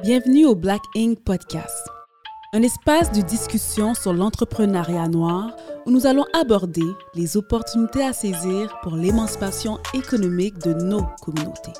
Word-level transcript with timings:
Bienvenue 0.00 0.46
au 0.46 0.56
Black 0.56 0.80
Ink 0.96 1.20
Podcast, 1.22 1.86
un 2.54 2.62
espace 2.62 3.12
de 3.12 3.20
discussion 3.20 3.94
sur 3.94 4.14
l'entrepreneuriat 4.14 5.06
noir 5.06 5.54
où 5.84 5.90
nous 5.90 6.06
allons 6.06 6.24
aborder 6.32 6.82
les 7.14 7.36
opportunités 7.36 8.02
à 8.02 8.14
saisir 8.14 8.74
pour 8.82 8.96
l'émancipation 8.96 9.78
économique 9.92 10.58
de 10.60 10.72
nos 10.72 11.02
communautés. 11.20 11.74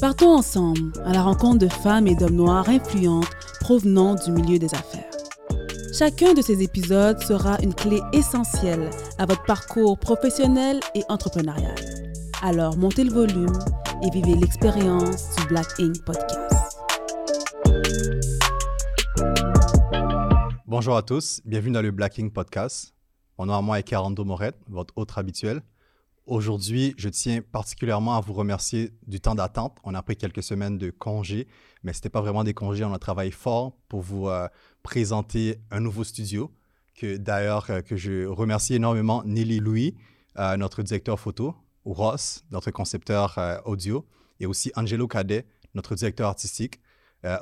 Partons 0.00 0.34
ensemble 0.34 0.92
à 1.06 1.12
la 1.12 1.22
rencontre 1.22 1.58
de 1.58 1.68
femmes 1.68 2.08
et 2.08 2.16
d'hommes 2.16 2.34
noirs 2.34 2.68
influentes 2.68 3.30
provenant 3.60 4.16
du 4.16 4.32
milieu 4.32 4.58
des 4.58 4.74
affaires. 4.74 5.08
Chacun 5.96 6.34
de 6.34 6.42
ces 6.42 6.60
épisodes 6.60 7.22
sera 7.22 7.56
une 7.62 7.74
clé 7.74 8.00
essentielle 8.12 8.90
à 9.18 9.26
votre 9.26 9.44
parcours 9.44 9.96
professionnel 9.96 10.80
et 10.94 11.04
entrepreneurial. 11.08 11.76
Alors 12.42 12.76
montez 12.76 13.04
le 13.04 13.12
volume 13.12 13.58
et 14.02 14.10
vivez 14.10 14.34
l'expérience 14.34 15.36
du 15.36 15.46
Black 15.46 15.68
Ink 15.78 16.04
Podcast. 16.04 16.51
Bonjour 20.72 20.96
à 20.96 21.02
tous, 21.02 21.42
bienvenue 21.44 21.74
dans 21.74 21.82
le 21.82 21.90
Black 21.90 22.18
Ink 22.18 22.32
Podcast. 22.32 22.94
Mon 23.38 23.44
nom 23.44 23.52
à 23.52 23.60
moi 23.60 23.78
est 23.78 23.82
Carando 23.82 24.24
Moret, 24.24 24.54
votre 24.68 24.94
hôte 24.96 25.12
habituel. 25.16 25.60
Aujourd'hui, 26.24 26.94
je 26.96 27.10
tiens 27.10 27.42
particulièrement 27.42 28.16
à 28.16 28.22
vous 28.22 28.32
remercier 28.32 28.90
du 29.06 29.20
temps 29.20 29.34
d'attente. 29.34 29.76
On 29.84 29.94
a 29.94 30.02
pris 30.02 30.16
quelques 30.16 30.42
semaines 30.42 30.78
de 30.78 30.88
congés, 30.88 31.46
mais 31.82 31.92
ce 31.92 31.98
n'était 31.98 32.08
pas 32.08 32.22
vraiment 32.22 32.42
des 32.42 32.54
congés. 32.54 32.84
On 32.84 32.94
a 32.94 32.98
travaillé 32.98 33.30
fort 33.30 33.76
pour 33.90 34.00
vous 34.00 34.30
euh, 34.30 34.48
présenter 34.82 35.58
un 35.70 35.80
nouveau 35.80 36.04
studio. 36.04 36.50
Que 36.94 37.18
d'ailleurs, 37.18 37.66
euh, 37.68 37.82
que 37.82 37.96
je 37.96 38.24
remercie 38.24 38.72
énormément 38.72 39.22
Nelly 39.26 39.60
Louis, 39.60 39.94
euh, 40.38 40.56
notre 40.56 40.82
directeur 40.82 41.20
photo, 41.20 41.54
Ross, 41.84 42.46
notre 42.50 42.70
concepteur 42.70 43.38
audio, 43.66 44.06
et 44.40 44.46
aussi 44.46 44.72
Angelo 44.74 45.06
Cadet, 45.06 45.44
notre 45.74 45.94
directeur 45.96 46.28
artistique. 46.28 46.80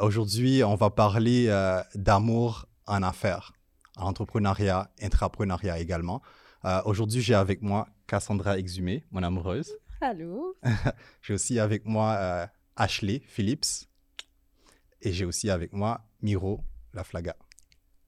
Aujourd'hui, 0.01 0.65
on 0.65 0.75
va 0.75 0.91
parler 0.91 1.49
d'amour 1.95 2.67
en 2.87 3.03
affaires, 3.03 3.53
en 3.97 4.07
entrepreneuriat, 4.07 4.91
intrapreneuriat 5.01 5.79
également. 5.79 6.23
Euh, 6.65 6.83
aujourd'hui, 6.85 7.23
j'ai 7.23 7.35
avec 7.35 7.63
moi 7.63 7.89
Cassandra 8.07 8.59
Exhumé, 8.59 9.05
mon 9.11 9.23
amoureuse. 9.23 9.77
Allô? 10.01 10.57
j'ai 11.23 11.35
aussi 11.35 11.59
avec 11.59 11.87
moi 11.87 12.17
euh, 12.19 12.47
Ashley 12.77 13.23
Phillips. 13.27 13.89
Et 15.03 15.13
j'ai 15.13 15.25
aussi 15.25 15.49
avec 15.49 15.73
moi 15.73 16.03
Miro 16.21 16.61
Laflaga. 16.93 17.35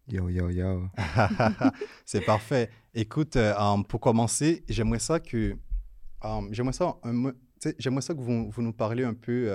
Yo, 0.08 0.28
yo, 0.28 0.50
yo. 0.50 0.88
C'est 2.04 2.20
parfait. 2.20 2.70
Écoute, 2.92 3.36
euh, 3.36 3.82
pour 3.88 4.00
commencer, 4.00 4.64
j'aimerais 4.68 4.98
ça 4.98 5.20
que, 5.20 5.56
j'aimerais 6.50 6.74
ça, 6.74 6.96
j'aimerais 7.78 8.02
ça 8.02 8.12
que 8.12 8.20
vous, 8.20 8.50
vous, 8.50 8.62
nous 8.62 8.72
parliez 8.74 9.04
un 9.04 9.14
peu 9.14 9.50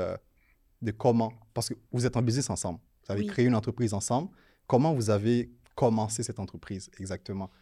de 0.82 0.92
comment, 0.92 1.34
parce 1.54 1.70
que 1.70 1.76
vous 1.92 2.06
êtes 2.06 2.18
en 2.18 2.24
business 2.24 2.50
ensemble. 2.50 2.80
Vous 3.06 3.14
avez 3.14 3.26
créé 3.26 3.46
une 3.46 3.56
entreprise 3.56 3.94
ensemble. 3.94 4.30
Comment 4.68 4.94
vous 4.94 5.10
avez 5.10 5.50
commencé 5.76 6.24
cette 6.24 6.40
entreprise 6.40 6.90
exactement? 7.00 7.50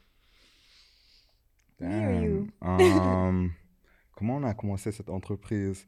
Um, 2.62 3.52
comment 4.16 4.38
on 4.38 4.44
a 4.44 4.54
commencé 4.54 4.92
cette 4.92 5.10
entreprise? 5.10 5.86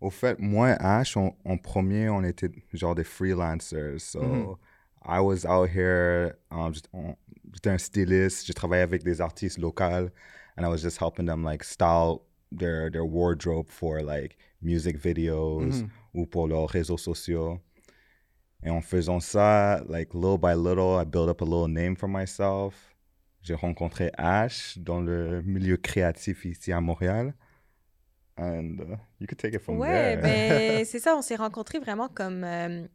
Au 0.00 0.10
fait, 0.10 0.38
moi 0.38 0.70
et 0.70 0.76
Ash, 0.80 1.16
en 1.16 1.58
premier, 1.62 2.08
on 2.08 2.24
était 2.24 2.50
genre 2.72 2.94
des 2.94 3.04
freelancers. 3.04 4.00
So, 4.00 4.20
mm-hmm. 4.20 4.56
I 5.04 5.20
was 5.20 5.46
out 5.46 5.70
here, 5.70 6.36
um, 6.50 6.72
j'étais 7.52 7.70
un 7.70 7.78
styliste, 7.78 8.46
j'ai 8.46 8.52
travaillé 8.52 8.82
avec 8.82 9.04
des 9.04 9.20
artistes 9.20 9.58
locaux, 9.58 10.10
and 10.56 10.64
I 10.64 10.68
was 10.68 10.78
just 10.78 10.98
helping 10.98 11.26
them 11.26 11.44
like 11.44 11.64
style 11.64 12.22
their, 12.50 12.90
their 12.90 13.04
wardrobe 13.04 13.68
for 13.68 14.02
like 14.02 14.36
music 14.60 14.98
videos 14.98 15.82
mm-hmm. 15.82 15.88
ou 16.14 16.26
pour 16.26 16.48
leurs 16.48 16.68
réseaux 16.68 16.98
sociaux. 16.98 17.60
Et 18.64 18.70
en 18.70 18.80
faisant 18.80 19.20
ça, 19.20 19.82
like 19.88 20.14
little 20.14 20.38
by 20.38 20.54
little, 20.54 21.00
I 21.00 21.04
built 21.04 21.28
up 21.28 21.40
a 21.40 21.44
little 21.44 21.68
name 21.68 21.96
for 21.96 22.08
myself. 22.08 22.74
J'ai 23.42 23.54
rencontré 23.54 24.10
Ash 24.18 24.76
dans 24.78 25.00
le 25.00 25.42
milieu 25.42 25.76
créatif 25.76 26.44
ici 26.44 26.72
à 26.72 26.80
Montréal. 26.80 27.34
And 28.36 28.80
uh, 28.80 28.96
you 29.18 29.26
could 29.26 29.38
take 29.38 29.54
it 29.54 29.60
from 29.60 29.78
ouais, 29.78 30.16
ben, 30.16 30.84
c'est 30.84 31.00
ça, 31.00 31.16
on 31.16 31.22
s'est 31.22 31.36
rencontrés 31.36 31.78
vraiment 31.78 32.08
comme 32.08 32.44
euh, 32.44 32.86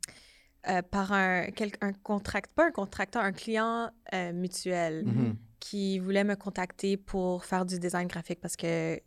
euh, 0.70 0.82
par 0.84 1.12
un, 1.12 1.48
un 1.82 1.94
contract, 1.94 2.52
pas 2.56 2.68
un 2.68 2.72
contracteur, 2.72 3.24
un 3.24 3.34
client 3.34 3.90
euh, 4.14 4.32
mutuel 4.32 5.04
mm-hmm. 5.06 5.36
qui 5.60 6.00
voulait 6.00 6.24
me 6.24 6.36
contacter 6.36 6.96
pour 6.96 7.44
faire 7.44 7.66
du 7.66 7.78
design 7.78 8.08
graphique 8.08 8.40
parce 8.40 8.56
que 8.56 9.02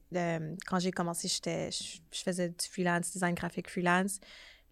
quand 0.66 0.78
j'ai 0.78 0.90
commencé, 0.90 1.28
je 1.28 2.22
faisais 2.22 2.50
du 2.50 2.66
freelance, 2.70 3.12
design 3.12 3.34
graphique 3.34 3.70
freelance. 3.70 4.20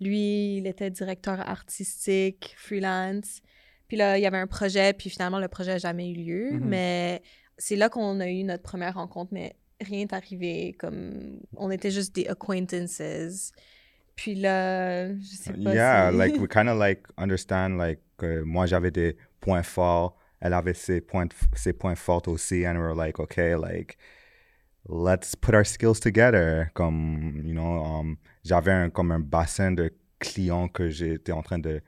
Lui, 0.05 0.59
il 0.59 0.67
était 0.67 0.91
directeur 0.91 1.41
artistique, 1.49 2.55
freelance. 2.59 3.41
Puis 3.89 3.97
là, 3.97 4.19
il 4.19 4.23
y 4.23 4.27
avait 4.27 4.39
un 4.39 4.47
projet, 4.47 4.93
puis 4.93 5.11
finalement, 5.11 5.39
le 5.39 5.49
projet 5.49 5.73
n'a 5.73 5.79
jamais 5.79 6.11
eu 6.11 6.15
lieu. 6.15 6.51
Mm-hmm. 6.53 6.65
Mais 6.65 7.23
c'est 7.59 7.77
là 7.77 7.89
qu'on 7.89 8.21
a 8.21 8.29
eu 8.29 8.45
notre 8.45 8.63
première 8.63 8.95
rencontre, 8.95 9.33
mais 9.33 9.57
rien 9.81 10.01
n'est 10.01 10.15
arrivé. 10.15 10.75
Comme, 10.79 11.41
on 11.57 11.71
était 11.71 11.91
juste 11.91 12.15
des 12.15 12.27
acquaintances. 12.27 13.53
Puis 14.17 14.35
là, 14.35 15.09
je 15.15 15.25
sais 15.25 15.53
pas 15.53 15.75
Yeah, 15.75 16.11
like, 16.11 16.37
we 16.37 16.49
kind 16.53 16.69
of 16.69 16.79
like 16.79 17.03
understand, 17.19 17.79
like, 17.79 18.01
moi, 18.45 18.67
j'avais 18.67 18.91
des 18.91 19.17
points 19.41 19.63
forts. 19.63 20.17
Elle 20.41 20.53
avait 20.53 20.75
ses 20.75 21.01
points, 21.01 21.29
ses 21.55 21.73
points 21.73 21.97
forts 21.97 22.29
aussi. 22.29 22.67
And 22.67 22.75
we 22.75 22.83
were 22.83 22.95
like, 22.95 23.19
okay, 23.19 23.55
like, 23.55 23.97
let's 24.89 25.35
put 25.35 25.55
our 25.55 25.65
skills 25.65 26.01
together. 26.01 26.71
Comme, 26.75 27.43
you 27.45 27.55
know, 27.55 27.83
um, 27.83 28.19
j'avais 28.45 28.73
un, 28.73 28.91
comme 28.91 29.11
un 29.11 29.21
bassin 29.21 29.73
de 29.73 29.93
clients 30.19 30.69
que 30.69 30.89
j'étais 30.89 31.33
en 31.33 31.43
train 31.43 31.59
de, 31.59 31.81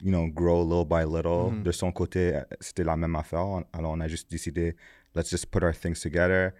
you 0.00 0.10
know, 0.10 0.26
grow 0.28 0.62
little 0.62 0.84
by 0.84 1.04
little. 1.04 1.50
Mm-hmm. 1.50 1.62
De 1.62 1.72
son 1.72 1.92
côté, 1.92 2.40
c'était 2.60 2.84
la 2.84 2.96
même 2.96 3.16
affaire. 3.16 3.64
Alors, 3.72 3.92
on 3.92 4.00
a 4.00 4.08
juste 4.08 4.30
décidé, 4.30 4.76
let's 5.14 5.30
just 5.30 5.50
put 5.50 5.62
our 5.62 5.74
things 5.74 6.00
together. 6.00 6.52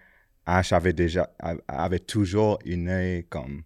Ash 0.47 0.73
avait 0.73 0.93
déjà, 0.93 1.29
avait 1.67 1.99
toujours 1.99 2.59
une 2.65 2.89
œil 2.89 3.25
comme 3.25 3.65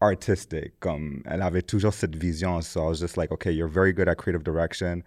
artistique, 0.00 0.78
comme 0.78 1.22
elle 1.26 1.42
avait 1.42 1.62
toujours 1.62 1.92
cette 1.92 2.16
vision. 2.16 2.62
So 2.62 2.80
I 2.80 2.88
was 2.88 3.00
just 3.00 3.16
like, 3.16 3.32
okay, 3.32 3.52
you're 3.52 3.68
very 3.68 3.92
good 3.92 4.08
at 4.08 4.16
creative 4.16 4.44
direction. 4.44 5.02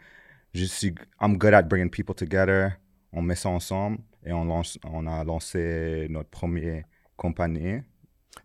Je 0.53 0.65
suis, 0.65 0.93
I'm 1.19 1.37
good 1.37 1.53
at 1.53 1.63
bringing 1.63 1.89
people 1.89 2.13
together. 2.13 2.77
On 3.13 3.21
met 3.21 3.35
ça 3.35 3.49
ensemble 3.49 3.99
et 4.25 4.33
on, 4.33 4.45
lance, 4.45 4.77
on 4.83 5.07
a 5.07 5.23
lancé 5.23 6.07
notre 6.09 6.29
première 6.29 6.83
compagnie. 7.15 7.81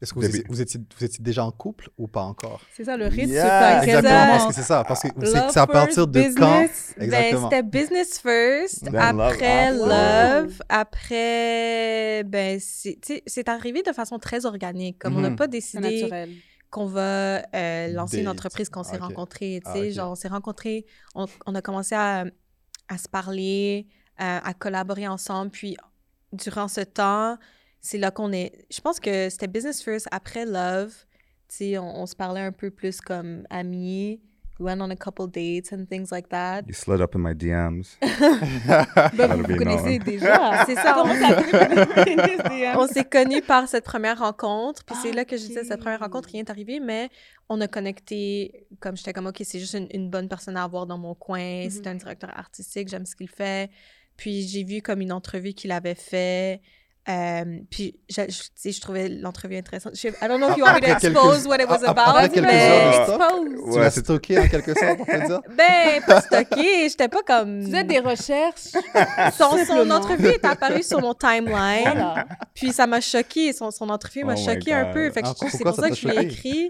Est-ce 0.01 0.13
que 0.15 0.21
vous, 0.21 0.27
étiez, 0.27 0.45
vous, 0.49 0.61
étiez, 0.61 0.81
vous, 0.97 1.05
étiez, 1.05 1.25
déjà 1.25 1.45
en 1.45 1.51
couple 1.51 1.91
ou 1.99 2.07
pas 2.07 2.23
encore? 2.23 2.61
C'est 2.73 2.85
ça, 2.85 2.97
le 2.97 3.07
rythme, 3.07 3.33
yeah, 3.33 3.81
c'est 3.81 3.89
Exactement, 3.89 4.27
parce 4.29 4.47
que 4.47 4.55
c'est 4.55 4.63
ça. 4.63 4.85
Parce 4.85 5.03
que 5.03 5.09
c'est 5.25 5.59
à 5.59 5.67
partir 5.67 6.07
de 6.07 6.21
business, 6.21 6.37
quand? 6.37 6.99
Ben, 6.99 7.05
exactement. 7.05 7.49
Ben, 7.49 7.57
c'était 7.57 7.63
business 7.65 8.19
first, 8.21 8.85
Then 8.85 8.95
après 8.95 9.73
love, 9.73 9.89
love, 9.89 10.45
love 10.45 10.63
après, 10.69 12.23
ben, 12.25 12.61
c'est 12.61 13.49
arrivé 13.49 13.83
de 13.83 13.93
façon 13.93 14.19
très 14.19 14.47
organique. 14.47 14.99
Comme 15.01 15.15
mm 15.15 15.17
-hmm. 15.17 15.19
on 15.19 15.23
n'a 15.23 15.31
mhm. 15.31 15.37
pas 15.37 15.49
décidé 15.49 16.09
qu'on 16.71 16.87
va 16.87 17.43
euh, 17.55 17.89
lancer 17.89 18.21
une 18.21 18.29
entreprise 18.29 18.69
qu'on 18.69 18.85
s'est 18.85 18.97
okay. 18.97 19.05
rencontrés. 19.05 19.61
Tu 19.65 19.73
sais, 19.73 19.79
ah, 19.79 19.81
okay. 19.81 19.93
genre, 19.93 20.11
on 20.13 20.15
s'est 20.15 20.29
rencontrés, 20.29 20.85
on, 21.15 21.27
on, 21.47 21.55
a 21.55 21.63
commencé 21.63 21.95
à, 21.95 22.25
à 22.89 22.99
se 22.99 23.09
parler, 23.09 23.87
à, 24.17 24.47
à 24.47 24.55
collaborer 24.55 25.09
ensemble. 25.09 25.51
Puis, 25.51 25.77
durant 26.33 26.69
ce 26.69 26.83
temps, 26.83 27.39
c'est 27.81 27.99
là 27.99 28.11
qu'on 28.11 28.33
est. 28.33 28.67
Je 28.71 28.81
pense 28.81 29.01
que 29.01 29.29
c'était 29.31 29.49
Business 29.49 29.83
First 29.83 30.09
après 30.11 30.45
Love. 30.45 30.95
Tu 31.49 31.57
sais, 31.57 31.79
on, 31.79 32.03
on, 32.03 32.07
se 32.07 32.15
parlait 32.15 32.43
un 32.43 32.53
peu 32.53 32.71
plus 32.71 33.01
comme 33.01 33.45
amis. 33.51 34.21
We 34.59 34.65
went 34.65 34.83
on 34.83 34.91
a 34.91 34.97
couple 34.97 35.29
dates 35.29 35.73
and 35.73 35.87
things 35.89 36.11
like 36.11 36.29
that. 36.31 36.63
You 36.67 36.75
slid 36.75 37.01
up 37.01 37.15
in 37.15 37.21
my 37.21 37.33
DMs. 37.33 37.97
ben, 39.17 39.37
vous 39.37 39.45
vous 39.45 39.57
connaissez 39.57 40.01
déjà. 40.01 40.65
C'est 40.67 40.75
ça. 40.75 41.01
On, 41.01 42.83
on 42.83 42.87
s'est 42.89 43.05
connus 43.05 43.43
par 43.43 43.69
cette 43.69 43.85
première 43.85 44.19
rencontre. 44.19 44.85
Puis 44.85 44.97
c'est 45.01 45.13
là 45.13 45.25
que 45.25 45.37
je 45.37 45.47
disais, 45.47 45.63
cette 45.63 45.79
première 45.79 46.01
rencontre, 46.01 46.31
rien 46.31 46.43
n'est 46.43 46.51
arrivé, 46.51 46.81
mais 46.81 47.09
on 47.49 47.61
a 47.61 47.69
connecté. 47.69 48.67
Comme 48.81 48.97
j'étais 48.97 49.13
comme, 49.13 49.29
OK, 49.29 49.41
c'est 49.45 49.61
juste 49.61 49.75
une, 49.75 49.87
une, 49.93 50.11
bonne 50.11 50.29
personne 50.29 50.57
à 50.57 50.65
avoir 50.65 50.87
dans 50.87 50.99
mon 50.99 51.15
coin. 51.15 51.39
Mm 51.39 51.69
-hmm. 51.69 51.71
C'est 51.71 51.87
un 51.87 51.95
directeur 51.95 52.37
artistique, 52.37 52.89
j'aime 52.89 53.07
ce 53.07 53.15
qu'il 53.15 53.31
fait. 53.31 53.71
Puis 54.17 54.49
j'ai 54.49 54.65
vu 54.65 54.83
comme 54.83 55.01
une 55.01 55.13
entrevue 55.13 55.55
qu'il 55.55 55.71
avait 55.71 55.95
fait. 55.95 56.61
Euh, 57.09 57.45
puis, 57.71 57.99
je, 58.11 58.21
je, 58.29 58.71
je, 58.71 58.81
trouvais 58.81 59.09
l'entrevue 59.09 59.57
intéressante. 59.57 59.95
Je, 59.97 60.09
I 60.09 60.29
don't 60.29 60.39
know 60.39 60.51
if 60.51 60.59
you 60.59 60.65
want 60.65 60.75
me 60.75 60.81
to 60.81 60.93
expose 60.93 61.47
what 61.47 61.57
it 61.57 61.67
was 61.67 61.83
about, 61.83 62.29
mais 62.39 62.89
expose. 62.99 63.73
Tu 63.73 63.79
l'as 63.79 63.91
stocké 63.91 64.39
en 64.39 64.47
quelque 64.47 64.75
sorte, 64.75 64.99
on 65.01 65.05
peut 65.05 65.27
dire? 65.27 65.41
Ben, 65.57 66.03
pas 66.07 66.21
stocké. 66.21 66.89
J'étais 66.89 67.09
pas 67.09 67.23
comme... 67.27 67.61
Tu 67.61 67.67
faisais 67.67 67.85
des 67.85 68.01
recherches. 68.01 68.73
son, 69.39 69.65
son 69.65 69.91
entrevue 69.91 70.29
est 70.29 70.45
apparue 70.45 70.83
sur 70.83 71.01
mon 71.01 71.15
timeline. 71.15 71.83
Voilà. 71.85 72.27
Puis 72.55 72.73
ça 72.73 72.87
m'a 72.87 73.01
choqué. 73.01 73.55
Son, 73.55 73.71
son 73.71 73.89
entrevue 73.89 74.25
m'a 74.25 74.35
oh 74.35 74.45
choqué 74.45 74.75
un 74.75 74.93
peu. 74.93 75.11
Fait 75.11 75.23
que 75.23 75.29
ah, 75.29 75.47
c'est 75.51 75.65
pour 75.65 75.77
ça 75.77 75.89
que 75.89 75.97
je 75.97 76.09
l'ai 76.09 76.25
écrit. 76.25 76.69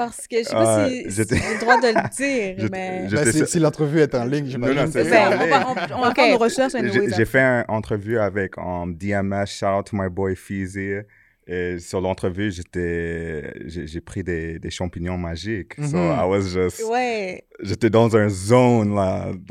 Parce 0.00 0.26
que 0.26 0.38
je 0.38 0.44
sais 0.44 0.54
pas 0.54 0.88
si 0.88 1.10
j'ai 1.10 1.24
le 1.24 1.60
droit 1.60 1.78
de 1.78 1.88
le 1.88 2.08
dire, 2.56 2.68
mais... 2.72 3.06
Ben, 3.12 3.46
si, 3.46 3.58
l'entrevue 3.58 4.00
est 4.00 4.14
en 4.14 4.24
ligne, 4.24 4.46
j'imagine. 4.46 4.76
Non, 4.84 4.90
c'est 4.90 5.04
ben, 5.10 5.28
on 5.38 5.46
va, 5.46 5.96
on, 5.98 6.02
on 6.04 6.08
okay. 6.10 6.30
nos 6.32 6.38
recherches. 6.38 6.72
J'ai 7.16 7.24
fait 7.26 7.38
une 7.42 7.64
entrevue 7.68 8.18
avec 8.18 8.56
um, 8.56 8.94
DMS, 8.96 9.44
shout 9.46 9.66
out 9.66 9.84
to 9.90 9.94
my 9.96 10.08
boy 10.08 10.34
Feezy. 10.36 11.00
Et 11.46 11.78
sur 11.80 12.00
l'entrevue, 12.00 12.50
j'étais, 12.50 13.52
j'ai 13.66 14.00
pris 14.00 14.22
des, 14.22 14.58
des 14.58 14.70
champignons 14.70 15.18
magiques. 15.18 15.74
So 15.82 15.96
Mhm. 15.98 16.16
I 16.18 16.24
was 16.26 16.42
just, 16.42 16.82
Ouais. 16.88 17.44
j'étais 17.60 17.90
dans 17.90 18.16
un 18.16 18.28
zone 18.30 18.94
là. 18.94 19.32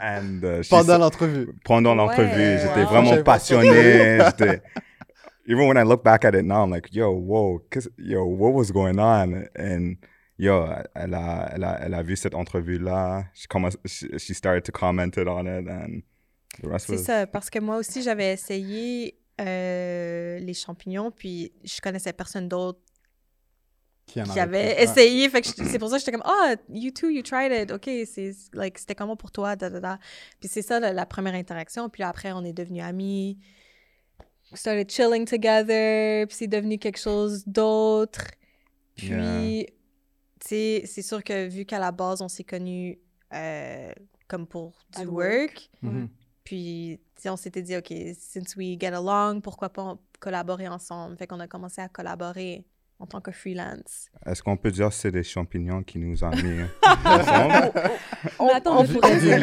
And, 0.00 0.40
uh, 0.42 0.62
she 0.62 0.68
Pendant 0.70 0.98
l'entrevue. 0.98 1.48
pendant 1.64 1.90
Ouais. 1.90 1.96
l'entrevue, 1.96 2.58
j'étais 2.58 2.82
Wow. 2.84 2.88
vraiment 2.88 3.22
passionné. 3.22 4.18
j'étais- 4.26 4.62
Even 5.50 5.66
when 5.66 5.78
I 5.78 5.82
look 5.82 6.04
back 6.04 6.24
at 6.26 6.34
it 6.34 6.44
now, 6.44 6.62
I'm 6.62 6.70
like, 6.70 6.92
yo, 6.92 7.10
whoa, 7.10 7.62
yo, 7.96 8.24
what 8.26 8.52
was 8.52 8.70
going 8.70 8.98
on? 8.98 9.48
And 9.56 9.96
yo, 10.36 10.66
elle 10.94 11.14
a, 11.14 11.50
elle 11.54 11.64
a, 11.64 11.78
elle 11.80 11.94
a 11.94 12.02
vu 12.02 12.16
cette 12.16 12.34
entrevue-là. 12.34 13.24
She, 13.32 13.46
she, 13.86 14.18
she 14.18 14.34
started 14.34 14.64
to 14.66 14.72
comment 14.72 15.16
it 15.16 15.26
on 15.26 15.46
it, 15.46 15.66
and 15.66 16.02
the 16.62 16.68
rest 16.68 16.86
C'est 16.86 16.96
was... 16.96 17.02
ça, 17.02 17.26
parce 17.26 17.48
que 17.48 17.60
moi 17.60 17.78
aussi, 17.78 18.02
j'avais 18.02 18.34
essayé 18.34 19.18
euh, 19.40 20.38
les 20.38 20.52
champignons, 20.54 21.10
puis 21.10 21.52
je 21.64 21.80
connaissais 21.80 22.12
personne 22.12 22.48
d'autre 22.48 22.80
Qui, 24.06 24.20
avait 24.20 24.82
essayé. 24.82 25.28
Fait 25.28 25.42
que 25.42 25.48
je- 25.48 25.64
c'est 25.64 25.78
pour 25.78 25.90
ça 25.90 25.96
que 25.96 26.00
j'étais 26.00 26.12
comme, 26.12 26.22
ah, 26.24 26.54
you 26.70 26.90
too, 26.90 27.08
you 27.08 27.22
tried 27.22 27.52
it. 27.52 27.70
OK, 27.70 27.90
c'est, 28.06 28.32
like, 28.54 28.78
c'était 28.78 28.94
comment 28.94 29.16
pour 29.16 29.30
toi? 29.30 29.54
Da, 29.54 29.68
da, 29.68 29.80
da. 29.80 29.98
Puis 30.40 30.48
c'est 30.48 30.62
ça, 30.62 30.80
la, 30.80 30.92
la 30.94 31.04
première 31.04 31.34
interaction. 31.34 31.88
Puis 31.90 32.00
là, 32.00 32.08
après, 32.08 32.32
on 32.32 32.42
est 32.44 32.54
devenus 32.54 32.82
amis. 32.82 33.38
We 34.52 34.58
started 34.58 34.90
chilling 34.90 35.24
together. 35.26 36.26
Puis 36.26 36.36
c'est 36.36 36.46
devenu 36.46 36.78
quelque 36.78 36.98
chose 36.98 37.44
d'autre. 37.46 38.22
Puis, 38.96 39.08
Yeah. 39.08 39.64
tu 40.40 40.48
sais, 40.48 40.82
c'est 40.86 41.02
sûr 41.02 41.22
que 41.22 41.46
vu 41.48 41.64
qu'à 41.64 41.78
la 41.78 41.92
base, 41.92 42.20
on 42.22 42.28
s'est 42.28 42.44
connus 42.44 42.98
euh, 43.34 43.92
comme 44.26 44.46
pour 44.46 44.72
du 44.98 45.06
work. 45.06 45.68
Mhm. 45.82 46.08
Puis, 46.44 46.98
tu 47.14 47.22
sais, 47.22 47.28
on 47.28 47.36
s'était 47.36 47.60
dit, 47.62 47.76
OK, 47.76 47.92
since 48.18 48.56
we 48.56 48.76
get 48.80 48.88
along, 48.94 49.40
pourquoi 49.42 49.68
pas 49.68 49.98
collaborer 50.18 50.66
ensemble? 50.66 51.16
Fait 51.18 51.26
qu'on 51.26 51.40
a 51.40 51.46
commencé 51.46 51.80
à 51.82 51.88
collaborer 51.88 52.64
en 52.98 53.06
tant 53.06 53.20
que 53.20 53.30
freelance. 53.30 54.08
Est-ce 54.26 54.42
qu'on 54.42 54.56
peut 54.56 54.70
dire 54.72 54.88
que 54.88 54.94
c'est 54.94 55.12
des 55.12 55.22
champignons 55.22 55.82
qui 55.84 55.98
nous 55.98 56.24
ont 56.24 56.30
mis 56.30 56.62
ensemble? 57.04 57.70
Attends, 58.52 58.78
on 58.78 58.82
mais 58.82 58.86
Vi- 58.88 58.92
pour 58.94 59.00
pourrait 59.02 59.14
Vive 59.18 59.22
dire 59.22 59.38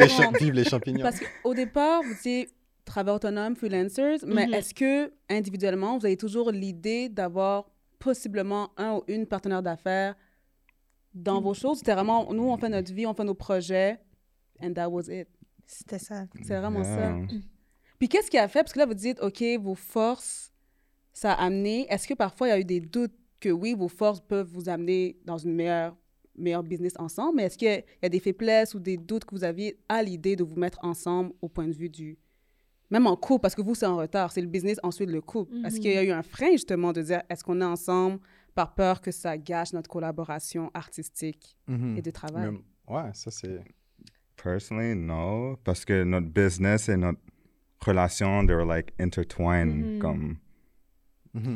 les, 0.52 0.64
champignons? 0.64 1.02
Parce 1.02 1.20
qu'au 1.20 1.54
départ, 1.54 2.02
vous 2.02 2.12
étiez 2.12 2.50
travailleurs 2.86 3.16
autonomes, 3.16 3.54
freelancers, 3.56 4.20
mais 4.26 4.46
Mhm. 4.46 4.54
est-ce 4.54 4.72
que 4.72 5.12
individuellement, 5.28 5.98
vous 5.98 6.06
avez 6.06 6.16
toujours 6.16 6.50
l'idée 6.50 7.10
d'avoir 7.10 7.68
possiblement 7.98 8.70
un 8.78 8.94
ou 8.94 9.02
une 9.08 9.26
partenaire 9.26 9.62
d'affaires 9.62 10.14
dans 11.14 11.40
vos 11.42 11.52
choses? 11.52 11.78
C'était 11.78 11.92
vraiment, 11.94 12.32
nous, 12.32 12.44
on 12.48 12.56
fait 12.56 12.68
notre 12.70 12.92
vie, 12.94 13.06
on 13.06 13.12
fait 13.14 13.24
nos 13.24 13.34
projets, 13.34 13.98
and 14.62 14.72
that 14.72 14.88
was 14.88 15.08
it? 15.08 15.28
C'était 15.66 15.98
ça. 15.98 16.26
C'est 16.42 16.56
vraiment 16.58 16.84
ça. 16.84 17.10
Yeah. 17.10 17.26
Puis 17.98 18.08
qu'est-ce 18.08 18.30
qui 18.30 18.38
a 18.38 18.46
fait? 18.48 18.60
Parce 18.60 18.72
que 18.72 18.78
là, 18.78 18.86
vous 18.86 18.94
dites, 18.94 19.20
OK, 19.20 19.42
vos 19.60 19.74
forces, 19.74 20.52
ça 21.12 21.32
a 21.32 21.44
amené. 21.46 21.86
Est-ce 21.90 22.06
que 22.06 22.14
parfois, 22.14 22.48
il 22.48 22.50
y 22.50 22.54
a 22.54 22.58
eu 22.60 22.64
des 22.64 22.80
doutes 22.80 23.14
que 23.40 23.48
oui, 23.48 23.74
vos 23.74 23.88
forces 23.88 24.20
peuvent 24.20 24.48
vous 24.52 24.68
amener 24.68 25.18
dans 25.24 25.38
une 25.38 25.54
meilleure, 25.54 25.96
meilleure 26.36 26.62
business 26.62 26.92
ensemble, 26.98 27.36
mais 27.36 27.44
est-ce 27.44 27.58
qu'il 27.58 27.68
y 27.68 27.84
y 28.02 28.06
a 28.06 28.08
des 28.08 28.20
faiblesses 28.20 28.74
ou 28.74 28.78
des 28.78 28.96
doutes 28.96 29.24
que 29.24 29.34
vous 29.34 29.44
aviez 29.44 29.78
à 29.88 30.02
l'idée 30.02 30.36
de 30.36 30.44
vous 30.44 30.56
mettre 30.56 30.78
ensemble 30.84 31.32
au 31.42 31.48
point 31.48 31.66
de 31.66 31.72
vue 31.72 31.88
du. 31.88 32.18
Même 32.90 33.06
en 33.06 33.16
couple, 33.16 33.42
parce 33.42 33.54
que 33.54 33.62
vous, 33.62 33.74
c'est 33.74 33.86
en 33.86 33.96
retard, 33.96 34.30
c'est 34.32 34.40
le 34.40 34.46
business, 34.46 34.78
ensuite 34.82 35.10
le 35.10 35.20
couple. 35.20 35.52
Est-ce 35.64 35.80
qu'il 35.80 35.92
y 35.92 35.96
a 35.96 36.04
eu 36.04 36.10
un 36.12 36.22
frein, 36.22 36.52
justement, 36.52 36.92
de 36.92 37.02
dire, 37.02 37.22
est-ce 37.28 37.42
qu'on 37.42 37.60
est 37.60 37.64
ensemble 37.64 38.20
par 38.54 38.74
peur 38.74 39.00
que 39.00 39.10
ça 39.10 39.36
gâche 39.36 39.72
notre 39.72 39.90
collaboration 39.90 40.70
artistique 40.72 41.56
Mhm. 41.66 41.96
et 41.98 42.02
de 42.02 42.10
travail? 42.10 42.50
Mais- 42.88 42.94
ouais, 42.94 43.10
ça 43.12 43.30
c'est. 43.30 43.60
Personally, 44.42 44.94
no. 44.94 45.56
Parce 45.64 45.84
que 45.84 46.04
notre 46.04 46.28
business 46.28 46.88
et 46.88 46.96
notre 46.96 47.18
relation, 47.84 48.46
they 48.46 48.54
were 48.54 48.66
like 48.66 48.92
intertwined. 49.00 49.94
Mhm. 49.94 49.98
Comme... 49.98 50.36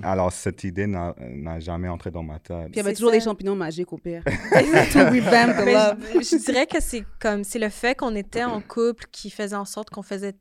Alors, 0.03 0.31
cette 0.31 0.63
idée 0.65 0.87
n'a 0.87 1.15
jamais 1.59 1.89
entré 1.89 2.11
dans 2.11 2.23
ma 2.23 2.39
tête. 2.39 2.65
Puis 2.67 2.73
il 2.75 2.77
y 2.77 2.81
avait 2.81 2.93
toujours 2.93 3.11
ça. 3.13 3.17
des 3.17 3.25
champignons 3.25 3.57
magiques 3.57 3.91
au 3.95 3.97
pire. 3.97 4.23
to 4.93 4.99
revamp 4.99 5.55
the 5.57 5.65
Mais 5.65 5.73
love. 5.73 5.97
je, 6.17 6.37
je 6.37 6.45
dirais 6.45 6.67
que 6.67 6.81
c'est 6.83 7.03
comme 7.19 7.45
c'est 7.45 7.59
le 7.59 7.71
fait 7.71 7.95
qu'on 7.97 8.15
était 8.15 8.45
en 8.45 8.61
couple 8.61 9.07
qui 9.11 9.31
faisait 9.31 9.57
en 9.57 9.65
sorte 9.65 9.89
qu'on 9.89 10.03
faisait 10.03 10.35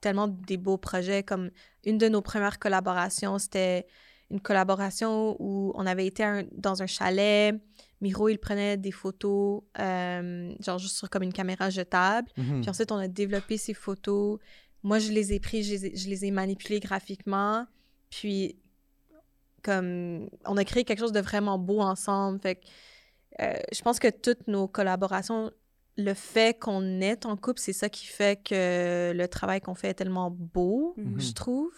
tellement 0.00 0.28
des 0.28 0.56
beaux 0.56 0.76
projets 0.78 1.22
comme 1.22 1.50
une 1.84 1.98
de 1.98 2.08
nos 2.08 2.22
premières 2.22 2.58
collaborations 2.58 3.38
c'était 3.38 3.86
une 4.30 4.40
collaboration 4.40 5.36
où 5.38 5.72
on 5.76 5.86
avait 5.86 6.06
été 6.06 6.24
un- 6.24 6.44
dans 6.52 6.82
un 6.82 6.86
chalet. 6.86 7.54
Miro 8.00 8.28
il 8.28 8.38
prenait 8.38 8.76
des 8.76 8.90
photos 8.90 9.62
euh, 9.78 10.52
genre 10.60 10.78
juste 10.78 10.96
sur 10.96 11.08
comme 11.08 11.22
une 11.22 11.32
caméra 11.32 11.70
jetable. 11.70 12.28
Mhm. 12.36 12.60
puis 12.60 12.70
ensuite 12.70 12.90
on 12.92 12.96
a 12.96 13.08
développé 13.08 13.56
ces 13.56 13.72
photos. 13.74 14.38
Moi 14.82 14.98
je 14.98 15.12
les 15.12 15.32
ai 15.32 15.40
pris 15.40 15.62
je 15.62 15.72
les 15.72 15.86
ai, 15.86 15.96
je 15.96 16.08
les 16.08 16.24
ai 16.26 16.30
manipulées 16.30 16.80
graphiquement. 16.80 17.66
Puis 18.10 18.56
comme 19.62 20.28
on 20.44 20.56
a 20.56 20.64
créé 20.64 20.84
quelque 20.84 21.00
chose 21.00 21.12
de 21.12 21.20
vraiment 21.20 21.58
beau 21.58 21.80
ensemble. 21.80 22.40
Fait 22.40 22.56
que 22.56 22.66
euh, 23.42 23.54
je 23.72 23.80
pense 23.82 23.98
que 23.98 24.08
toutes 24.08 24.46
nos 24.48 24.66
collaborations, 24.68 25.50
le 25.96 26.14
fait 26.14 26.58
qu'on 26.58 27.00
est 27.00 27.24
en 27.26 27.36
couple, 27.36 27.60
c'est 27.60 27.72
ça 27.72 27.88
qui 27.88 28.06
fait 28.06 28.42
que 28.42 29.12
le 29.14 29.26
travail 29.28 29.60
qu'on 29.60 29.74
fait 29.74 29.88
est 29.90 29.94
tellement 29.94 30.30
beau, 30.30 30.94
Mhm. 30.96 31.20
je 31.20 31.32
trouve. 31.32 31.72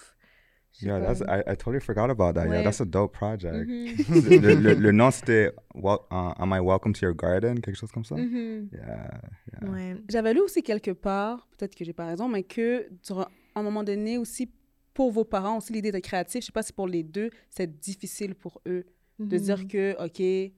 Yeah, 0.80 1.00
that's, 1.00 1.20
I, 1.22 1.40
I 1.52 1.56
totally 1.56 1.80
forgot 1.80 2.08
about 2.08 2.34
that. 2.34 2.46
Yeah, 2.46 2.62
that's 2.62 2.80
a 2.80 2.84
dope 2.84 3.12
project. 3.12 3.66
Mhm. 3.68 4.40
le, 4.40 4.54
le- 4.54 4.74
le 4.74 4.92
nom, 4.92 5.10
c'était 5.10 5.50
wel- 5.74 5.98
uh, 6.12 6.32
Am 6.38 6.52
I 6.52 6.60
Welcome 6.60 6.92
to 6.94 7.06
Your 7.06 7.14
Garden? 7.16 7.60
Quelque 7.60 7.74
chose 7.76 7.90
comme 7.90 8.04
ça? 8.04 8.14
Mhm. 8.14 8.68
Yeah, 8.72 9.20
yeah. 9.52 9.70
Ouais. 9.70 9.96
J'avais 10.08 10.34
lu 10.34 10.40
aussi 10.40 10.62
quelque 10.62 10.92
part, 10.92 11.48
peut-être 11.56 11.74
que 11.74 11.84
j'ai 11.84 11.92
pas 11.92 12.06
raison, 12.06 12.28
mais 12.28 12.44
que 12.44 12.88
durant 13.04 13.26
un 13.56 13.62
moment 13.62 13.82
donné 13.82 14.18
aussi, 14.18 14.48
pour 14.94 15.10
vos 15.10 15.24
parents 15.24 15.58
aussi, 15.58 15.72
l'idée 15.72 15.90
d'être 15.90 16.04
créatif, 16.04 16.42
je 16.42 16.46
sais 16.46 16.52
pas 16.52 16.62
si 16.62 16.72
pour 16.72 16.86
les 16.86 17.02
deux, 17.02 17.30
c'est 17.50 17.78
difficile 17.80 18.34
pour 18.36 18.60
eux 18.66 18.84
de 19.18 19.36
dire 19.36 19.66
que, 19.66 19.96
OK, 20.04 20.52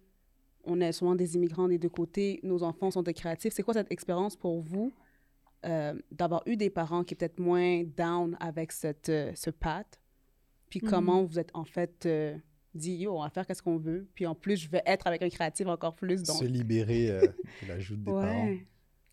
on 0.64 0.80
est 0.80 0.92
souvent 0.92 1.14
des 1.14 1.34
immigrants 1.36 1.68
des 1.68 1.78
deux 1.78 1.88
côtés, 1.88 2.40
nos 2.42 2.62
enfants 2.62 2.90
sont 2.90 3.02
des 3.02 3.14
créatifs. 3.14 3.52
C'est 3.52 3.62
quoi 3.62 3.74
cette 3.74 3.90
expérience 3.92 4.36
pour 4.36 4.60
vous 4.60 4.92
euh, 5.66 5.94
d'avoir 6.10 6.42
eu 6.46 6.56
des 6.56 6.70
parents 6.70 7.04
qui 7.04 7.14
peut-être 7.14 7.38
moins 7.38 7.84
down 7.84 8.36
avec 8.40 8.72
cette, 8.72 9.08
euh, 9.08 9.32
ce 9.34 9.50
path? 9.50 10.00
Puis 10.70 10.80
Mhm. 10.82 10.88
comment 10.90 11.24
vous 11.24 11.38
êtes 11.38 11.50
en 11.54 11.64
fait 11.64 12.06
euh, 12.06 12.36
dit, 12.74 12.94
yo, 12.96 13.16
on 13.18 13.22
va 13.22 13.30
faire 13.30 13.46
qu'est-ce 13.46 13.62
qu'on 13.62 13.78
veut. 13.78 14.06
Puis 14.14 14.26
en 14.26 14.34
plus, 14.34 14.56
je 14.56 14.70
vais 14.70 14.82
être 14.86 15.06
avec 15.06 15.22
un 15.22 15.28
créatif 15.28 15.66
encore 15.66 15.96
plus. 15.96 16.22
Donc, 16.22 16.36
Se 16.36 16.44
libérer 16.44 17.10
euh, 17.10 17.20
de 17.62 17.68
l'ajout 17.68 17.96
des 17.96 18.10
parents. 18.12 18.44
ouais. 18.46 18.66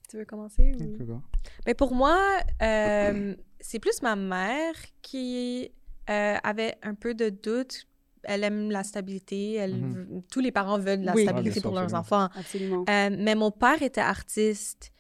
Tu 0.10 0.18
veux 0.18 0.26
commencer? 0.26 0.72
ou-? 0.80 1.22
Ben, 1.66 1.76
pour 1.76 1.94
moi, 1.94 2.18
euh, 2.62 3.36
c'est 3.60 3.80
plus 3.80 4.02
ma 4.02 4.16
mère 4.16 4.74
qui 5.02 5.70
euh, 6.10 6.36
avait 6.44 6.76
un 6.82 6.94
peu 6.94 7.14
de 7.14 7.28
doute. 7.30 7.86
Elle 8.28 8.44
aime 8.44 8.70
la 8.72 8.84
stabilité. 8.84 9.54
Elle 9.56 9.76
Mhm. 9.76 10.22
Tous 10.32 10.40
les 10.42 10.52
parents 10.52 10.78
veulent 10.80 11.02
de 11.02 11.06
la 11.06 11.14
Oui. 11.14 11.24
Ah, 11.26 11.32
stabilité 11.32 11.60
sûr, 11.60 11.64
pour 11.70 11.74
leurs 11.80 11.96
absolument. 11.96 12.26
enfants. 12.26 12.40
Absolument. 12.40 12.86
Euh, 12.90 13.10
mais 13.18 13.36
mon 13.36 13.52
père 13.52 13.82
était 13.82 14.02
artiste. 14.02 14.92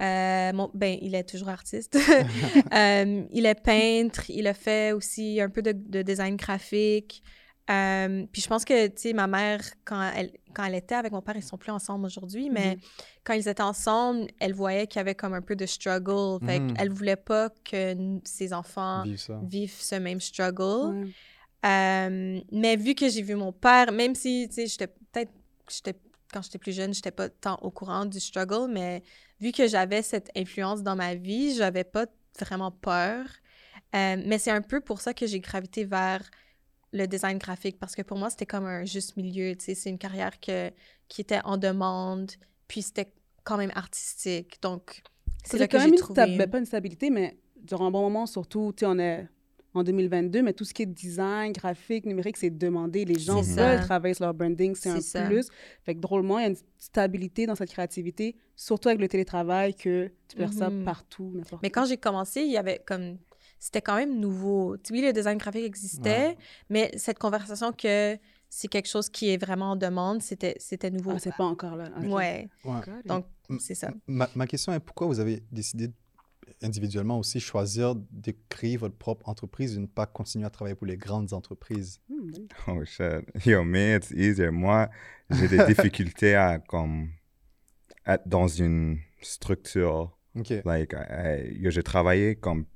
Euh, 0.00 0.52
mon, 0.52 0.70
ben, 0.74 0.98
il 1.00 1.14
est 1.14 1.22
toujours 1.28 1.48
artiste. 1.50 1.96
Euh, 2.74 3.22
il 3.30 3.46
est 3.46 3.54
peintre. 3.62 4.28
Il 4.28 4.46
a 4.46 4.54
fait 4.54 4.92
aussi 4.92 5.40
un 5.40 5.48
peu 5.48 5.62
de, 5.62 5.72
de 5.72 6.02
design 6.02 6.36
graphique. 6.36 7.22
Euh, 7.70 8.26
puis 8.30 8.42
je 8.42 8.48
pense 8.48 8.64
que, 8.64 8.88
tu 8.88 8.92
sais, 8.96 9.12
ma 9.14 9.26
mère, 9.26 9.60
quand 9.86 10.10
elle, 10.14 10.32
quand 10.54 10.64
elle 10.64 10.74
était 10.74 10.96
avec 10.96 11.12
mon 11.12 11.22
père, 11.22 11.34
ils 11.36 11.42
sont 11.42 11.56
plus 11.56 11.70
ensemble 11.72 12.04
aujourd'hui, 12.04 12.50
mais 12.50 12.76
quand 13.24 13.32
ils 13.32 13.48
étaient 13.48 13.62
ensemble, 13.62 14.26
elle 14.38 14.52
voyait 14.52 14.86
qu'il 14.86 14.98
y 14.98 15.00
avait 15.00 15.14
comme 15.14 15.32
un 15.32 15.40
peu 15.40 15.56
de 15.56 15.64
struggle. 15.64 16.44
Fait 16.44 16.58
Mhm. 16.60 16.74
qu'elle 16.74 16.90
voulait 16.90 17.16
pas 17.16 17.48
que 17.64 17.92
n- 17.92 18.20
ses 18.24 18.52
enfants 18.52 19.04
vivent 19.44 19.72
ce 19.78 19.94
même 19.94 20.20
struggle. 20.20 21.08
Euh, 21.64 22.40
mais 22.52 22.76
vu 22.76 22.94
que 22.94 23.08
j'ai 23.08 23.22
vu 23.22 23.34
mon 23.34 23.52
père, 23.52 23.90
même 23.92 24.14
si, 24.14 24.46
tu 24.48 24.54
sais, 24.54 24.66
j'étais 24.66 24.88
peut-être, 24.88 25.32
j'étais, 25.70 25.94
quand 26.32 26.42
j'étais 26.42 26.58
plus 26.58 26.72
jeune, 26.72 26.92
j'étais 26.92 27.10
pas 27.10 27.28
tant 27.28 27.56
au 27.62 27.70
courant 27.70 28.04
du 28.04 28.20
struggle, 28.20 28.70
mais 28.70 29.02
vu 29.40 29.52
que 29.52 29.66
j'avais 29.66 30.02
cette 30.02 30.30
influence 30.36 30.82
dans 30.82 30.96
ma 30.96 31.14
vie, 31.14 31.54
j'avais 31.54 31.84
pas 31.84 32.06
vraiment 32.38 32.70
peur. 32.70 33.26
Euh, 33.94 34.22
mais 34.26 34.38
c'est 34.38 34.50
un 34.50 34.60
peu 34.60 34.80
pour 34.80 35.00
ça 35.00 35.14
que 35.14 35.26
j'ai 35.26 35.40
gravité 35.40 35.84
vers 35.84 36.22
le 36.92 37.06
design 37.06 37.38
graphique, 37.38 37.78
parce 37.78 37.94
que 37.94 38.02
pour 38.02 38.18
moi, 38.18 38.30
c'était 38.30 38.46
comme 38.46 38.66
un 38.66 38.84
juste 38.84 39.16
milieu, 39.16 39.56
tu 39.56 39.64
sais, 39.64 39.74
c'est 39.74 39.90
une 39.90 39.98
carrière 39.98 40.38
que, 40.38 40.70
qui 41.08 41.22
était 41.22 41.40
en 41.44 41.56
demande, 41.56 42.30
puis 42.68 42.82
c'était 42.82 43.12
quand 43.42 43.56
même 43.56 43.72
artistique, 43.74 44.60
donc 44.62 45.02
c'est 45.44 45.58
là 45.58 45.66
que 45.66 45.72
quand 45.72 45.78
j'ai 45.80 45.86
même 45.86 45.94
une 45.94 46.00
trouvé... 46.00 46.22
sta- 46.22 46.38
ben, 46.38 46.50
pas 46.50 46.58
une 46.58 46.66
stabilité, 46.66 47.10
mais 47.10 47.36
durant 47.56 47.86
un 47.86 47.90
bon 47.90 48.02
moment, 48.02 48.26
surtout, 48.26 48.72
tu 48.76 48.80
sais, 48.80 48.86
on 48.86 48.98
est 48.98 49.26
en 49.74 49.82
2022, 49.82 50.42
mais 50.42 50.52
tout 50.52 50.64
ce 50.64 50.72
qui 50.72 50.82
est 50.82 50.86
design, 50.86 51.52
graphique, 51.52 52.06
numérique, 52.06 52.36
c'est 52.36 52.50
demandé. 52.50 53.04
Les 53.04 53.18
gens 53.18 53.40
veulent 53.42 53.78
ça. 53.78 53.78
travailler 53.78 54.14
sur 54.14 54.24
leur 54.24 54.34
branding, 54.34 54.74
c'est 54.74 54.88
un 54.90 55.00
ça. 55.00 55.22
plus. 55.26 55.48
Fait 55.82 55.94
que 55.94 56.00
drôlement, 56.00 56.38
il 56.38 56.42
y 56.42 56.44
a 56.46 56.48
une 56.50 56.56
stabilité 56.78 57.46
dans 57.46 57.54
cette 57.56 57.70
créativité, 57.70 58.36
surtout 58.56 58.88
avec 58.88 59.00
le 59.00 59.08
télétravail, 59.08 59.74
que 59.74 60.12
tu 60.28 60.36
peux 60.36 60.42
faire 60.44 60.52
ça 60.52 60.70
Mhm. 60.70 60.84
partout, 60.84 61.32
n'importe 61.34 61.62
Mais 61.62 61.70
quand 61.70 61.84
j'ai 61.86 61.96
commencé, 61.96 62.42
il 62.42 62.50
y 62.52 62.56
avait 62.56 62.80
comme. 62.86 63.18
C'était 63.58 63.80
quand 63.82 63.96
même 63.96 64.20
nouveau. 64.20 64.76
Tu- 64.76 64.92
Oui, 64.92 65.00
le 65.00 65.12
design 65.12 65.38
graphique 65.38 65.64
existait, 65.64 66.28
Ouais. 66.28 66.36
mais 66.68 66.90
cette 66.96 67.18
conversation 67.18 67.72
que 67.72 68.16
c'est 68.50 68.68
quelque 68.68 68.88
chose 68.88 69.08
qui 69.08 69.30
est 69.30 69.38
vraiment 69.38 69.70
en 69.72 69.76
demande, 69.76 70.20
c'était 70.22 70.54
c'était 70.58 70.90
nouveau. 70.90 71.12
Ah, 71.14 71.18
c'est 71.18 71.34
pas 71.34 71.44
encore 71.44 71.74
là. 71.76 71.90
Ok. 71.98 72.12
Ouais, 72.12 72.48
donc 73.06 73.24
c'est 73.58 73.74
ça. 73.74 73.90
Ma, 74.06 74.28
ma 74.34 74.46
question 74.46 74.72
est 74.72 74.80
pourquoi 74.80 75.06
vous 75.06 75.18
avez 75.18 75.42
décidé 75.50 75.88
de 75.88 75.94
individuellement 76.62 77.18
aussi 77.18 77.40
choisir 77.40 77.94
de 77.94 78.34
créer 78.48 78.76
votre 78.76 78.96
propre 78.96 79.28
entreprise 79.28 79.76
et 79.76 79.80
ne 79.80 79.86
pas 79.86 80.06
continuer 80.06 80.46
à 80.46 80.50
travailler 80.50 80.74
pour 80.74 80.86
les 80.86 80.96
grandes 80.96 81.32
entreprises? 81.32 82.00
Hmm, 82.08 82.30
oh 82.68 82.84
shit. 82.84 83.24
Yo, 83.46 83.64
me, 83.64 83.96
it's 83.96 84.10
easier. 84.10 84.50
Moi, 84.50 84.88
j'ai 85.30 85.48
des 85.48 85.64
difficultés 85.66 86.34
à 86.34 86.58
comme 86.58 87.10
être 88.06 88.28
dans 88.28 88.48
une 88.48 88.98
structure. 89.20 90.16
OK. 90.36 90.52
Like, 90.64 90.94
j'ai 91.62 91.82
travaillé 91.82 92.36
comme 92.36 92.66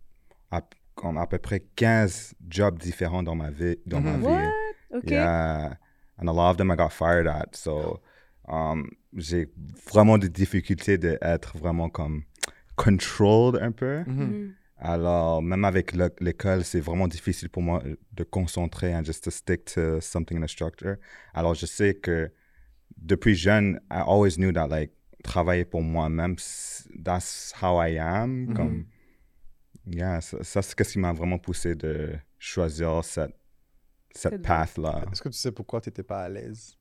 à, 0.50 0.62
comme 0.94 1.18
à 1.18 1.26
peu 1.26 1.38
près 1.38 1.60
15 1.76 2.34
jobs 2.48 2.78
différents 2.78 3.22
dans 3.22 3.34
ma 3.34 3.50
vie. 3.50 3.76
Dans 3.86 4.00
ma 4.00 4.12
mhm. 4.12 4.20
vie. 4.20 4.26
What? 4.26 4.98
OK. 4.98 5.10
Yeah. 5.10 5.76
And 6.18 6.28
a 6.28 6.32
lot 6.32 6.50
of 6.50 6.56
them 6.56 6.70
I 6.70 6.76
got 6.76 6.90
fired 6.90 7.26
at. 7.26 7.54
So, 7.54 8.00
um, 8.48 8.90
j'ai 9.16 9.48
vraiment 9.90 10.18
des 10.18 10.28
difficultés 10.28 10.98
d'être 10.98 11.56
vraiment 11.58 11.88
comme 11.88 12.24
controlled 12.84 13.60
un 13.62 13.72
peu. 13.72 14.04
Mhm. 14.06 14.14
Mhm. 14.24 14.54
Alors, 14.80 15.42
même 15.42 15.64
avec 15.64 15.92
le- 15.92 16.14
l'école, 16.20 16.62
c'est 16.64 16.78
vraiment 16.80 17.08
difficile 17.08 17.48
pour 17.48 17.62
moi 17.62 17.82
de 18.12 18.24
concentrer 18.24 18.94
and 18.94 19.02
just 19.04 19.24
to 19.24 19.30
stick 19.30 19.64
to 19.74 20.00
something 20.00 20.38
in 20.38 20.42
a 20.44 20.48
structure. 20.48 20.96
Alors, 21.34 21.54
je 21.54 21.66
sais 21.66 21.94
que 21.94 22.30
depuis 22.96 23.34
jeune, 23.34 23.80
I 23.90 24.02
always 24.06 24.36
knew 24.36 24.52
that, 24.52 24.68
like, 24.68 24.92
travailler 25.24 25.64
pour 25.64 25.82
moi-même, 25.82 26.36
that's 27.04 27.52
how 27.60 27.80
I 27.82 27.98
am. 27.98 28.46
Mhm. 28.46 28.54
Comme, 28.54 28.86
yeah, 29.86 30.20
ça, 30.20 30.44
ça, 30.44 30.62
c'est 30.62 30.84
ce 30.84 30.92
qui 30.92 30.98
m'a 31.00 31.12
vraiment 31.12 31.38
poussé 31.38 31.74
de 31.74 32.12
choisir 32.38 33.02
cette, 33.04 33.34
cette 34.14 34.32
Cette 34.34 34.42
path-là. 34.42 35.04
Est-ce 35.12 35.22
que 35.22 35.28
tu 35.28 35.38
sais 35.38 35.50
pourquoi 35.52 35.80
tu 35.80 35.88
n'étais 35.88 36.04
pas 36.04 36.22
à 36.22 36.28
l'aise? 36.28 36.76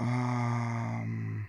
Um, 0.00 1.44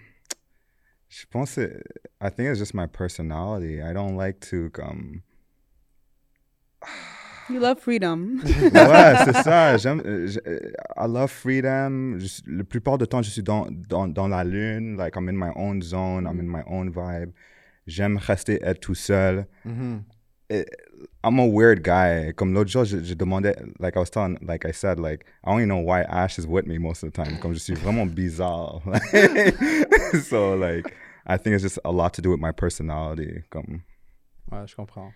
je 1.10 1.26
pense 1.30 1.56
que 1.56 1.82
I 2.22 2.30
think 2.30 2.50
it's 2.50 2.60
just 2.60 2.74
my 2.74 2.88
personality. 2.88 3.82
I 3.82 3.94
don't 3.94 4.16
like 4.18 4.40
to 4.52 4.70
comme 4.72 5.22
You 7.50 7.60
love 7.60 7.80
freedom. 7.80 8.40
ouais, 8.46 9.16
c'est 9.26 9.34
ça. 9.44 9.76
J'aime, 9.78 10.02
je- 10.28 10.40
I 10.96 11.08
love 11.08 11.32
freedom. 11.32 12.20
Je 12.20 12.42
la 12.46 12.64
plupart 12.64 13.00
du 13.00 13.08
temps, 13.08 13.24
je 13.24 13.32
suis 13.32 13.42
dans, 13.42 13.68
dans, 13.72 14.08
dans 14.08 14.28
la 14.28 14.44
lune. 14.44 14.98
Like, 14.98 15.16
I'm 15.16 15.28
in 15.30 15.34
my 15.36 15.52
own 15.56 15.82
zone. 15.82 16.28
I'm 16.28 16.40
in 16.40 16.48
my 16.48 16.62
own 16.68 16.92
vibe. 16.92 17.32
J'aime 17.88 18.18
rester 18.18 18.60
être 18.64 18.80
tout 18.80 18.94
seul. 18.94 19.48
Mhm. 20.50 20.66
I'm 21.24 21.38
a 21.40 21.46
weird 21.46 21.84
guy. 21.84 22.32
Comme 22.36 22.54
l'autre 22.54 22.70
jour, 22.70 22.84
je, 22.86 23.04
je 23.04 23.14
demandais, 23.14 23.56
like 23.80 23.96
I 23.96 24.00
was 24.00 24.10
telling, 24.10 24.38
like 24.42 24.66
I 24.66 24.72
said, 24.72 25.00
like, 25.00 25.26
I 25.44 25.52
don't 25.52 25.60
even 25.60 25.70
know 25.70 25.82
why 25.84 26.02
Ash 26.04 26.38
is 26.40 26.48
with 26.48 26.66
me 26.66 26.78
most 26.80 27.04
of 27.04 27.12
the 27.12 27.16
time. 27.16 27.40
Comme 27.40 27.54
je 27.54 27.60
suis 27.60 27.76
vraiment 27.76 28.06
bizarre. 28.08 28.82
so, 30.24 30.56
like, 30.56 30.94
I 31.26 31.38
think 31.38 31.56
it's 31.56 31.64
just 31.64 31.80
a 31.86 31.92
lot 31.92 32.14
to 32.16 32.22
do 32.22 32.32
with 32.32 32.40
my 32.40 32.52
personality. 32.52 33.44
Comme, 33.50 33.82
Ouais, 34.52 34.66
je 34.66 34.76
comprends. 34.76 35.12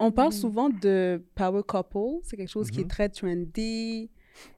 On 0.00 0.10
parle 0.10 0.32
souvent 0.32 0.68
de 0.70 1.22
power 1.36 1.62
couple. 1.62 2.20
C'est 2.24 2.36
quelque 2.36 2.48
chose 2.50 2.70
qui 2.70 2.78
Mhm. 2.80 2.84
est 2.84 2.88
très 2.88 3.08
trendy. 3.08 4.10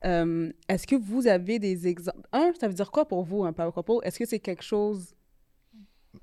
Euh, 0.07 0.51
Est-ce 0.69 0.87
que 0.87 0.97
vous 0.97 1.27
avez 1.27 1.59
des 1.59 1.87
exemples? 1.87 2.21
Un, 2.33 2.53
ça 2.59 2.69
veut 2.69 2.75
dire 2.75 2.91
quoi 2.91 3.07
pour 3.07 3.25
vous, 3.25 3.45
un 3.45 3.53
power 3.53 3.73
couple? 3.73 3.95
Est-ce 4.05 4.19
que 4.19 4.25
c'est 4.25 4.39
quelque 4.39 4.63
chose... 4.63 5.13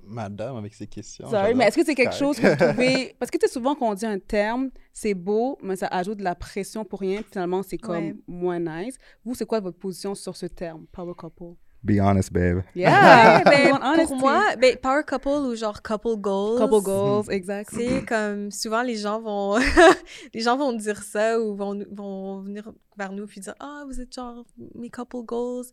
Madame, 0.04 0.56
avec 0.56 0.74
ses 0.74 0.86
questions. 0.86 1.28
Sorry, 1.28 1.54
mais 1.54 1.64
est-ce 1.66 1.76
que 1.76 1.84
c'est 1.84 1.94
quelque 1.94 2.14
chose 2.14 2.38
que 2.38 2.46
vous 2.46 2.56
trouvez... 2.72 3.14
Parce 3.18 3.30
que 3.30 3.38
tu 3.38 3.46
sais, 3.46 3.52
souvent, 3.52 3.74
quand 3.74 3.90
on 3.90 3.94
dit 3.94 4.06
un 4.06 4.18
terme, 4.18 4.70
c'est 4.92 5.14
beau, 5.14 5.58
mais 5.62 5.76
ça 5.76 5.86
ajoute 5.88 6.18
de 6.18 6.24
la 6.24 6.34
pression 6.34 6.84
pour 6.84 7.00
rien. 7.00 7.22
Finalement, 7.30 7.62
c'est 7.62 7.78
comme 7.78 7.92
Ouais. 8.04 8.16
moins 8.26 8.58
nice. 8.58 8.96
Vous, 9.24 9.34
c'est 9.34 9.46
quoi 9.46 9.60
votre 9.60 9.78
position 9.78 10.14
sur 10.14 10.36
ce 10.36 10.46
terme, 10.46 10.86
power 10.92 11.14
couple? 11.16 11.54
be 11.84 11.98
honest, 12.00 12.32
babe. 12.32 12.62
Yeah! 12.74 13.42
Ben, 13.44 14.06
pour 14.06 14.16
moi, 14.16 14.54
ben, 14.56 14.76
power 14.76 15.02
couple 15.04 15.28
ou 15.28 15.54
genre 15.56 15.82
couple 15.82 16.16
goals. 16.16 16.58
Couple 16.58 16.82
goals, 16.82 17.24
exact. 17.30 17.70
C'est 17.72 18.04
comme 18.08 18.50
souvent 18.50 18.82
les 18.82 18.96
gens 18.96 19.20
vont 19.20 19.58
les 20.34 20.40
gens 20.40 20.56
vont 20.56 20.72
dire 20.72 21.02
ça 21.02 21.40
ou 21.40 21.56
vont, 21.56 21.82
vont 21.90 22.40
venir 22.40 22.72
vers 22.96 23.12
nous 23.12 23.26
puis 23.26 23.40
dire 23.40 23.54
ah 23.58 23.82
vous 23.86 24.00
êtes 24.00 24.14
genre 24.14 24.44
mes 24.74 24.90
couple 24.90 25.22
goals 25.24 25.66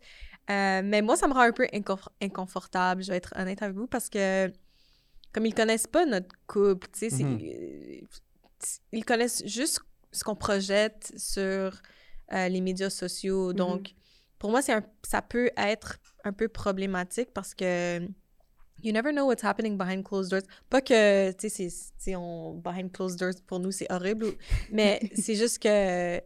Euh, 0.49 0.81
mais 0.83 1.01
moi 1.01 1.15
ça 1.15 1.27
me 1.27 1.33
rend 1.33 1.41
un 1.41 1.51
peu 1.51 1.65
inconf- 1.73 2.07
inconfortable 2.21 3.03
je 3.03 3.09
vais 3.11 3.17
être 3.17 3.33
honnête 3.37 3.61
avec 3.61 3.75
vous 3.75 3.85
parce 3.87 4.09
que 4.09 4.51
comme 5.31 5.45
ils 5.45 5.53
connaissent 5.53 5.85
pas 5.85 6.05
notre 6.07 6.33
couple 6.47 6.87
tu 6.91 6.99
sais 6.99 7.09
c'est- 7.11 7.23
Mhm. 7.23 7.39
euh, 7.41 8.01
ils 8.91 9.05
connaissent 9.05 9.43
juste 9.45 9.79
ce 10.11 10.23
qu'on 10.23 10.35
projette 10.35 11.13
sur 11.17 11.79
euh, 12.33 12.47
les 12.49 12.61
médias 12.61 12.89
sociaux 12.89 13.53
donc 13.53 13.91
pour 14.39 14.49
moi 14.49 14.61
c'est 14.63 14.73
un- 14.73 14.85
ça 15.03 15.21
peut 15.21 15.51
être 15.55 15.99
un 16.23 16.33
peu 16.33 16.47
problématique 16.47 17.29
parce 17.33 17.53
que 17.53 17.99
you 18.81 18.91
never 18.91 19.11
know 19.11 19.27
what's 19.27 19.43
happening 19.43 19.77
behind 19.77 20.03
closed 20.05 20.31
doors. 20.31 20.41
Pas 20.69 20.81
que, 20.81 21.31
tu 21.33 21.49
sais, 21.49 21.69
c'est- 21.97 22.15
on 22.15 22.53
behind 22.55 22.91
closed 22.91 23.19
doors 23.19 23.33
pour 23.45 23.59
nous 23.59 23.71
c'est 23.71 23.91
horrible, 23.91 24.27
mais 24.71 24.99
c'est 25.15 25.35
juste 25.35 25.59
que 25.59 26.17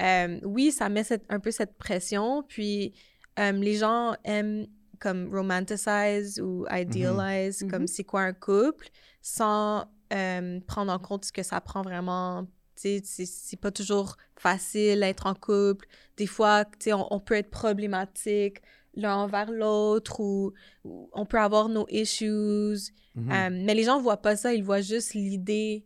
euh, 0.00 0.40
oui, 0.44 0.72
ça 0.72 0.88
met 0.88 1.04
cette- 1.04 1.26
un 1.28 1.38
peu 1.40 1.50
cette 1.50 1.76
pression, 1.76 2.42
puis 2.42 2.94
euh, 3.38 3.52
les 3.52 3.76
gens 3.76 4.14
aiment 4.24 4.66
comme 4.98 5.34
romanticize 5.34 6.40
ou 6.40 6.66
idealize 6.70 7.64
comme 7.70 7.82
Mhm. 7.82 7.86
c'est 7.86 8.04
quoi 8.04 8.20
un 8.22 8.32
couple 8.34 8.88
sans 9.22 9.86
euh, 10.12 10.58
prendre 10.66 10.92
en 10.92 10.98
compte 10.98 11.24
ce 11.24 11.32
que 11.32 11.42
ça 11.42 11.60
prend 11.60 11.82
vraiment. 11.82 12.46
C'est- 12.74 13.60
pas 13.60 13.70
toujours 13.70 14.16
facile 14.36 15.00
d'être 15.00 15.26
en 15.26 15.34
couple. 15.34 15.86
Des 16.16 16.26
fois, 16.26 16.64
on, 16.88 17.06
on 17.10 17.20
peut 17.20 17.34
être 17.34 17.50
problématique 17.50 18.60
l'un 18.94 19.14
envers 19.16 19.50
l'autre 19.52 20.18
ou, 20.20 20.52
ou 20.84 21.08
on 21.12 21.24
peut 21.26 21.38
avoir 21.38 21.68
nos 21.68 21.86
issues. 21.90 22.90
Mhm. 23.14 23.30
Euh, 23.32 23.48
mais 23.64 23.74
les 23.74 23.84
gens 23.84 24.00
voient 24.00 24.20
pas 24.22 24.34
ça, 24.36 24.52
ils 24.52 24.64
voient 24.64 24.80
juste 24.80 25.14
l'idée 25.14 25.84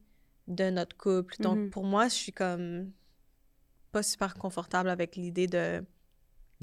de 0.49 0.71
notre 0.71 0.97
couple. 0.97 1.35
Donc, 1.41 1.71
pour 1.71 1.85
moi, 1.85 2.09
je 2.09 2.15
suis 2.15 2.33
comme 2.33 2.91
pas 3.93 4.03
super 4.03 4.35
confortable 4.35 4.89
avec 4.89 5.17
l'idée 5.17 5.47
de 5.47 5.85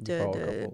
de- 0.01 0.67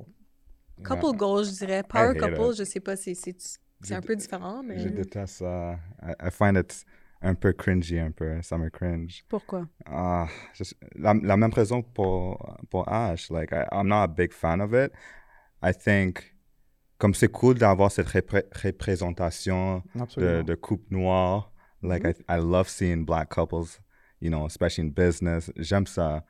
couple. 0.83 1.05
Yeah. 1.07 1.17
goals, 1.17 1.45
je 1.45 1.51
dirais. 1.65 1.83
Power 1.83 2.13
couple, 2.15 2.51
it. 2.51 2.57
je 2.59 2.63
sais 2.63 2.79
pas, 2.79 2.95
c'est 2.95 3.13
c'est- 3.15 3.59
c'est 3.81 3.93
un 3.95 4.01
peu 4.01 4.15
différent, 4.15 4.63
mais... 4.63 4.79
Je 4.79 4.89
déteste 4.89 5.37
ça. 5.37 5.79
I, 6.01 6.13
I 6.27 6.31
find 6.31 6.57
it 6.57 6.83
un 7.21 7.35
peu 7.35 7.53
cringy, 7.53 7.99
un 7.99 8.11
peu. 8.11 8.41
Ça 8.41 8.57
me 8.57 8.69
cringe. 8.69 9.23
Pourquoi? 9.27 9.67
Ah, 9.85 10.27
je- 10.53 10.63
la, 10.95 11.13
la 11.13 11.37
même 11.37 11.51
raison 11.53 11.81
pour, 11.81 12.57
pour 12.69 12.87
Ash. 12.91 13.29
Like, 13.29 13.51
I, 13.51 13.65
I'm 13.71 13.87
not 13.87 14.03
a 14.03 14.07
big 14.07 14.31
fan 14.33 14.61
of 14.61 14.73
it. 14.73 14.91
I 15.63 15.71
think, 15.73 16.35
comme 16.99 17.13
c'est 17.13 17.31
cool 17.31 17.55
d'avoir 17.57 17.91
cette 17.91 18.07
repré- 18.09 18.45
représentation 18.63 19.83
de, 20.17 20.41
de 20.43 20.55
couple 20.55 20.85
noire. 20.91 21.51
Like, 21.83 22.03
I, 22.05 22.13
I 22.29 22.37
love 22.39 22.67
seeing 22.67 23.05
black 23.05 23.29
couples, 23.29 23.79
you 24.21 24.29
know, 24.29 24.45
especially 24.47 24.87
in 24.87 24.91
business. 24.91 25.51
J'aime 25.57 25.85
ça. 25.87 26.23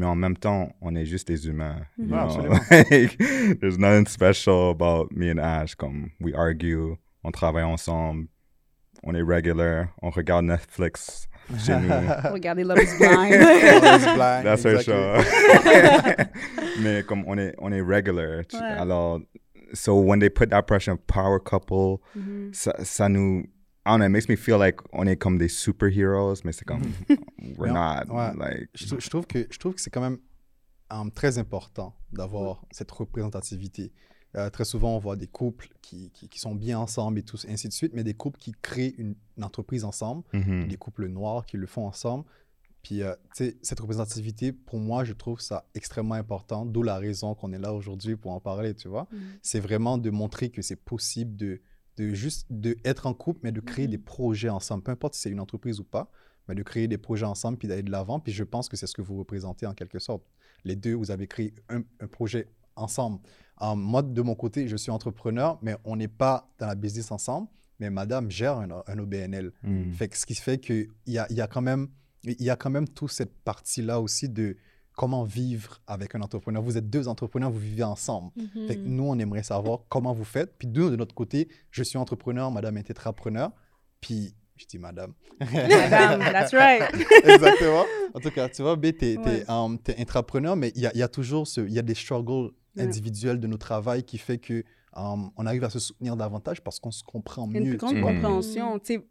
Mais 0.00 0.06
en 0.06 0.14
même 0.16 0.34
temps, 0.34 0.72
on 0.80 0.94
est 0.96 1.04
juste 1.04 1.28
des 1.28 1.46
humains. 1.46 1.82
know? 1.98 2.16
absolument. 2.16 2.58
Like, 2.70 3.18
there's 3.60 3.76
nothing 3.78 4.06
special 4.06 4.70
about 4.70 5.12
me 5.12 5.28
and 5.30 5.38
Ash. 5.38 5.74
Comme, 5.74 6.12
we 6.18 6.32
argue, 6.34 6.96
on 7.22 7.30
travaille 7.32 7.64
ensemble, 7.64 8.28
on 9.04 9.14
est 9.14 9.20
regular, 9.22 9.90
on 10.00 10.08
regarde 10.08 10.46
Netflix 10.46 11.28
chez 11.58 11.76
nous. 11.78 11.90
Regardez 12.32 12.64
Love 12.64 12.78
is 12.78 12.96
Blind. 12.98 13.32
Love 13.82 14.00
is 14.00 14.06
blind, 14.14 14.46
That's 14.46 14.62
show. 14.84 15.16
Mais 16.80 17.02
comme 17.02 17.24
on 17.26 17.36
est, 17.38 17.54
on 17.58 17.70
est 17.70 17.82
regular. 17.82 18.44
Ouais. 18.54 18.58
Alors, 18.78 19.20
so 19.74 19.96
when 20.00 20.18
they 20.18 20.30
put 20.30 20.48
that 20.48 20.62
pressure 20.66 20.92
of 20.92 21.06
power 21.06 21.38
couple, 21.38 22.00
Mhm. 22.16 22.54
ça, 22.54 22.72
ça 22.84 23.10
nous. 23.10 23.44
I 23.90 23.92
don't 23.94 23.98
know, 23.98 24.06
it 24.06 24.10
makes 24.10 24.28
me 24.28 24.36
feel 24.36 24.56
like 24.58 24.76
on 24.92 25.06
est 25.06 25.16
comme 25.16 25.36
des 25.38 25.48
superheroes, 25.48 26.42
mais 26.44 26.52
c'est 26.52 26.64
comme, 26.64 26.82
we're 27.58 27.72
Mais 27.72 27.78
on- 27.78 28.04
not. 28.06 28.14
ouais. 28.14 28.36
Like, 28.36 28.68
Je, 28.74 28.86
trou- 28.86 29.00
je 29.00 29.08
trouve 29.10 29.26
que, 29.26 29.46
je 29.50 29.58
trouve 29.58 29.74
que 29.74 29.80
c'est 29.80 29.90
quand 29.90 30.00
même 30.00 30.18
euh, 30.92 31.10
très 31.14 31.38
important 31.38 31.94
d'avoir 32.12 32.64
cette 32.70 32.90
représentativité. 32.90 33.92
Euh, 34.36 34.48
très 34.48 34.64
souvent, 34.64 34.94
on 34.94 34.98
voit 35.00 35.16
des 35.16 35.26
couples 35.26 35.68
qui, 35.82 36.10
qui, 36.12 36.28
qui 36.28 36.38
sont 36.38 36.54
bien 36.54 36.78
ensemble 36.78 37.18
et 37.18 37.22
tout, 37.24 37.36
ainsi 37.48 37.66
de 37.68 37.72
suite, 37.72 37.92
mais 37.94 38.04
des 38.04 38.14
couples 38.14 38.38
qui 38.38 38.52
créent 38.62 38.94
une, 38.96 39.16
une 39.36 39.44
entreprise 39.44 39.84
ensemble, 39.84 40.22
mhm. 40.32 40.68
des 40.68 40.76
couples 40.76 41.08
noirs 41.08 41.44
qui 41.46 41.56
le 41.56 41.66
font 41.66 41.86
ensemble. 41.86 42.24
Puis, 42.82 43.02
euh, 43.02 43.12
tu 43.36 43.44
sais, 43.44 43.58
cette 43.60 43.80
représentativité, 43.80 44.52
pour 44.52 44.78
moi, 44.78 45.02
je 45.04 45.12
trouve 45.12 45.40
ça 45.40 45.68
extrêmement 45.74 46.14
important, 46.14 46.64
d'où 46.64 46.82
la 46.82 46.96
raison 46.96 47.34
qu'on 47.34 47.52
est 47.52 47.58
là 47.58 47.74
aujourd'hui 47.74 48.16
pour 48.16 48.30
en 48.32 48.40
parler, 48.40 48.74
tu 48.74 48.86
vois. 48.88 49.06
Mhm. 49.12 49.18
C'est 49.42 49.60
vraiment 49.60 49.98
de 49.98 50.10
montrer 50.10 50.50
que 50.50 50.62
c'est 50.62 50.76
possible 50.82 51.34
de, 51.36 51.60
de 52.00 52.14
juste 52.14 52.46
de 52.50 52.76
être 52.84 53.06
en 53.06 53.14
couple, 53.14 53.40
mais 53.42 53.52
de 53.52 53.60
créer 53.60 53.86
des 53.86 53.98
projets 53.98 54.48
ensemble, 54.48 54.82
peu 54.82 54.92
importe 54.92 55.14
si 55.14 55.22
c'est 55.22 55.30
une 55.30 55.40
entreprise 55.40 55.80
ou 55.80 55.84
pas, 55.84 56.10
mais 56.48 56.54
de 56.54 56.62
créer 56.62 56.88
des 56.88 56.98
projets 56.98 57.26
ensemble 57.26 57.58
puis 57.58 57.68
d'aller 57.68 57.82
de 57.82 57.90
l'avant. 57.90 58.20
Puis 58.20 58.32
je 58.32 58.44
pense 58.44 58.68
que 58.68 58.76
c'est 58.76 58.86
ce 58.86 58.94
que 58.94 59.02
vous 59.02 59.18
représentez 59.18 59.66
en 59.66 59.74
quelque 59.74 59.98
sorte. 59.98 60.22
Les 60.64 60.76
deux, 60.76 60.94
vous 60.94 61.10
avez 61.10 61.26
créé 61.26 61.54
un, 61.68 61.82
un 62.00 62.06
projet 62.06 62.48
ensemble. 62.74 63.20
Euh, 63.62 63.74
moi, 63.74 64.02
de 64.02 64.22
mon 64.22 64.34
côté, 64.34 64.66
je 64.66 64.76
suis 64.76 64.90
entrepreneur, 64.90 65.58
mais 65.62 65.76
on 65.84 65.96
n'est 65.96 66.08
pas 66.08 66.50
dans 66.58 66.66
la 66.66 66.74
business 66.74 67.10
ensemble. 67.12 67.48
Mais 67.78 67.90
madame 67.90 68.30
gère 68.30 68.56
un, 68.58 68.82
un 68.86 68.98
OBNL. 68.98 69.52
Mm. 69.62 69.92
Fait 69.92 70.08
que 70.08 70.16
ce 70.16 70.26
qui 70.26 70.34
fait 70.34 70.58
qu'il 70.58 70.88
y 71.06 71.18
a, 71.18 71.26
il 71.30 71.36
y 71.36 71.40
a 71.40 71.46
quand 71.46 71.62
même 71.62 71.88
il 72.24 72.42
y 72.42 72.50
a 72.50 72.56
quand 72.56 72.68
même 72.68 72.86
toute 72.86 73.12
cette 73.12 73.34
partie-là 73.44 73.98
aussi 73.98 74.28
de 74.28 74.56
comment 75.00 75.24
vivre 75.24 75.80
avec 75.86 76.14
un 76.14 76.20
entrepreneur. 76.20 76.60
Vous 76.62 76.76
êtes 76.76 76.90
deux 76.90 77.08
entrepreneurs, 77.08 77.50
vous 77.50 77.58
vivez 77.58 77.82
ensemble. 77.84 78.32
Mhm. 78.36 78.68
Fait 78.68 78.76
que 78.76 78.82
nous, 78.84 79.04
on 79.04 79.18
aimerait 79.18 79.42
savoir 79.42 79.78
comment 79.88 80.12
vous 80.12 80.24
faites. 80.26 80.58
Puis 80.58 80.68
nous, 80.68 80.90
de 80.90 80.96
notre 80.96 81.14
côté, 81.14 81.48
je 81.70 81.82
suis 81.82 81.96
entrepreneur, 81.96 82.50
madame 82.50 82.76
est 82.76 82.82
tétrapreneur. 82.82 83.50
Puis 84.02 84.34
Je 84.56 84.66
dis 84.66 84.78
madame. 84.78 85.14
Madame, 85.40 86.20
that's 86.34 86.52
right. 86.52 86.82
Exactement. 87.24 87.86
En 88.12 88.20
tout 88.20 88.30
cas, 88.30 88.50
tu 88.50 88.60
vois, 88.60 88.76
B, 88.76 88.88
tu 88.98 89.06
es, 89.12 89.16
Ouais. 89.16 89.44
intrapreneur, 89.98 90.54
mais 90.54 90.70
il 90.74 90.82
y 90.82 90.86
a, 90.86 90.90
il 90.92 90.98
y 90.98 91.02
a 91.02 91.08
toujours 91.08 91.46
ce, 91.46 91.62
il 91.62 91.72
y 91.72 91.78
a 91.78 91.82
des 91.82 91.94
struggles 91.94 92.50
Ouais. 92.76 92.82
individuels 92.82 93.40
de 93.40 93.46
nos 93.46 93.56
travail 93.56 94.04
qui 94.04 94.18
fait 94.18 94.36
que 94.36 94.62
um, 94.94 95.30
on 95.38 95.46
arrive 95.46 95.64
à 95.64 95.70
se 95.70 95.78
soutenir 95.78 96.14
davantage 96.14 96.62
parce 96.62 96.78
qu'on 96.78 96.90
se 96.90 97.02
comprend 97.02 97.46
Il 97.48 97.54
y 97.54 97.56
a 97.56 97.60
une 97.60 97.64
mieux. 97.68 97.70
plus 97.78 97.78
grande 97.78 97.94
tu 97.96 98.02
compréhension. 98.02 98.78
Tu 98.80 98.96
sais, 98.96 99.06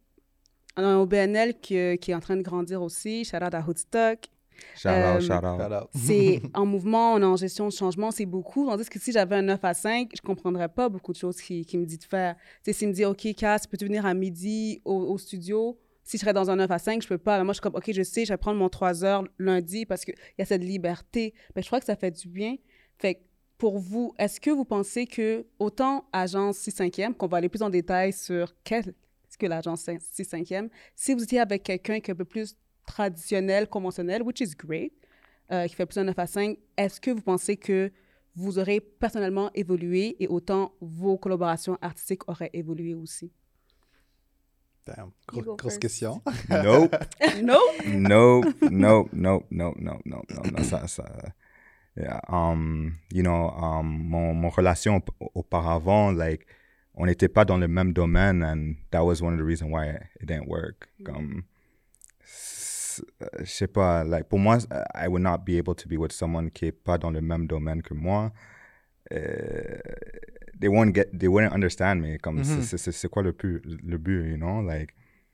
on 0.77 0.83
a 0.83 0.87
un 0.87 0.97
OBNL 0.99 1.59
qui, 1.59 1.97
qui 1.97 2.11
est 2.11 2.15
en 2.15 2.19
train 2.19 2.37
de 2.37 2.43
grandir 2.43 2.83
aussi. 2.83 3.25
Shout 3.25 3.37
out 3.37 3.55
à 3.55 3.61
Hoodstock. 3.67 4.19
Shout 4.75 4.89
out, 4.89 4.95
Euh, 4.95 5.19
shout 5.19 5.33
out. 5.33 5.59
Shout 5.59 5.73
out. 5.73 5.89
C'est 5.95 6.41
en 6.53 6.65
mouvement, 6.65 7.13
on 7.13 7.21
est 7.21 7.25
en 7.25 7.35
gestion 7.35 7.67
de 7.67 7.73
changement, 7.73 8.11
c'est 8.11 8.25
beaucoup. 8.25 8.67
Tandis 8.67 8.89
que 8.89 8.99
si 8.99 9.11
j'avais 9.11 9.35
un 9.35 9.41
9 9.41 9.59
à 9.63 9.73
5, 9.73 10.09
je 10.13 10.21
ne 10.23 10.27
comprendrais 10.27 10.69
pas 10.69 10.89
beaucoup 10.89 11.11
de 11.11 11.17
choses 11.17 11.41
qu'il 11.41 11.65
qui 11.65 11.77
me 11.77 11.85
dit 11.85 11.97
de 11.97 12.03
faire. 12.03 12.35
Tu 12.63 12.71
sais, 12.71 12.73
s'il 12.73 12.87
me 12.89 12.93
dit, 12.93 13.05
OK, 13.05 13.27
Cass, 13.35 13.67
peux-tu 13.67 13.85
venir 13.85 14.05
à 14.05 14.13
midi 14.13 14.81
au, 14.85 14.95
au 14.95 15.17
studio? 15.17 15.77
Si 16.03 16.17
je 16.17 16.21
serais 16.21 16.33
dans 16.33 16.49
un 16.49 16.55
9 16.55 16.71
à 16.71 16.79
5, 16.79 17.03
je 17.03 17.07
peux 17.07 17.17
pas. 17.19 17.37
Mais 17.37 17.43
moi, 17.43 17.53
je 17.53 17.57
suis 17.57 17.61
comme, 17.61 17.75
OK, 17.75 17.91
je 17.91 18.01
sais, 18.01 18.25
je 18.25 18.33
vais 18.33 18.37
prendre 18.37 18.57
mon 18.57 18.69
3 18.69 19.03
heures 19.05 19.23
lundi 19.37 19.85
parce 19.85 20.03
qu'il 20.05 20.15
y 20.37 20.41
a 20.41 20.45
cette 20.45 20.63
liberté. 20.63 21.33
Ben, 21.53 21.61
je 21.61 21.67
crois 21.67 21.79
que 21.79 21.85
ça 21.85 21.95
fait 21.95 22.11
du 22.11 22.27
bien. 22.27 22.55
Fait 22.97 23.15
que 23.15 23.19
pour 23.59 23.77
vous, 23.77 24.13
est-ce 24.17 24.39
que 24.39 24.49
vous 24.49 24.65
pensez 24.65 25.05
que, 25.05 25.45
autant 25.59 26.05
agence 26.13 26.57
6 26.57 26.77
5e, 26.79 27.13
qu'on 27.13 27.27
va 27.27 27.37
aller 27.37 27.49
plus 27.49 27.61
en 27.61 27.69
détail 27.69 28.13
sur 28.13 28.55
qu'est-ce 28.63 29.37
que 29.37 29.45
l'agence 29.45 29.81
6 29.81 30.23
5e, 30.23 30.69
si 30.95 31.13
vous 31.13 31.23
étiez 31.23 31.39
avec 31.41 31.63
quelqu'un 31.63 31.99
qui 31.99 32.09
est 32.09 32.13
un 32.13 32.17
peu 32.17 32.25
plus 32.25 32.55
traditionnel, 32.93 33.67
conventionnel, 33.67 34.21
which 34.23 34.41
is 34.41 34.55
great, 34.57 34.91
euh, 35.51 35.67
qui 35.67 35.75
fait 35.75 35.85
plus 35.85 35.99
un 35.99 36.05
9 36.05 36.17
à 36.17 36.25
5, 36.27 36.57
est-ce 36.75 36.99
que 36.99 37.11
vous 37.11 37.21
pensez 37.21 37.55
que 37.55 37.91
vous 38.35 38.57
aurez 38.57 38.79
personnellement 38.79 39.51
évolué 39.53 40.15
et 40.19 40.27
autant 40.27 40.73
vos 40.81 41.17
collaborations 41.17 41.77
artistiques 41.81 42.27
auraient 42.27 42.49
évolué 42.53 42.93
aussi? 42.95 43.31
Damn. 44.85 45.11
Gros- 45.27 45.55
grosse 45.55 45.73
first. 45.73 45.79
question. 45.81 46.21
Nope. 46.49 46.95
non? 47.43 47.59
nope, 47.85 48.45
nope, 48.71 49.09
nope, 49.13 49.45
nope, 49.51 49.75
nope, 49.79 50.01
nope, 50.05 50.25
nope, 50.29 50.51
non, 50.51 50.63
ça, 50.63 50.87
ça, 50.87 51.05
yeah, 51.95 52.19
um, 52.27 52.93
you 53.11 53.21
know, 53.21 53.49
um, 53.51 53.85
mon, 53.85 54.33
mon 54.33 54.49
relation 54.49 54.97
aup- 54.97 55.29
auparavant, 55.35 56.11
like, 56.11 56.45
on 56.95 57.05
n'était 57.05 57.27
pas 57.29 57.45
dans 57.45 57.57
le 57.57 57.67
même 57.67 57.93
domaine, 57.93 58.43
and 58.43 58.75
that 58.91 59.03
was 59.03 59.21
one 59.21 59.33
of 59.33 59.39
the 59.39 59.43
reasons 59.45 59.69
why 59.71 59.89
it 60.19 60.25
didn't 60.25 60.47
work. 60.47 60.89
Comme, 61.05 61.31
s- 61.31 61.37
euh, 61.37 61.41
je 63.39 63.45
sais 63.45 63.67
pas, 63.67 64.03
like, 64.03 64.25
pour 64.27 64.39
moi, 64.39 64.57
I 64.95 65.07
would 65.07 65.21
not 65.23 65.39
be 65.45 65.57
able 65.57 65.75
to 65.75 65.87
be 65.89 65.97
with 65.97 66.11
someone 66.11 66.49
qui 66.51 66.65
est 66.65 66.71
pas 66.71 66.97
dans 66.97 67.11
le 67.11 67.21
même 67.21 67.47
domaine 67.47 67.81
que 67.81 67.93
moi. 67.93 68.31
Euh, 69.11 69.77
they 70.59 70.69
won't 70.69 70.93
get, 70.93 71.09
they 71.17 71.27
wouldn't 71.27 71.53
understand 71.53 71.95
me. 72.01 72.17
Comme, 72.17 72.43
c'est- 72.43 72.75
Mhm. 72.75 72.91
c'est- 72.91 73.07
quoi 73.09 73.23
le 73.23 73.31
but, 73.31 73.61
le 73.65 73.97
but, 73.97 74.25
you 74.29 74.37
know, 74.37 74.61
like, 74.61 74.91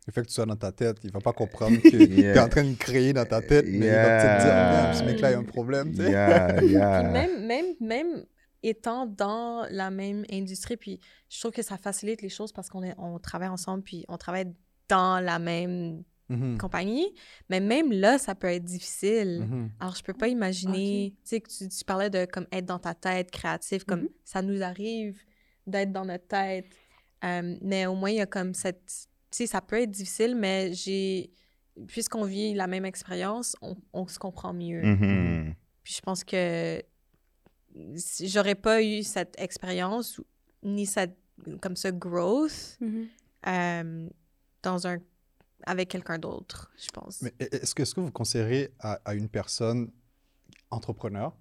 Le 0.08 0.14
fait 0.14 0.22
que 0.22 0.28
tu 0.28 0.34
sois 0.36 0.46
dans 0.46 0.56
ta 0.56 0.72
tête, 0.72 0.98
il 1.04 1.12
va 1.12 1.20
pas 1.20 1.34
comprendre 1.34 1.78
que 1.82 1.90
tu 1.90 2.04
es 2.04 2.06
Yeah. 2.36 2.46
en 2.46 2.48
train 2.48 2.64
de 2.64 2.76
créer 2.76 3.12
dans 3.12 3.26
ta 3.26 3.42
tête, 3.42 3.66
mais 3.66 3.88
il 3.88 3.92
va 3.92 4.04
peut-être 4.04 4.38
dire, 4.38 4.54
Yeah. 4.54 4.84
Damn, 4.84 4.94
ce 4.94 5.04
mec-là, 5.04 5.30
il 5.30 5.34
y 5.34 5.36
a 5.36 5.40
un 5.40 5.44
problème. 5.44 5.90
tu 5.92 5.98
sais. 6.04 6.12
yeah, 6.12 6.62
yeah. 6.64 7.04
Même, 7.12 7.48
même, 7.48 7.66
même 7.82 8.24
étant 8.62 9.08
dans 9.08 9.66
la 9.72 9.90
même 9.90 10.24
industrie, 10.32 10.78
puis 10.78 11.00
je 11.28 11.40
trouve 11.40 11.52
que 11.54 11.64
ça 11.64 11.78
facilite 11.78 12.22
les 12.22 12.30
choses 12.30 12.52
parce 12.54 12.70
qu'on 12.70 12.84
est- 12.84 12.94
on 13.00 13.18
travaille 13.18 13.48
ensemble, 13.50 13.82
puis 13.84 14.06
on 14.08 14.18
travaille 14.18 14.54
dans 14.90 15.20
la 15.24 15.40
même 15.40 16.04
Mhm. 16.30 16.58
compagnie. 16.58 17.14
Mais 17.50 17.60
même 17.60 17.92
là, 17.92 18.18
ça 18.18 18.34
peut 18.36 18.48
être 18.48 18.64
difficile. 18.64 19.46
Mhm. 19.48 19.70
Alors, 19.80 19.96
je 19.96 20.04
peux 20.04 20.14
pas 20.14 20.28
imaginer, 20.28 21.14
tu 21.24 21.30
sais, 21.30 21.42
que 21.42 21.50
tu, 21.50 21.70
tu 21.70 21.86
parlais 21.86 22.10
de 22.10 22.26
comme 22.26 22.48
être 22.52 22.66
dans 22.66 22.80
ta 22.80 22.94
tête, 22.96 23.30
créatif, 23.32 23.84
comme 23.84 24.02
Mhm. 24.02 24.10
ça 24.24 24.42
nous 24.42 24.62
arrive 24.64 25.22
d'être 25.68 25.92
dans 25.92 26.06
notre 26.06 26.28
tête. 26.28 26.66
Euh, 27.24 27.58
mais 27.62 27.86
au 27.86 27.96
moins, 27.96 28.10
il 28.12 28.18
y 28.18 28.22
a 28.22 28.26
comme 28.26 28.54
cette, 28.54 28.86
tu 29.32 29.38
sais, 29.38 29.48
ça 29.48 29.62
peut 29.62 29.82
être 29.82 29.92
difficile, 29.92 30.36
mais 30.36 30.74
j'ai, 30.74 31.32
puisqu'on 31.88 32.24
vit 32.24 32.54
la 32.54 32.68
même 32.68 32.86
expérience, 32.86 33.56
on, 33.62 33.76
on 33.94 34.08
se 34.08 34.18
comprend 34.20 34.54
mieux. 34.54 34.82
Puis 35.84 35.94
je 35.94 36.02
pense 36.02 36.24
que 36.24 36.82
si 37.98 38.28
j'aurais 38.30 38.56
pas 38.56 38.82
eu 38.82 39.04
cette 39.04 39.36
expérience 39.40 40.20
ni 40.64 40.86
cette, 40.86 41.18
comme 41.62 41.76
ce 41.76 41.90
growth 41.90 42.78
euh, 43.48 44.10
dans 44.64 44.88
un, 44.88 44.98
avec 45.64 45.90
quelqu'un 45.90 46.18
d'autre, 46.20 46.72
je 46.78 46.90
pense. 46.92 47.22
Mais 47.22 47.34
e- 47.42 47.56
est-ce 47.56 47.74
que, 47.76 47.82
est-ce 47.84 47.96
que 47.96 48.02
vous 48.02 48.12
conseillerez 48.12 48.74
à, 48.80 49.00
à 49.06 49.14
une 49.16 49.30
personne 49.30 49.92
entrepreneur 50.72 51.36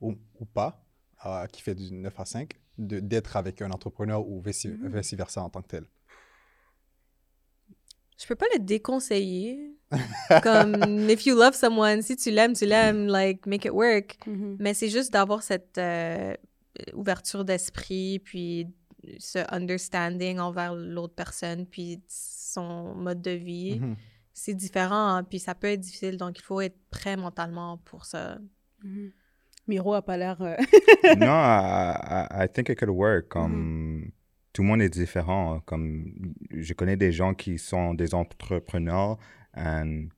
ou, 0.00 0.14
ou 0.40 0.44
pas, 0.44 0.84
euh, 1.26 1.46
qui 1.46 1.62
fait 1.62 1.74
du 1.74 1.92
9 1.92 2.18
à 2.20 2.24
5, 2.24 2.52
de, 2.78 3.00
d'être 3.00 3.36
avec 3.36 3.62
un 3.62 3.70
entrepreneur 3.70 4.26
ou 4.26 4.40
vice, 4.40 4.64
Mhm. 4.66 5.00
versa 5.16 5.42
en 5.42 5.50
tant 5.50 5.62
que 5.62 5.68
tel? 5.68 5.86
Je 8.16 8.26
peux 8.26 8.36
pas 8.36 8.46
le 8.54 8.60
déconseiller. 8.60 9.76
Comme, 10.42 10.74
if 11.10 11.26
you 11.26 11.34
love 11.36 11.54
someone, 11.54 12.00
si 12.02 12.16
tu 12.16 12.30
l'aimes, 12.30 12.52
tu 12.54 12.64
l'aimes, 12.66 13.06
like, 13.06 13.44
make 13.46 13.64
it 13.64 13.72
work. 13.72 14.18
Mhm. 14.26 14.56
Mais 14.60 14.72
c'est 14.74 14.88
juste 14.88 15.12
d'avoir 15.12 15.42
cette 15.42 15.78
euh, 15.78 16.34
ouverture 16.94 17.44
d'esprit, 17.44 18.20
puis 18.20 18.68
ce 19.18 19.38
understanding 19.54 20.38
envers 20.38 20.74
l'autre 20.74 21.14
personne, 21.14 21.66
puis 21.66 22.02
son 22.08 22.94
mode 22.94 23.22
de 23.22 23.30
vie. 23.32 23.80
Mhm. 23.80 23.96
C'est 24.32 24.54
différent, 24.54 25.14
hein, 25.16 25.22
puis 25.24 25.38
ça 25.38 25.54
peut 25.54 25.68
être 25.68 25.80
difficile, 25.80 26.16
donc 26.16 26.38
il 26.38 26.42
faut 26.42 26.60
être 26.60 26.76
prêt 26.90 27.16
mentalement 27.16 27.78
pour 27.84 28.04
ça. 28.04 28.38
Mhm. 28.82 29.12
Miro 29.66 29.94
a 29.94 30.02
pas 30.02 30.16
l'air... 30.16 30.40
euh, 30.42 30.56
no, 31.16 31.26
I, 31.26 32.26
I, 32.44 32.48
think 32.52 32.68
it 32.68 32.78
could 32.78 32.90
work. 32.90 33.28
Comme 33.28 34.10
tout 34.52 34.62
le 34.62 34.68
monde 34.68 34.82
est 34.82 34.90
différent. 34.90 35.60
Comme 35.64 36.34
je 36.50 36.74
connais 36.74 36.96
des 36.96 37.12
gens 37.12 37.32
qui 37.34 37.58
sont 37.58 37.94
des 37.94 38.14
entrepreneurs 38.14 39.16
and 39.56 40.08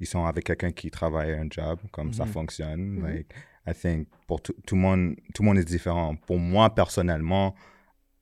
ils 0.00 0.06
sont 0.06 0.24
avec 0.26 0.44
quelqu'un 0.44 0.72
qui 0.72 0.90
travaille 0.90 1.32
un 1.32 1.46
job, 1.50 1.78
comme 1.92 2.12
ça 2.12 2.24
Mhm. 2.24 2.30
fonctionne. 2.32 3.02
Like, 3.02 3.32
I 3.66 3.72
think 3.74 4.08
pour 4.26 4.40
tout, 4.42 4.54
tout 4.66 4.74
le 4.74 4.80
monde, 4.80 5.16
tout 5.34 5.42
le 5.42 5.48
monde 5.48 5.58
est 5.58 5.64
différent. 5.64 6.16
Pour 6.16 6.38
moi 6.38 6.74
personnellement, 6.74 7.54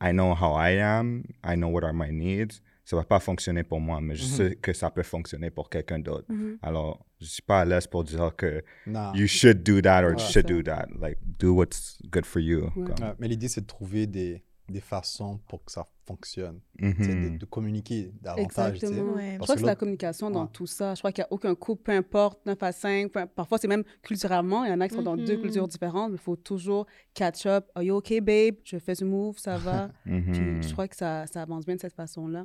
I 0.07 0.13
know 0.13 0.35
how 0.35 0.55
I 0.59 0.79
am. 0.81 1.23
I 1.45 1.55
know 1.57 1.69
what 1.71 1.85
are 1.85 1.95
my 1.95 2.11
needs. 2.13 2.61
Ça 2.85 2.97
va 2.97 3.05
pas 3.05 3.19
fonctionner 3.19 3.63
pour 3.65 3.81
moi, 3.81 3.99
mais 4.03 4.15
je 4.15 4.25
Mhm. 4.25 4.31
sais 4.31 4.57
que 4.57 4.73
ça 4.75 4.91
peut 4.91 5.03
fonctionner 5.03 5.51
pour 5.51 5.71
quelqu'un 5.71 5.99
d'autre. 5.99 6.27
Mhm. 6.31 6.59
Alors, 6.63 7.07
je 7.19 7.25
suis 7.27 7.43
pas 7.43 7.61
à 7.61 7.65
l'aise 7.65 7.87
pour 7.87 8.05
dire 8.05 8.33
que 8.37 8.63
Non. 8.87 9.13
you 9.15 9.27
should 9.27 9.63
do 9.63 9.81
that 9.81 10.03
or 10.05 10.11
Ouais. 10.11 10.13
you 10.13 10.19
should 10.19 10.47
Ça. 10.47 10.55
do 10.55 10.63
that. 10.63 10.87
Like, 11.01 11.17
do 11.39 11.55
what's 11.55 11.97
good 12.11 12.27
for 12.27 12.41
you. 12.43 12.65
Ouais. 12.77 12.85
Comme- 12.85 13.07
Ouais, 13.09 13.15
mais 13.19 13.29
l'idée, 13.29 13.49
c'est 13.49 13.63
de 13.63 13.67
trouver 13.67 14.07
des, 14.07 14.45
des 14.69 14.81
façons 14.81 15.39
pour 15.47 15.63
que 15.65 15.71
ça 15.73 15.87
fonctionne. 16.07 16.61
Sais, 16.81 17.15
de, 17.15 17.39
de 17.39 17.45
communiquer 17.45 18.13
davantage. 18.21 18.75
Exactement. 18.77 19.13
Ouais. 19.15 19.33
Je 19.35 19.39
crois 19.39 19.55
que 19.55 19.61
c'est 19.61 19.67
la 19.67 19.77
communication 19.77 20.31
dans 20.31 20.43
Ouais. 20.45 20.49
tout 20.53 20.67
ça. 20.67 20.95
Je 20.95 21.01
crois 21.01 21.13
qu'il 21.13 21.23
n'y 21.23 21.27
a 21.27 21.33
aucun 21.33 21.55
couple, 21.55 21.83
peu 21.83 21.93
importe, 21.93 22.45
9 22.47 22.63
à 22.63 22.73
5. 22.73 23.11
peu- 23.13 23.27
Parfois, 23.27 23.59
c'est 23.59 23.69
même 23.69 23.85
culturellement. 24.03 24.65
Il 24.65 24.71
y 24.71 24.73
en 24.73 24.81
a 24.81 24.89
qui 24.89 24.95
sont 24.95 25.03
dans 25.03 25.17
deux 25.17 25.37
Mhm. 25.37 25.43
cultures 25.43 25.69
différentes. 25.69 26.11
mais 26.13 26.17
Il 26.17 26.21
faut 26.23 26.37
toujours 26.37 26.87
catch 27.15 27.47
up. 27.47 27.67
Are 27.75 27.83
you 27.83 27.95
okay, 27.97 28.21
babe? 28.21 28.57
Je 28.65 28.79
fais 28.79 28.95
ce 28.95 29.05
move, 29.05 29.39
ça 29.39 29.57
va? 29.59 29.91
Mhm. 30.07 30.61
Puis 30.61 30.69
je 30.69 30.73
crois 30.73 30.89
que 30.89 30.97
ça, 30.97 31.27
ça 31.27 31.43
avance 31.43 31.65
bien 31.67 31.77
de 31.77 31.81
cette 31.81 31.95
façon-là. 31.95 32.45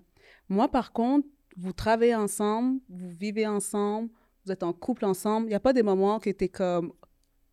Moi, 0.49 0.67
par 0.69 0.91
contre, 0.91 1.27
vous 1.57 1.73
travaillez 1.73 2.15
ensemble, 2.15 2.79
vous 2.89 3.09
vivez 3.09 3.47
ensemble, 3.47 4.09
vous 4.45 4.51
êtes 4.51 4.63
en 4.63 4.71
couple 4.73 5.05
ensemble. 5.05 5.47
Il 5.47 5.49
n'y 5.49 5.55
a 5.55 5.59
pas 5.59 5.73
des 5.73 5.83
moments 5.83 6.19
que 6.19 6.29
tu 6.29 6.45
es 6.45 6.49
comme 6.49 6.93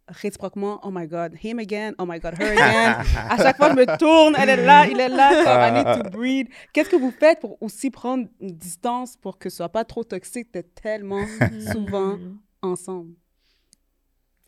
réciproquement, 0.08 0.80
oh 0.84 0.90
my 0.92 1.06
God, 1.06 1.34
him 1.42 1.58
again, 1.58 1.94
oh 1.98 2.06
my 2.06 2.18
God, 2.20 2.34
her 2.40 2.52
again. 2.52 3.02
à 3.28 3.36
chaque 3.38 3.56
fois, 3.56 3.70
je 3.70 3.74
me 3.74 3.98
tourne, 3.98 4.36
elle 4.38 4.48
est 4.50 4.64
là, 4.64 4.86
il 4.86 5.00
est 5.00 5.08
là, 5.08 5.30
comme 5.44 5.62
I 5.62 5.72
need 5.72 6.04
to 6.04 6.10
breathe. 6.10 6.46
Qu'est-ce 6.72 6.88
que 6.88 6.96
vous 6.96 7.10
faites 7.10 7.40
pour 7.40 7.60
aussi 7.62 7.90
prendre 7.90 8.28
une 8.40 8.52
distance 8.56 9.16
pour 9.16 9.38
que 9.38 9.48
ce 9.50 9.56
soit 9.56 9.68
pas 9.68 9.84
trop 9.84 10.04
toxique 10.04 10.52
d'être 10.52 10.74
tellement 10.74 11.24
souvent 11.72 12.16
Mhm. 12.16 12.38
ensemble? 12.62 13.14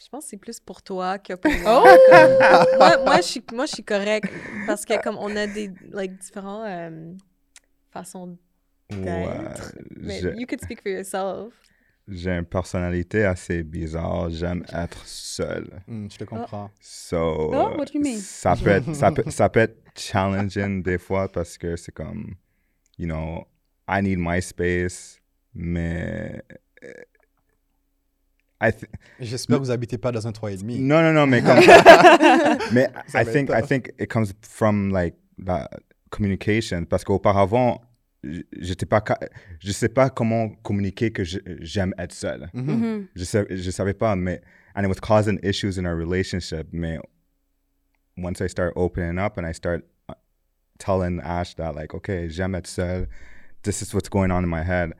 Je 0.01 0.09
pense 0.09 0.25
que 0.25 0.31
c'est 0.31 0.37
plus 0.37 0.61
pour 0.61 0.81
toi 0.81 1.19
que 1.19 1.33
pour 1.35 1.51
moi. 1.63 1.83
Oh! 1.85 1.97
Comme- 2.09 2.79
moi, 2.79 2.97
moi, 3.05 3.17
je 3.17 3.23
suis, 3.23 3.43
moi, 3.53 3.67
je 3.67 3.73
suis 3.73 3.83
correcte 3.85 4.33
parce 4.65 4.85
que 4.85 5.03
comme 5.03 5.17
on 5.19 5.35
a 5.35 5.49
des 5.49 5.73
like, 5.91 6.17
différents 6.19 6.65
euh, 6.65 7.13
façons 7.91 8.39
Ouais, 8.93 8.97
d'être. 9.01 9.75
Mais 9.97 10.21
j'ai- 10.21 10.35
you 10.37 10.47
could 10.47 10.63
speak 10.63 10.81
for 10.83 10.91
yourself. 10.93 11.53
J'ai 12.11 12.31
une 12.31 12.47
personnalité 12.47 13.25
assez 13.25 13.63
bizarre. 13.63 14.31
J'aime 14.31 14.65
être 14.73 15.07
seul. 15.07 15.69
Hmm, 15.87 16.07
je 16.11 16.17
te 16.17 16.25
comprends. 16.25 16.71
So, 16.81 17.51
Oh, 17.53 17.77
what 17.77 17.85
do 17.87 17.93
you 17.95 18.01
mean? 18.03 18.19
Ça 18.19 18.57
peut, 18.57 18.71
être, 18.71 18.95
ça, 18.95 19.13
peut, 19.13 19.25
ça 19.31 19.49
peut 19.51 19.61
être 19.61 19.77
challenging 19.95 20.83
des 20.91 20.97
fois 20.99 21.29
parce 21.29 21.59
que 21.59 21.77
c'est 21.77 21.93
comme, 21.93 22.35
you 22.99 23.07
know, 23.07 23.47
I 23.89 24.01
need 24.03 24.19
my 24.19 24.41
space, 24.41 25.21
mais. 25.55 26.43
I 28.61 28.71
th- 28.73 28.89
J'espère 29.21 29.59
que 29.59 29.63
vous 29.65 29.71
habitez 29.71 29.99
pas 29.99 30.11
dans 30.11 30.27
un 30.27 30.31
3,5. 30.33 30.81
non, 30.81 31.01
non, 31.03 31.13
non, 31.13 31.27
mais 31.27 31.43
comme. 31.43 31.59
mais 32.73 32.89
Ça 33.07 33.23
I 33.23 33.27
think, 33.27 33.51
I 33.51 33.63
think 33.63 33.93
it 34.01 34.11
comes 34.11 34.33
from 34.43 34.91
like 34.91 35.15
la 35.39 35.69
communication 36.11 36.85
parce 36.85 37.05
qu'auparavant, 37.05 37.81
j'étais 38.25 38.87
pas, 38.87 39.03
je 39.61 39.73
sais 39.73 39.89
pas 39.89 40.11
comment 40.11 40.49
communiquer 40.63 41.11
que 41.13 41.23
j'aime 41.25 41.95
être 41.99 42.13
seul. 42.13 42.49
Mhm. 42.55 42.65
Mhm. 42.65 43.07
Je, 43.15 43.25
sais, 43.25 43.47
je 43.51 43.71
savais 43.71 43.95
pas, 43.95 44.17
mais 44.17 44.41
and 44.75 44.83
it 44.85 44.89
was 44.89 45.01
causing 45.01 45.39
issues 45.43 45.79
in 45.79 45.87
our 45.87 45.97
relationship. 45.97 46.69
Mais 46.73 46.99
once 48.17 48.41
I 48.41 48.49
start 48.49 48.73
opening 48.77 49.19
up 49.19 49.39
and 49.39 49.45
I 49.47 49.53
start 49.53 49.85
uh, 50.09 50.15
telling 50.79 51.21
Ash 51.21 51.55
that 51.57 51.75
like, 51.75 51.95
okay, 51.95 52.29
j'aime 52.29 52.55
être 52.55 52.67
seul, 52.67 53.07
this 53.63 53.81
is 53.83 53.95
what's 53.95 54.09
going 54.09 54.31
on 54.31 54.43
in 54.45 54.49
my 54.51 54.63
head. 54.63 54.93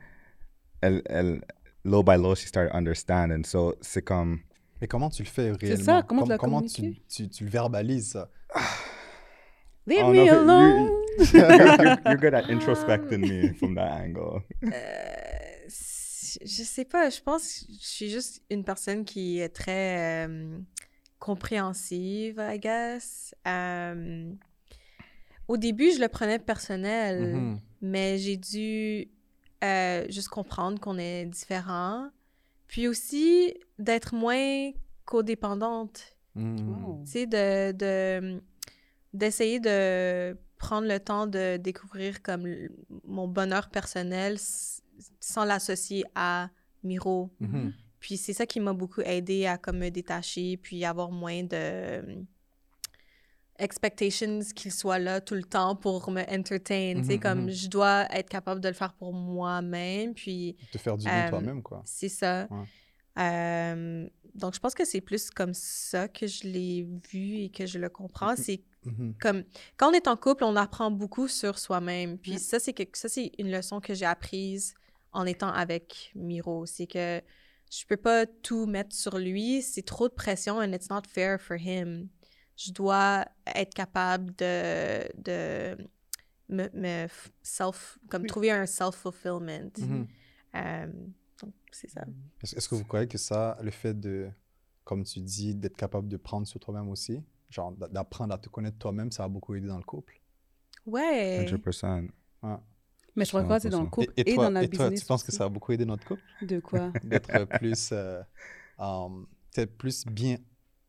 Elle, 0.81 1.01
elle, 1.09 1.41
little 1.83 2.03
by 2.03 2.15
little, 2.15 2.35
she 2.35 2.47
started 2.47 2.71
understanding. 2.73 3.43
So 3.45 3.75
c'est 3.81 4.01
comme. 4.03 4.39
Mais 4.81 4.87
comment 4.87 5.09
tu 5.09 5.23
le 5.23 5.27
fais 5.29 5.51
réellement? 5.51 5.83
ça, 5.83 6.03
comment 6.07 6.23
tu 6.23 6.29
l'as 6.29 6.37
comment 6.37 6.61
tu, 6.61 6.95
tu, 7.09 7.27
tu 7.27 7.43
le 7.43 7.49
verbalises, 7.49 8.11
ça? 8.11 8.29
Leave 9.85 10.03
Oh, 10.05 10.11
me 10.11 10.15
no, 10.17 10.23
you- 10.23 10.31
alone. 10.33 10.89
you're, 11.33 11.51
you're- 11.51 12.01
you're 12.05 12.17
good 12.17 12.33
at 12.33 12.45
introspecting 12.49 13.19
me 13.21 13.53
from 13.59 13.75
that 13.75 13.91
angle. 14.01 14.41
Euh, 14.63 14.69
je 15.67 16.63
sais 16.63 16.85
pas, 16.85 17.09
je 17.09 17.19
pense 17.21 17.65
que 17.67 17.73
je 17.81 17.87
suis 17.87 18.09
juste 18.09 18.41
une 18.49 18.63
personne 18.63 19.03
qui 19.05 19.39
est 19.39 19.49
très 19.49 20.25
euh, 20.27 20.57
compréhensive, 21.19 22.39
I 22.39 22.59
guess. 22.59 23.33
Euh, 23.47 24.31
au 25.47 25.57
début, 25.57 25.91
je 25.91 25.99
le 25.99 26.07
prenais 26.07 26.39
personnel, 26.39 27.33
Mhm. 27.35 27.59
mais 27.81 28.17
j'ai 28.19 28.37
dû 28.37 29.07
euh, 29.63 30.05
juste 30.09 30.29
comprendre 30.29 30.79
qu'on 30.79 30.97
est 30.97 31.25
différents. 31.25 32.09
Puis 32.67 32.87
aussi, 32.87 33.53
d'être 33.79 34.13
moins 34.13 34.71
codépendante. 35.05 36.15
Oh. 36.37 37.01
Tu 37.05 37.11
sais, 37.11 37.25
de, 37.25 37.71
de- 37.71 38.41
d'essayer 39.13 39.59
de 39.59 40.37
prendre 40.59 40.87
le 40.87 40.99
temps 40.99 41.25
de 41.25 41.57
découvrir 41.57 42.21
comme 42.21 42.45
mon 43.05 43.27
bonheur 43.27 43.69
personnel 43.69 44.37
sans 45.19 45.45
l'associer 45.45 46.03
à 46.13 46.49
Miro. 46.83 47.31
Mhm. 47.39 47.73
Puis 47.99 48.17
c'est 48.17 48.33
ça 48.33 48.45
qui 48.45 48.59
m'a 48.59 48.73
beaucoup 48.73 49.01
aidé 49.01 49.45
à 49.47 49.57
comme 49.57 49.79
me 49.79 49.89
détacher 49.89 50.57
puis 50.57 50.85
avoir 50.85 51.09
moins 51.11 51.43
de 51.43 52.23
expectations 53.57 54.39
qu'il 54.55 54.71
soit 54.71 54.99
là 54.99 55.19
tout 55.19 55.35
le 55.35 55.43
temps 55.43 55.75
pour 55.75 56.09
me 56.11 56.21
entertain. 56.21 56.93
Tu 56.97 57.03
sais, 57.03 57.13
Mhm, 57.15 57.19
comme 57.19 57.41
mhm. 57.45 57.49
je 57.51 57.67
dois 57.67 58.05
être 58.15 58.29
capable 58.29 58.61
de 58.61 58.67
le 58.69 58.73
faire 58.73 58.93
pour 58.93 59.13
moi-même. 59.13 60.13
Puis 60.13 60.55
Te 60.71 60.77
faire 60.77 60.95
du 60.97 61.03
bien 61.05 61.25
Euh, 61.27 61.29
toi-même, 61.29 61.61
quoi. 61.61 61.81
c'est 61.85 62.07
ça. 62.09 62.47
Ouais. 62.49 62.65
Euh, 63.19 64.07
donc, 64.35 64.53
je 64.53 64.59
pense 64.59 64.73
que 64.75 64.85
c'est 64.85 65.01
plus 65.01 65.29
comme 65.31 65.53
ça 65.53 66.07
que 66.07 66.27
je 66.27 66.43
l'ai 66.47 66.87
vu 67.11 67.37
et 67.39 67.49
que 67.49 67.65
je 67.65 67.77
le 67.79 67.89
comprends. 67.89 68.35
C'est 68.35 68.61
Mhm. 68.85 69.15
comme 69.19 69.43
quand 69.75 69.89
on 69.89 69.93
est 69.93 70.07
en 70.07 70.15
couple, 70.15 70.45
on 70.45 70.55
apprend 70.55 70.89
beaucoup 70.89 71.27
sur 71.27 71.59
soi-même. 71.59 72.17
Puis 72.17 72.39
ça, 72.39 72.59
c'est 72.59 72.71
que 72.73 72.83
ça, 72.93 73.09
c'est 73.09 73.31
une 73.37 73.51
leçon 73.51 73.81
que 73.81 73.93
j'ai 73.93 74.05
apprise 74.05 74.73
en 75.11 75.25
étant 75.25 75.49
avec 75.51 76.11
Miro. 76.15 76.65
C'est 76.65 76.87
que 76.87 77.21
je 77.69 77.85
peux 77.85 77.97
pas 77.97 78.25
tout 78.25 78.65
mettre 78.67 78.95
sur 78.95 79.17
lui. 79.17 79.61
C'est 79.61 79.81
trop 79.85 80.07
de 80.07 80.13
pression 80.13 80.59
and 80.59 80.71
it's 80.71 80.89
not 80.89 81.01
fair 81.09 81.41
for 81.41 81.57
him. 81.57 82.07
Je 82.55 82.71
dois 82.71 83.25
être 83.53 83.73
capable 83.73 84.33
de, 84.37 85.11
de 85.21 85.77
me, 86.47 87.07
self, 87.41 87.97
comme 88.09 88.21
Oui. 88.23 88.27
trouver 88.29 88.51
un 88.51 88.65
self-fulfillment. 88.65 89.71
Mhm. 89.77 90.07
Euh, 90.55 90.87
c'est 91.71 91.89
ça. 91.89 92.05
Est-ce 92.43 92.67
que 92.69 92.75
vous 92.75 92.83
croyez 92.83 93.07
que 93.07 93.17
ça, 93.17 93.57
le 93.61 93.71
fait 93.71 93.93
de, 93.99 94.29
comme 94.83 95.03
tu 95.03 95.19
dis, 95.19 95.55
d'être 95.55 95.77
capable 95.77 96.07
de 96.07 96.17
prendre 96.17 96.47
sur 96.47 96.59
toi-même 96.59 96.89
aussi, 96.89 97.21
genre 97.49 97.71
d'a- 97.71 97.87
d'apprendre 97.87 98.33
à 98.33 98.37
te 98.37 98.49
connaître 98.49 98.77
toi-même, 98.77 99.11
ça 99.11 99.23
a 99.23 99.27
beaucoup 99.27 99.55
aidé 99.55 99.67
dans 99.67 99.77
le 99.77 99.83
couple? 99.83 100.19
Ouais. 100.85 101.45
100%. 101.47 102.07
Ouais. 102.43 102.55
Mais 103.15 103.25
je 103.25 103.29
crois 103.31 103.43
que 103.43 103.59
c'est 103.59 103.69
dans 103.69 103.81
le 103.81 103.87
100%. 103.87 103.89
couple 103.89 104.13
Et, 104.17 104.21
et, 104.21 104.31
et 104.31 104.35
toi, 104.35 104.45
dans 104.45 104.51
la 104.51 104.63
et 104.63 104.67
toi, 104.69 104.85
business. 104.85 105.01
tu 105.01 105.05
penses 105.07 105.23
que 105.23 105.31
ça 105.31 105.43
a 105.45 105.49
beaucoup 105.49 105.71
aidé 105.71 105.85
notre 105.85 106.05
couple? 106.05 106.23
De 106.41 106.59
quoi? 106.59 106.91
D'être 107.03 107.45
plus, 107.57 107.89
euh, 107.91 108.21
um, 108.77 109.27
plus 109.77 110.05
bien 110.05 110.37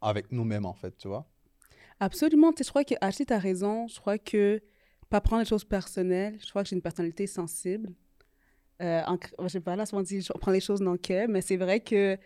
avec 0.00 0.30
nous-mêmes, 0.30 0.66
en 0.66 0.74
fait, 0.74 0.96
tu 0.96 1.08
vois? 1.08 1.28
Absolument. 1.98 2.52
Je 2.56 2.68
crois 2.68 2.84
que 2.84 2.94
Ashley, 3.00 3.26
tu 3.26 3.32
as 3.32 3.38
raison. 3.38 3.88
Je 3.88 3.98
crois 4.00 4.18
que 4.18 4.62
pas 5.08 5.20
prendre 5.20 5.42
les 5.42 5.48
choses 5.48 5.64
personnelles. 5.64 6.38
Je 6.40 6.48
crois 6.48 6.62
que 6.62 6.68
j'ai 6.68 6.76
une 6.76 6.82
personnalité 6.82 7.26
sensible. 7.26 7.92
Euh, 8.80 9.02
en, 9.06 9.18
je 9.42 9.48
sais 9.48 9.60
pas, 9.60 9.76
là, 9.76 9.84
souvent 9.86 10.00
on 10.00 10.04
dit, 10.04 10.20
je 10.20 10.32
prends 10.32 10.52
les 10.52 10.60
choses 10.60 10.80
dans 10.80 10.92
le 10.92 10.98
cœur, 10.98 11.28
mais 11.28 11.40
c'est 11.42 11.56
vrai 11.56 11.80
que 11.80 12.16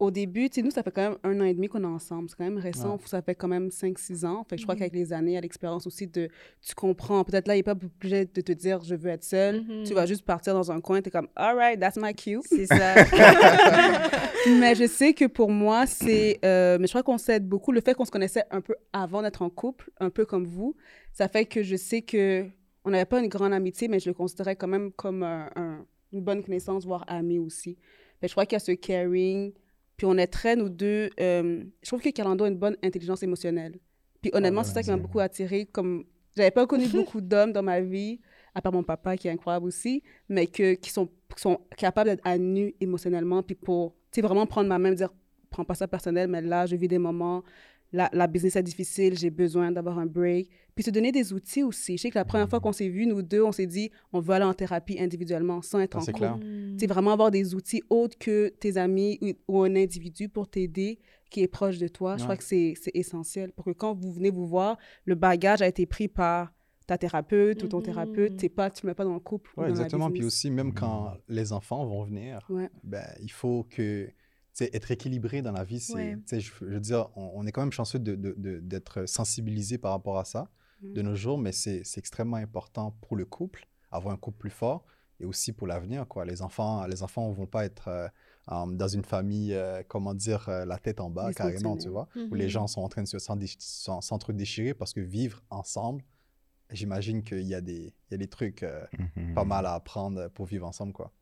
au 0.00 0.10
début, 0.10 0.50
tu 0.50 0.56
sais, 0.56 0.62
nous, 0.62 0.72
ça 0.72 0.82
fait 0.82 0.90
quand 0.90 1.08
même 1.10 1.18
un 1.22 1.40
an 1.40 1.44
et 1.44 1.54
demi 1.54 1.68
qu'on 1.68 1.82
est 1.82 1.86
ensemble. 1.86 2.28
C'est 2.28 2.34
quand 2.36 2.44
même 2.44 2.58
récent. 2.58 2.94
Ouais. 2.96 3.00
Ça 3.06 3.22
fait 3.22 3.36
quand 3.36 3.46
même 3.46 3.68
5-6 3.68 4.26
ans. 4.26 4.44
Fait 4.50 4.56
que 4.56 4.60
je 4.60 4.64
crois 4.66 4.74
Mhm. 4.74 4.80
qu'avec 4.80 4.92
les 4.94 5.12
années, 5.12 5.38
à 5.38 5.40
l'expérience 5.40 5.86
aussi 5.86 6.08
de, 6.08 6.28
tu 6.60 6.74
comprends. 6.74 7.22
Peut-être 7.22 7.46
là, 7.46 7.54
il 7.54 7.60
n'est 7.60 7.62
pas 7.62 7.72
obligé 7.72 8.24
de 8.24 8.40
te 8.40 8.52
dire, 8.52 8.82
je 8.82 8.96
veux 8.96 9.08
être 9.10 9.22
seule. 9.22 9.62
Mhm. 9.62 9.84
Tu 9.84 9.94
vas 9.94 10.04
juste 10.04 10.24
partir 10.24 10.52
dans 10.52 10.72
un 10.72 10.80
coin, 10.80 11.00
tu 11.00 11.08
es 11.08 11.10
comme, 11.12 11.28
all 11.36 11.56
right, 11.56 11.78
that's 11.78 11.96
my 11.96 12.12
cue. 12.12 12.40
C'est 12.44 12.66
ça. 12.66 12.94
mais 14.58 14.74
je 14.74 14.86
sais 14.86 15.14
que 15.14 15.26
pour 15.26 15.50
moi, 15.50 15.86
c'est. 15.86 16.38
euh, 16.44 16.76
mais 16.80 16.86
je 16.86 16.92
crois 16.92 17.02
qu'on 17.04 17.18
s'aide 17.18 17.46
beaucoup. 17.48 17.72
Le 17.72 17.80
fait 17.80 17.94
qu'on 17.94 18.04
se 18.04 18.10
connaissait 18.10 18.44
un 18.50 18.60
peu 18.60 18.74
avant 18.92 19.22
d'être 19.22 19.42
en 19.42 19.48
couple, 19.50 19.90
un 20.00 20.10
peu 20.10 20.24
comme 20.26 20.44
vous, 20.44 20.74
ça 21.12 21.28
fait 21.28 21.44
que 21.44 21.62
je 21.62 21.76
sais 21.76 22.02
que 22.02 22.46
on 22.84 22.90
n'avait 22.90 23.04
pas 23.04 23.20
une 23.20 23.28
grande 23.28 23.52
amitié, 23.52 23.88
mais 23.88 23.98
je 24.00 24.08
le 24.10 24.14
considérais 24.14 24.56
quand 24.56 24.68
même 24.68 24.92
comme 24.92 25.22
un- 25.22 25.50
un- 25.56 25.86
une 26.12 26.20
bonne 26.22 26.42
connaissance, 26.42 26.84
voire 26.84 27.04
ami 27.08 27.38
aussi. 27.38 27.76
Que 28.20 28.28
je 28.28 28.32
crois 28.32 28.46
qu'il 28.46 28.54
y 28.54 28.56
a 28.56 28.60
ce 28.60 28.72
caring. 28.72 29.52
Puis 29.96 30.06
on 30.06 30.16
est 30.16 30.26
très, 30.26 30.56
nous 30.56 30.68
deux. 30.68 31.10
euh, 31.20 31.64
je 31.82 31.88
trouve 31.88 32.00
que 32.00 32.10
Calando 32.10 32.44
a 32.44 32.48
une 32.48 32.56
bonne 32.58 32.76
intelligence 32.82 33.22
émotionnelle. 33.22 33.78
Puis 34.20 34.30
honnêtement, 34.34 34.60
ouais, 34.62 34.66
c'est 34.66 34.72
ça 34.74 34.82
qui 34.82 34.90
m'a 34.90 34.96
beaucoup 34.96 35.20
attirée. 35.20 35.66
Comme 35.66 36.04
j'avais 36.36 36.50
pas 36.50 36.66
connu 36.66 36.86
beaucoup 36.88 37.20
d'hommes 37.20 37.52
dans 37.52 37.62
ma 37.62 37.80
vie, 37.80 38.20
à 38.54 38.60
part 38.62 38.72
mon 38.72 38.82
papa 38.82 39.16
qui 39.16 39.28
est 39.28 39.30
incroyable 39.30 39.66
aussi, 39.66 40.02
mais 40.28 40.46
que, 40.46 40.74
qui, 40.74 40.90
sont, 40.90 41.06
qui 41.34 41.40
sont 41.42 41.60
capables 41.76 42.10
d'être 42.10 42.26
à 42.26 42.38
nu 42.38 42.74
émotionnellement, 42.80 43.42
puis 43.42 43.54
pour 43.54 43.94
vraiment 44.16 44.46
prendre 44.46 44.68
ma 44.68 44.78
main 44.78 44.92
et 44.92 44.96
dire 44.96 45.10
prends 45.50 45.64
pas 45.64 45.74
ça 45.74 45.86
personnel, 45.86 46.28
mais 46.28 46.40
là, 46.42 46.66
je 46.66 46.74
vis 46.74 46.88
des 46.88 46.98
moments, 46.98 47.44
la, 47.94 48.10
la 48.12 48.26
business 48.26 48.56
est 48.56 48.62
difficile, 48.62 49.16
j'ai 49.16 49.30
besoin 49.30 49.70
d'avoir 49.72 49.98
un 49.98 50.06
break. 50.06 50.50
Puis 50.74 50.82
se 50.84 50.90
donner 50.90 51.12
des 51.12 51.32
outils 51.32 51.62
aussi. 51.62 51.96
Je 51.96 52.02
sais 52.02 52.10
que 52.10 52.18
la 52.18 52.24
première 52.24 52.48
fois 52.50 52.58
qu'on 52.60 52.72
s'est 52.72 52.88
vus, 52.88 53.06
nous 53.06 53.22
deux, 53.22 53.42
on 53.42 53.52
s'est 53.52 53.66
dit 53.66 53.90
on 54.12 54.18
veut 54.20 54.34
aller 54.34 54.44
en 54.44 54.52
thérapie 54.54 54.98
individuellement 54.98 55.62
sans 55.62 55.78
être 55.78 55.96
Ah, 55.96 56.00
en 56.00 56.02
c'est 56.02 56.12
couple. 56.12 56.24
clair. 56.26 56.38
Tu 56.40 56.78
sais, 56.80 56.86
vraiment 56.86 57.12
avoir 57.12 57.30
des 57.30 57.54
outils 57.54 57.82
autres 57.90 58.18
que 58.18 58.48
tes 58.48 58.76
amis 58.76 59.18
ou, 59.22 59.30
ou 59.46 59.62
un 59.62 59.76
individu 59.76 60.28
pour 60.28 60.48
t'aider 60.48 60.98
qui 61.30 61.42
est 61.42 61.48
proche 61.48 61.78
de 61.78 61.86
toi. 61.88 62.16
Je 62.16 62.24
crois 62.24 62.36
que 62.36 62.44
c'est 62.44 62.74
c'est 62.80 62.90
essentiel 62.94 63.52
pour 63.52 63.64
que 63.64 63.70
quand 63.70 63.94
vous 63.94 64.12
venez 64.12 64.30
vous 64.30 64.46
voir, 64.46 64.76
le 65.04 65.14
bagage 65.14 65.62
a 65.62 65.68
été 65.68 65.86
pris 65.86 66.08
par 66.08 66.52
ta 66.88 66.98
thérapeute 66.98 67.62
ou 67.62 67.68
ton 67.68 67.78
Mhm. 67.78 67.82
thérapeute. 67.84 68.32
C'est 68.40 68.48
pas, 68.50 68.68
tu 68.70 68.84
ne 68.84 68.88
le 68.88 68.90
mets 68.90 68.94
pas 68.94 69.04
dans 69.04 69.14
le 69.14 69.20
couple. 69.20 69.50
ou 69.56 69.60
Ouais, 69.60 69.68
dans 69.68 69.74
la 69.74 69.80
exactement. 69.82 70.10
Puis 70.10 70.24
aussi, 70.24 70.50
même 70.50 70.74
quand 70.74 71.14
les 71.28 71.52
enfants 71.52 71.86
vont 71.86 72.02
venir, 72.04 72.40
Ouais. 72.50 72.68
ben, 72.82 73.06
il 73.22 73.30
faut 73.30 73.64
que, 73.70 74.10
être 74.60 74.90
équilibré 74.90 75.42
dans 75.42 75.52
la 75.52 75.64
vie, 75.64 75.80
c'est, 75.80 75.94
Ouais. 75.94 76.18
je, 76.30 76.38
je 76.38 76.64
veux 76.64 76.80
dire, 76.80 77.08
on, 77.16 77.32
on 77.34 77.46
est 77.46 77.52
quand 77.52 77.62
même 77.62 77.72
chanceux 77.72 77.98
de, 77.98 78.14
de- 78.14 78.34
de- 78.36 78.60
d'être 78.60 79.06
sensibilisé 79.06 79.78
par 79.78 79.92
rapport 79.92 80.18
à 80.18 80.24
ça 80.24 80.48
de 80.82 81.00
Mhm. 81.02 81.08
nos 81.08 81.14
jours, 81.14 81.38
mais 81.38 81.52
c'est, 81.52 81.82
c'est 81.84 81.98
extrêmement 81.98 82.36
important 82.36 82.92
pour 83.00 83.16
le 83.16 83.24
couple, 83.24 83.66
avoir 83.90 84.12
un 84.14 84.16
couple 84.18 84.38
plus 84.38 84.50
fort, 84.50 84.84
et 85.20 85.24
aussi 85.24 85.52
pour 85.52 85.66
l'avenir, 85.66 86.06
quoi. 86.06 86.24
Les 86.24 86.42
enfants, 86.42 86.86
les 86.86 87.02
enfants 87.02 87.30
vont 87.30 87.46
pas 87.46 87.64
être 87.64 87.88
euh, 87.88 88.08
dans 88.48 88.88
une 88.88 89.04
famille, 89.04 89.54
euh, 89.54 89.82
comment 89.88 90.12
dire, 90.14 90.48
euh, 90.48 90.64
la 90.64 90.78
tête 90.78 91.00
en 91.00 91.08
bas, 91.10 91.32
carrément, 91.32 91.76
tu 91.76 91.88
vois, 91.88 92.08
où 92.30 92.34
les 92.34 92.44
Mhm. 92.44 92.50
gens 92.50 92.66
sont 92.66 92.82
en 92.82 92.88
train 92.88 93.02
de 93.02 93.08
se 93.08 93.18
s'entre-déchirer 93.18 94.74
parce 94.74 94.92
que 94.92 95.00
vivre 95.00 95.42
ensemble, 95.50 96.04
j'imagine 96.70 97.22
qu'il 97.22 97.42
y 97.46 97.54
a 97.54 97.60
des, 97.60 97.94
il 98.08 98.12
y 98.12 98.14
a 98.14 98.18
des 98.18 98.28
trucs 98.28 98.62
euh, 98.62 98.84
Mhm. 99.16 99.34
pas 99.34 99.44
mal 99.44 99.66
à 99.66 99.74
apprendre 99.74 100.28
pour 100.28 100.46
vivre 100.46 100.66
ensemble, 100.66 100.92
quoi. 100.92 101.12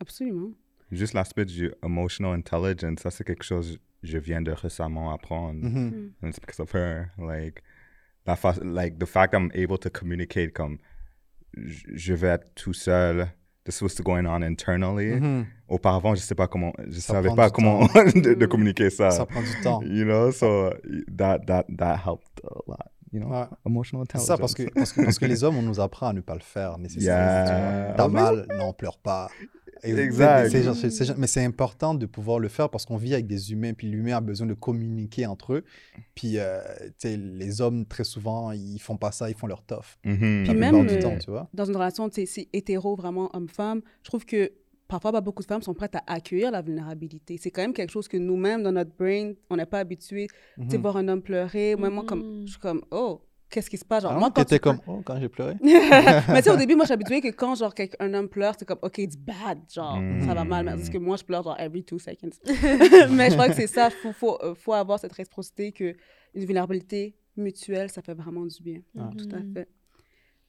Absolument. 0.00 0.50
Juste 0.94 1.14
l'aspect 1.14 1.44
du 1.44 1.72
emotional 1.82 2.32
intelligence, 2.34 3.00
ça 3.00 3.10
c'est 3.10 3.24
quelque 3.24 3.44
chose 3.44 3.78
que 4.00 4.06
je 4.06 4.18
viens 4.18 4.42
de 4.42 4.52
récemment 4.52 5.12
apprendre. 5.12 5.62
Mhm. 5.64 6.12
And 6.22 6.28
it's 6.28 6.38
because 6.40 6.60
of 6.60 6.72
her. 6.74 7.10
Like, 7.18 7.62
la 8.26 8.36
fa- 8.36 8.58
like 8.62 8.98
the 8.98 9.06
fact 9.06 9.34
I'm 9.34 9.50
able 9.54 9.78
to 9.78 9.90
communicate 9.90 10.52
comme 10.52 10.78
je 11.56 12.14
vais 12.14 12.28
être 12.28 12.54
tout 12.54 12.72
seul. 12.74 13.28
This 13.64 13.80
was 13.80 13.94
going 14.02 14.26
on 14.26 14.42
internally. 14.42 15.12
Mhm. 15.18 15.46
Auparavant, 15.68 16.14
je 16.14 16.20
sais 16.20 16.34
pas 16.34 16.46
comment, 16.48 16.72
je 16.86 17.00
Ça 17.00 17.14
savais 17.14 17.34
pas 17.34 17.48
comment 17.48 17.80
de, 18.14 18.34
de 18.34 18.46
communiquer 18.46 18.90
ça. 18.90 19.10
Ça 19.10 19.24
prend 19.24 19.40
du 19.40 19.60
temps. 19.62 19.80
You 19.82 20.04
know, 20.04 20.30
so 20.32 20.70
that 21.16 21.40
that 21.46 21.64
that 21.78 21.96
helped 22.04 22.42
a 22.44 22.58
lot. 22.70 22.90
You 23.14 23.20
know, 23.20 23.30
Ouais. 23.30 23.44
emotional 23.64 24.04
C'est 24.10 24.16
intelligence. 24.18 24.26
ça, 24.26 24.36
parce 24.38 24.54
que, 24.54 24.64
parce, 24.74 24.92
que, 24.92 25.04
parce 25.04 25.18
que 25.20 25.24
les 25.26 25.44
hommes, 25.44 25.56
on 25.56 25.62
nous 25.62 25.78
apprend 25.80 26.08
à 26.08 26.12
ne 26.12 26.20
pas 26.20 26.34
le 26.34 26.40
faire 26.40 26.76
nécessairement. 26.78 27.86
Yeah. 27.86 27.94
T'as 27.96 28.08
mal, 28.08 28.46
non, 28.58 28.72
pleure 28.72 28.98
pas. 28.98 29.28
Et- 29.84 29.92
Exact. 29.92 30.50
mais 31.18 31.26
c'est 31.26 31.44
important 31.44 31.94
de 31.94 32.06
pouvoir 32.06 32.38
le 32.38 32.48
faire 32.48 32.70
parce 32.70 32.86
qu'on 32.86 32.96
vit 32.96 33.12
avec 33.12 33.26
des 33.26 33.52
humains, 33.52 33.74
puis 33.74 33.86
l'humain 33.88 34.16
a 34.16 34.20
besoin 34.20 34.46
de 34.46 34.54
communiquer 34.54 35.26
entre 35.26 35.52
eux. 35.54 35.64
Puis, 36.14 36.38
euh, 36.38 36.60
tu 36.98 37.08
sais, 37.08 37.16
les 37.18 37.60
hommes, 37.60 37.84
très 37.84 38.04
souvent, 38.04 38.50
ils 38.52 38.78
font 38.80 38.96
pas 38.96 39.12
ça, 39.12 39.28
ils 39.28 39.36
font 39.36 39.46
leur 39.46 39.62
tough. 39.62 39.98
Mhm. 40.04 40.16
Puis 40.44 40.46
La 40.46 40.54
même, 40.54 40.86
euh, 40.88 41.00
temps, 41.02 41.18
tu 41.18 41.30
vois. 41.30 41.48
dans 41.52 41.66
une 41.66 41.76
relation, 41.76 42.08
tu 42.08 42.22
sais, 42.22 42.26
c'est 42.26 42.48
hétéro, 42.52 42.96
vraiment 42.96 43.28
homme-femme, 43.34 43.82
je 44.02 44.08
trouve 44.08 44.24
que 44.24 44.50
parfois, 44.94 45.12
pas 45.12 45.20
beaucoup 45.20 45.42
de 45.42 45.46
femmes 45.48 45.62
sont 45.62 45.74
prêtes 45.74 45.94
à 45.96 46.02
accueillir 46.06 46.50
la 46.50 46.62
vulnérabilité. 46.62 47.36
C'est 47.38 47.50
quand 47.50 47.62
même 47.62 47.72
quelque 47.72 47.90
chose 47.90 48.08
que 48.08 48.16
nous-mêmes, 48.16 48.62
dans 48.62 48.72
notre 48.72 48.90
brain, 48.96 49.32
on 49.50 49.56
n'est 49.56 49.66
pas 49.66 49.80
habitué. 49.80 50.26
Tu 50.56 50.68
sais, 50.70 50.76
Mhm. 50.76 50.82
voir 50.82 50.96
un 50.96 51.08
homme 51.08 51.22
pleurer, 51.22 51.76
moi, 51.76 51.90
moi, 51.90 52.04
comme, 52.04 52.20
Mhm. 52.40 52.46
je 52.46 52.50
suis 52.52 52.60
comme, 52.60 52.82
oh, 52.90 53.20
qu'est-ce 53.50 53.70
qui 53.70 53.76
se 53.78 53.84
passe? 53.84 54.02
Genre, 54.02 54.12
Ah, 54.12 54.18
moi, 54.18 54.30
quand 54.30 54.42
t'étais 54.44 54.56
tu 54.56 54.62
comme, 54.62 54.78
oh, 54.86 55.00
quand 55.04 55.18
j'ai 55.20 55.28
pleuré. 55.28 55.54
mais 55.62 56.42
tu 56.42 56.42
sais, 56.44 56.50
au 56.50 56.56
début, 56.64 56.74
moi, 56.74 56.84
je 56.84 56.88
suis 56.88 56.94
habituée 56.94 57.20
que 57.20 57.28
quand, 57.28 57.54
genre, 57.54 57.72
un 58.00 58.14
homme 58.14 58.28
pleure, 58.28 58.54
c'est 58.58 58.64
comme, 58.64 58.78
OK, 58.82 58.98
it's 58.98 59.16
bad, 59.16 59.58
genre, 59.72 60.00
ça 60.24 60.34
va 60.34 60.44
mal. 60.44 60.64
Mais 60.64 60.72
parce 60.72 60.88
que 60.90 60.98
moi, 60.98 61.16
je 61.16 61.24
pleure, 61.24 61.42
genre, 61.42 61.58
every 61.60 61.82
two 61.84 61.98
seconds. 61.98 62.36
mais 63.16 63.30
je 63.30 63.34
crois 63.34 63.48
que 63.48 63.54
c'est 63.54 63.66
ça, 63.66 63.88
il 63.88 63.96
faut, 63.96 64.12
faut, 64.12 64.38
euh, 64.42 64.54
faut 64.54 64.72
avoir 64.72 64.98
cette 64.98 65.12
réciprocité 65.12 65.72
que 65.72 65.94
une 66.34 66.44
vulnérabilité 66.44 67.14
mutuelle, 67.36 67.90
ça 67.90 68.02
fait 68.02 68.14
vraiment 68.14 68.44
du 68.46 68.62
bien. 68.62 68.80
Ah. 68.98 69.10
Tout 69.16 69.28
à 69.34 69.38
Mhm. 69.38 69.52
fait. 69.54 69.68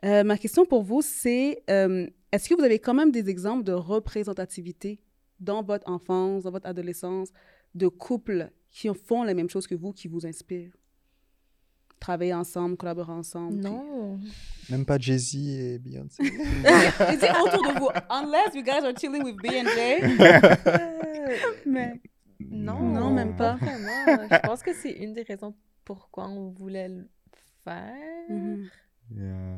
Euh, 0.03 0.23
ma 0.23 0.37
question 0.37 0.65
pour 0.65 0.83
vous, 0.83 1.01
c'est 1.01 1.63
euh, 1.69 2.07
est-ce 2.35 2.49
que 2.49 2.55
vous 2.55 2.63
avez 2.63 2.79
quand 2.79 2.93
même 2.93 3.11
des 3.11 3.29
exemples 3.29 3.63
de 3.63 3.71
représentativité 3.73 4.99
dans 5.39 5.63
votre 5.63 5.89
enfance, 5.89 6.43
dans 6.43 6.51
votre 6.51 6.67
adolescence, 6.67 7.29
de 7.73 7.87
couples 7.87 8.51
qui 8.71 8.89
font 8.93 9.23
les 9.23 9.33
mêmes 9.33 9.49
choses 9.49 9.67
que 9.67 9.75
vous, 9.75 9.91
qui 9.93 10.07
vous 10.07 10.25
inspirent? 10.25 10.75
Travailler 11.99 12.33
ensemble, 12.33 12.77
collaborer 12.77 13.13
ensemble. 13.13 13.55
Non. 13.55 14.19
Même 14.69 14.85
pas 14.85 14.97
Jay-Z 14.99 15.35
et 15.35 15.79
Beyoncé. 15.79 16.23
Is 16.23 16.27
it 16.27 17.31
autour 17.41 17.63
de 17.73 17.79
vous? 17.79 17.89
Unless 18.09 18.53
you 18.53 18.61
guys 18.63 18.83
are 18.83 18.93
chilling 18.97 19.23
with 19.23 19.37
B&J. 19.37 20.19
Mais 21.65 22.01
Non, 22.39 22.79
Non, 22.81 23.11
même 23.13 23.35
pas. 23.35 23.55
vraiment. 23.55 24.27
Je 24.29 24.47
pense 24.47 24.61
que 24.61 24.73
c'est 24.73 24.91
une 24.91 25.13
des 25.13 25.23
raisons 25.23 25.55
pourquoi 25.83 26.27
on 26.27 26.49
voulait 26.51 26.89
le 26.89 27.07
faire. 27.63 27.93
Mhm. 28.29 28.67
Yeah. 29.15 29.57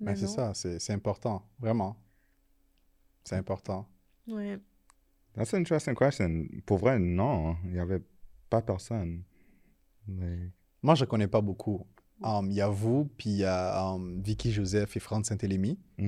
Mais 0.00 0.12
Ben, 0.12 0.16
c'est 0.16 0.26
ça, 0.28 0.52
c'est 0.54 0.78
c'est 0.78 0.92
important, 0.92 1.42
vraiment. 1.58 1.96
C'est 3.26 3.36
important. 3.36 3.86
Ouais. 4.28 4.58
That's 5.34 5.52
an 5.52 5.58
interesting 5.58 5.94
question. 5.94 6.46
Pour 6.64 6.78
vrai, 6.78 6.98
non. 6.98 7.56
Il 7.64 7.72
n'y 7.72 7.78
avait 7.78 8.00
pas 8.48 8.62
personne. 8.62 9.22
Like, 10.08 10.52
Moi, 10.82 10.94
je 10.94 11.04
ne 11.04 11.08
connais 11.08 11.26
pas 11.26 11.40
beaucoup. 11.40 11.84
Um, 12.22 12.50
Il 12.50 12.56
y 12.56 12.60
a 12.62 12.68
vous, 12.68 13.10
puis 13.18 13.28
il 13.30 13.36
y 13.38 13.44
a 13.44 13.84
um, 13.92 14.22
Vicky 14.22 14.50
Joseph 14.50 14.96
et 14.96 15.00
Franck 15.00 15.26
Saint-Élémy. 15.26 15.78
mm, 15.98 16.04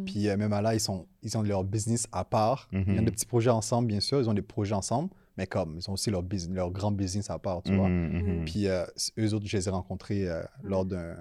Mm. 0.00 0.04
Puis 0.04 0.28
euh, 0.28 0.36
même 0.36 0.52
à 0.52 0.62
là, 0.62 0.74
ils, 0.74 0.80
sont, 0.80 1.06
ils 1.22 1.36
ont 1.36 1.42
leur 1.42 1.64
business 1.64 2.06
à 2.12 2.24
part. 2.24 2.68
Ils 2.72 2.98
ont 2.98 3.02
des 3.02 3.10
petits 3.10 3.26
projets 3.26 3.50
ensemble, 3.50 3.88
bien 3.88 4.00
sûr. 4.00 4.20
Ils 4.20 4.30
ont 4.30 4.34
des 4.34 4.40
projets 4.42 4.74
ensemble. 4.74 5.10
Mais 5.36 5.46
comme, 5.46 5.76
ils 5.78 5.90
ont 5.90 5.94
aussi 5.94 6.10
leur, 6.10 6.22
business, 6.22 6.54
leur 6.56 6.70
grand 6.70 6.92
business 6.92 7.28
à 7.30 7.38
part, 7.38 7.62
tu 7.62 7.74
vois. 7.74 7.88
mhm, 7.88 8.38
mhm. 8.38 8.44
Puis 8.44 8.68
euh, 8.68 8.84
eux 9.18 9.34
autres, 9.34 9.46
je 9.46 9.56
les 9.56 9.68
ai 9.68 9.70
rencontrés 9.70 10.28
euh, 10.28 10.42
lors 10.62 10.84
d'un 10.84 11.16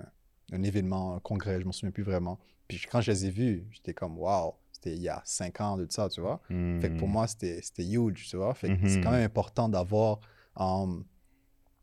un 0.52 0.64
événement, 0.64 1.16
un 1.16 1.20
congrès, 1.20 1.60
je 1.62 1.66
m'en 1.66 1.72
souviens 1.72 1.92
plus 1.92 2.02
vraiment. 2.04 2.40
Puis 2.68 2.82
quand 2.92 3.02
je 3.02 3.12
les 3.12 3.26
ai 3.28 3.30
vus, 3.30 3.68
j'étais 3.72 3.94
comme, 3.94 4.18
waouh, 4.18 4.54
c'était 4.82 4.96
il 4.96 5.02
y 5.02 5.10
a 5.10 5.22
cinq 5.26 5.60
ans 5.62 5.78
de 5.78 5.86
ça, 5.89 6.10
tu 6.10 6.22
vois. 6.22 6.39
Fait 6.48 6.89
que 6.89 6.98
pour 6.98 7.08
Mm. 7.08 7.12
moi, 7.12 7.28
c'était 7.28 7.60
c'était 7.62 7.86
huge, 7.86 8.28
tu 8.30 8.38
vois. 8.38 8.54
Fait 8.54 8.78
que 8.78 8.88
c'est 8.88 9.02
quand 9.02 9.12
même 9.12 9.24
important 9.26 9.68
d'avoir. 9.70 10.20
um, 10.56 11.06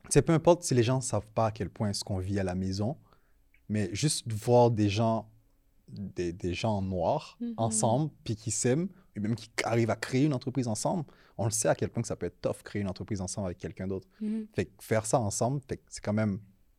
tu 0.04 0.12
sais, 0.12 0.22
peu 0.22 0.32
importe 0.32 0.62
si 0.62 0.74
les 0.74 0.82
gens 0.82 0.96
ne 0.98 1.02
savent 1.02 1.28
pas 1.34 1.46
à 1.46 1.50
quel 1.50 1.68
point 1.70 1.92
ce 1.92 2.04
qu'on 2.04 2.18
vit 2.18 2.38
à 2.38 2.44
la 2.44 2.54
maison, 2.54 2.96
mais 3.68 3.88
juste 3.92 4.30
voir 4.32 4.70
des 4.70 4.88
gens, 4.88 5.28
des, 5.88 6.32
des 6.32 6.54
gens 6.54 6.80
noirs 6.82 7.36
Mhm. 7.40 7.54
ensemble, 7.56 8.10
puis 8.22 8.36
qui 8.36 8.50
s'aiment, 8.50 8.88
et 9.16 9.20
même 9.20 9.34
qui 9.34 9.50
arrivent 9.64 9.90
à 9.90 9.96
créer 9.96 10.24
une 10.26 10.34
entreprise 10.34 10.68
ensemble, 10.68 11.04
on 11.38 11.44
le 11.46 11.50
sait 11.50 11.68
à 11.68 11.74
quel 11.74 11.88
point 11.88 12.02
que 12.02 12.08
ça 12.08 12.16
peut 12.16 12.26
être 12.26 12.40
tough 12.40 12.62
créer 12.64 12.82
une 12.82 12.88
entreprise 12.88 13.20
ensemble 13.20 13.46
avec 13.46 13.58
quelqu'un 13.58 13.86
d'autre. 13.88 14.06
Mhm. 14.20 14.46
Fait 14.54 14.66
que 14.66 14.72
faire 14.80 15.04
ça 15.06 15.18
ensemble, 15.18 15.60
fait 15.68 15.78
que 15.78 15.82
c'est 15.88 16.04
quand 16.04 16.12
même. 16.12 16.38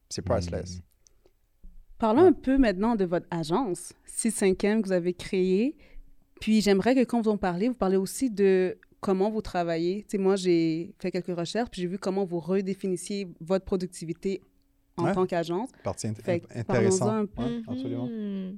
C'est 0.09 0.21
priceless. 0.21 0.75
Mhm. 0.77 0.81
Parlons 1.97 2.21
Ouais. 2.23 2.27
un 2.29 2.33
peu 2.33 2.57
maintenant 2.57 2.95
de 2.95 3.05
votre 3.05 3.27
agence, 3.31 3.91
6-5e 4.05 4.81
que 4.81 4.87
vous 4.87 4.93
avez 4.93 5.13
créée. 5.15 5.75
Puis 6.39 6.61
j'aimerais 6.61 6.95
que 6.95 7.03
quand 7.03 7.21
vous 7.21 7.29
en 7.29 7.37
parlez, 7.37 7.67
vous 7.67 7.73
parlez 7.75 7.97
aussi 7.97 8.29
de 8.29 8.77
comment 8.99 9.29
vous 9.29 9.41
travaillez. 9.41 10.03
Tu 10.03 10.11
sais, 10.11 10.17
moi, 10.17 10.35
j'ai 10.35 10.93
fait 10.99 11.11
quelques 11.11 11.35
recherches, 11.37 11.69
puis 11.69 11.81
j'ai 11.81 11.87
vu 11.87 11.97
comment 11.99 12.25
vous 12.25 12.39
redéfinissiez 12.39 13.27
votre 13.39 13.65
productivité 13.65 14.41
en 14.97 15.05
Ouais. 15.05 15.13
tant 15.13 15.25
qu'agence. 15.25 15.69
Partie 15.83 16.07
int- 16.07 16.15
Fait 16.21 16.39
que 16.39 16.47
int- 16.47 16.63
parlons-en 16.63 16.85
intéressante. 16.87 17.09
un 17.09 17.25
peu. 17.25 17.43
Ouais, 17.43 17.61
absolument. 17.67 18.07
Mhm. 18.07 18.57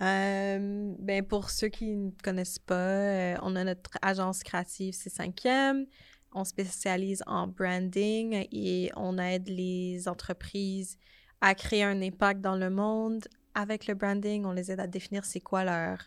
Euh, 0.00 0.94
ben 1.00 1.24
pour 1.24 1.50
ceux 1.50 1.68
qui 1.68 1.96
ne 1.96 2.10
connaissent 2.22 2.60
pas, 2.60 2.74
euh, 2.74 3.34
on 3.42 3.56
a 3.56 3.64
notre 3.64 3.90
agence 4.00 4.42
créative 4.44 4.94
C'est 4.94 5.10
5e. 5.10 5.86
On 6.32 6.44
spécialise 6.44 7.22
en 7.26 7.48
branding 7.48 8.46
et 8.52 8.90
on 8.96 9.18
aide 9.18 9.48
les 9.48 10.06
entreprises 10.08 10.96
à 11.40 11.54
créer 11.54 11.82
un 11.82 12.00
impact 12.02 12.40
dans 12.40 12.54
le 12.56 12.70
monde. 12.70 13.26
Avec 13.54 13.86
le 13.88 13.94
branding, 13.94 14.44
on 14.44 14.52
les 14.52 14.70
aide 14.70 14.78
à 14.78 14.86
définir 14.86 15.24
c'est 15.24 15.40
quoi 15.40 15.64
leur, 15.64 15.98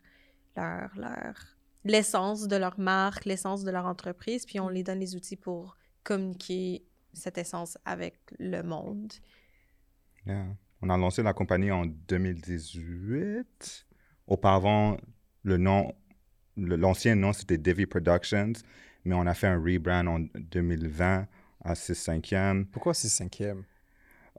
leur, 0.55 0.89
leur, 0.95 1.33
l'essence 1.83 2.47
de 2.47 2.55
leur 2.55 2.79
marque, 2.79 3.25
l'essence 3.25 3.63
de 3.63 3.71
leur 3.71 3.85
entreprise, 3.85 4.45
puis 4.45 4.59
on 4.59 4.69
les 4.69 4.83
donne 4.83 4.99
les 4.99 5.15
outils 5.15 5.37
pour 5.37 5.77
communiquer 6.03 6.85
cette 7.13 7.37
essence 7.37 7.77
avec 7.85 8.19
le 8.39 8.61
monde. 8.61 9.11
Yeah. 10.25 10.45
On 10.81 10.89
a 10.89 10.97
lancé 10.97 11.23
la 11.23 11.33
compagnie 11.33 11.71
en 11.71 11.85
2018. 11.85 13.85
Auparavant, 14.27 14.97
le 15.43 15.57
nom, 15.57 15.93
le- 16.57 16.75
l'ancien 16.75 17.15
nom, 17.15 17.33
c'était 17.33 17.57
Divi 17.57 17.85
Productions, 17.85 18.53
mais 19.05 19.15
on 19.15 19.25
a 19.27 19.33
fait 19.33 19.47
un 19.47 19.61
rebrand 19.61 20.07
en 20.07 20.19
2020 20.35 21.27
à 21.63 21.75
6-5e. 21.75 22.65
Pourquoi 22.65 22.93
c'est 22.93 23.09
cinquième? 23.09 23.63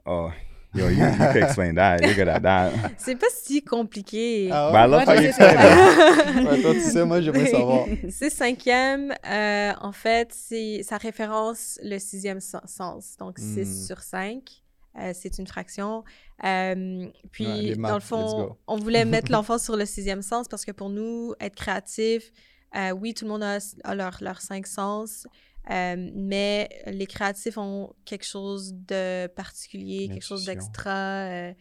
Oh, 0.05 0.29
yo, 0.73 0.87
you, 0.89 0.95
you 1.05 1.17
can 1.17 1.37
explain 1.43 1.75
that. 1.75 1.99
You're 2.01 2.15
good 2.15 2.27
at 2.27 2.41
that. 2.41 2.71
C'est 2.97 3.15
pas 3.15 3.27
si 3.43 3.61
compliqué. 3.63 4.49
Ah 4.51 4.69
But 4.71 4.77
I 4.77 4.87
love 4.87 5.07
Ouais, 5.07 5.13
how 5.13 5.21
je 5.21 5.27
you 5.27 5.31
sais, 5.31 5.37
c'est 5.37 5.53
explain 5.53 6.41
it. 6.41 6.47
Ouais, 6.47 6.61
toi, 6.61 6.73
tu 6.73 6.79
sais, 6.81 7.05
moi, 7.05 7.21
j'aimerais 7.21 7.45
savoir. 7.51 7.85
C'est 8.09 8.29
cinquième. 8.29 9.13
euh, 9.29 9.71
en 9.81 9.91
fait, 9.91 10.29
c'est 10.31 10.81
ça 10.83 10.97
référence 10.97 11.79
le 11.83 11.97
sixième 11.99 12.39
sen- 12.39 12.61
sens. 12.67 13.15
Donc, 13.19 13.37
Hmm. 13.39 13.53
6 13.63 13.87
sur 13.87 13.99
5. 14.01 14.41
c'est 15.13 15.37
une 15.39 15.47
fraction. 15.47 16.03
Euh, 16.43 17.07
puis, 17.31 17.45
Ouais, 17.47 17.75
dans 17.77 17.95
le 17.95 17.99
fond, 17.99 18.55
on 18.67 18.75
voulait 18.77 19.05
mettre 19.05 19.31
l'enfant 19.31 19.57
sur 19.57 19.75
le 19.75 19.85
sixième 19.85 20.21
sens 20.21 20.47
parce 20.47 20.65
que 20.65 20.71
pour 20.71 20.89
nous, 20.89 21.33
être 21.39 21.55
créatif, 21.55 22.31
euh, 22.75 22.91
oui, 22.91 23.13
tout 23.13 23.25
le 23.25 23.31
monde 23.31 23.43
a, 23.43 23.57
a 23.83 23.95
leur, 23.95 24.17
leurs 24.21 24.41
cinq 24.41 24.65
sens, 24.67 25.27
euh, 25.71 26.09
mais 26.15 26.69
les 26.87 27.05
créatifs 27.07 27.57
ont 27.57 27.93
quelque 28.05 28.25
chose 28.25 28.73
de 28.73 29.27
particulier, 29.27 30.07
quelque 30.09 30.25
chose 30.25 30.45
d'extra. 30.45 31.25
euh, 31.27 31.53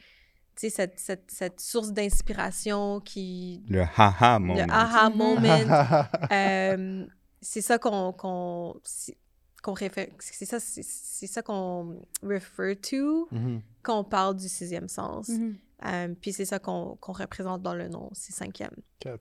tu 0.55 0.69
sais, 0.69 0.71
cette, 0.71 0.99
cette, 0.99 1.31
cette 1.31 1.61
source 1.61 1.93
d'inspiration 1.93 3.01
qui. 3.01 3.63
Le 3.69 3.83
haha 3.97 4.39
moment. 4.39 4.55
Le 4.55 4.71
aha 4.71 5.09
Mhm. 5.11 5.17
moment. 5.17 5.41
Euh, 6.33 7.07
c'est 7.41 7.63
ça 7.63 7.79
qu'on 7.79 8.13
qu'on 8.13 8.75
c'est- 8.85 9.17
qu'on 9.63 9.73
réfère 9.75 10.09
c'est 10.19 10.45
ça 10.45 10.59
c'est 10.61 10.83
c'est 10.85 11.27
ça 11.29 11.41
qu'on 11.41 12.03
refer 12.23 12.77
to 12.77 13.29
Mhm. 13.31 13.63
quand 13.83 14.01
on 14.01 14.05
parle 14.05 14.37
du 14.37 14.49
sixième 14.49 14.89
sens 14.89 15.29
Mhm. 15.29 15.57
Euh, 15.85 16.15
puis 16.21 16.33
c'est 16.33 16.45
ça 16.45 16.59
qu'on 16.61 16.97
représente 17.03 17.61
dans 17.63 17.75
le 17.75 17.89
nom 17.89 18.09
c'est 18.13 18.33
cinquième 18.33 18.71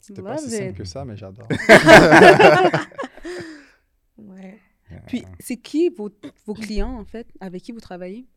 C'était 0.01 0.21
pas 0.21 0.37
si 0.37 0.49
simple 0.51 0.63
it. 0.71 0.77
que 0.77 0.83
ça, 0.83 1.05
mais 1.05 1.15
j'adore. 1.17 1.47
ouais. 4.17 4.59
Puis 5.07 5.25
c'est 5.39 5.57
qui 5.57 5.89
vos, 5.89 6.09
vos 6.45 6.53
clients, 6.53 6.97
en 6.99 7.05
fait, 7.05 7.27
avec 7.39 7.63
qui 7.63 7.71
vous 7.71 7.79
travaillez? 7.79 8.27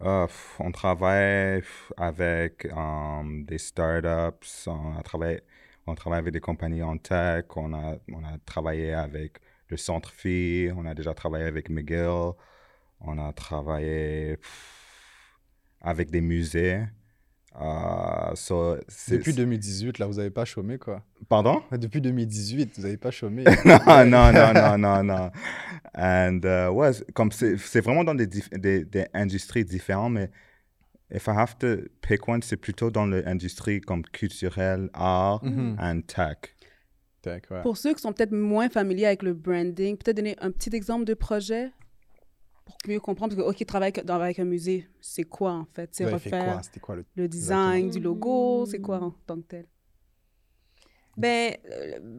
Ah, 0.00 0.26
on 0.58 0.72
travaille 0.72 1.62
avec 1.96 2.66
um, 2.76 3.44
des 3.44 3.58
startups, 3.58 4.66
on, 4.66 4.96
a 4.98 5.02
travaillé, 5.02 5.40
on 5.86 5.94
travaille 5.94 6.18
avec 6.18 6.32
des 6.32 6.40
compagnies 6.40 6.82
en 6.82 6.98
tech, 6.98 7.44
on 7.56 7.72
a, 7.72 7.96
on 8.12 8.24
a 8.24 8.38
travaillé 8.44 8.92
avec 8.92 9.38
le 9.68 9.76
Centre 9.76 10.10
Phi, 10.12 10.68
on 10.76 10.84
a 10.84 10.94
déjà 10.94 11.14
travaillé 11.14 11.46
avec 11.46 11.70
McGill, 11.70 12.32
on 13.00 13.18
a 13.18 13.32
travaillé 13.32 14.36
avec 15.80 16.10
des 16.10 16.20
musées. 16.20 16.82
Ah, 17.56 18.32
so, 18.34 18.76
Depuis 19.08 19.32
2018, 19.32 19.98
là, 20.00 20.06
vous 20.06 20.14
n'avez 20.14 20.30
pas 20.30 20.44
chômé, 20.44 20.76
quoi. 20.78 21.02
Pardon? 21.28 21.62
Depuis 21.70 22.00
2018, 22.00 22.72
vous 22.76 22.82
n'avez 22.82 22.96
pas 22.96 23.12
chômé. 23.12 23.44
non, 23.64 24.04
non, 24.06 24.32
non, 24.32 24.52
non, 24.54 24.78
non, 24.78 25.04
non. 25.04 25.30
And, 25.96 26.40
ouais, 26.74 26.92
c'est- 26.92 27.12
comme 27.12 27.30
c'est 27.30 27.80
vraiment 27.80 28.02
dans 28.02 28.14
des, 28.16 28.26
dif- 28.26 28.52
des, 28.58 28.84
des 28.84 29.06
industries 29.14 29.64
différentes, 29.64 30.12
mais 30.14 30.30
if 31.14 31.28
I 31.28 31.30
have 31.30 31.56
to 31.58 31.76
pick 32.00 32.26
one, 32.28 32.42
c'est 32.42 32.56
plutôt 32.56 32.90
dans 32.90 33.06
l'industrie 33.06 33.80
comme 33.80 34.02
culturelle, 34.02 34.90
art 34.92 35.44
Mhm. 35.44 35.76
and 35.80 36.00
tech. 36.08 36.38
Tac, 37.22 37.50
ouais. 37.52 37.62
Pour 37.62 37.76
ceux 37.76 37.94
qui 37.94 38.02
sont 38.02 38.12
peut-être 38.12 38.32
moins 38.32 38.68
familiers 38.68 39.06
avec 39.06 39.22
le 39.22 39.32
branding, 39.32 39.96
peut-être 39.96 40.16
donner 40.16 40.36
un 40.40 40.50
petit 40.50 40.74
exemple 40.74 41.04
de 41.04 41.14
projet? 41.14 41.70
Pour 42.64 42.76
mieux 42.88 43.00
comprendre. 43.00 43.34
Parce 43.36 43.46
que, 43.46 43.50
OK, 43.62 43.66
travailler 43.66 43.92
avec- 43.94 44.04
dans- 44.06 44.14
avec 44.20 44.38
un 44.38 44.44
musée, 44.44 44.88
c'est 45.00 45.24
quoi, 45.24 45.52
en 45.52 45.66
fait? 45.66 45.90
C'est 45.92 46.04
refaire 46.12 46.44
quoi? 46.80 46.94
Le... 46.96 47.04
le 47.22 47.28
design 47.28 47.90
du 47.90 48.00
logo, 48.00 48.66
c'est 48.66 48.80
quoi 48.80 49.00
en 49.00 49.10
tant 49.26 49.36
que 49.36 49.46
tel? 49.46 49.66
ben 51.16 51.54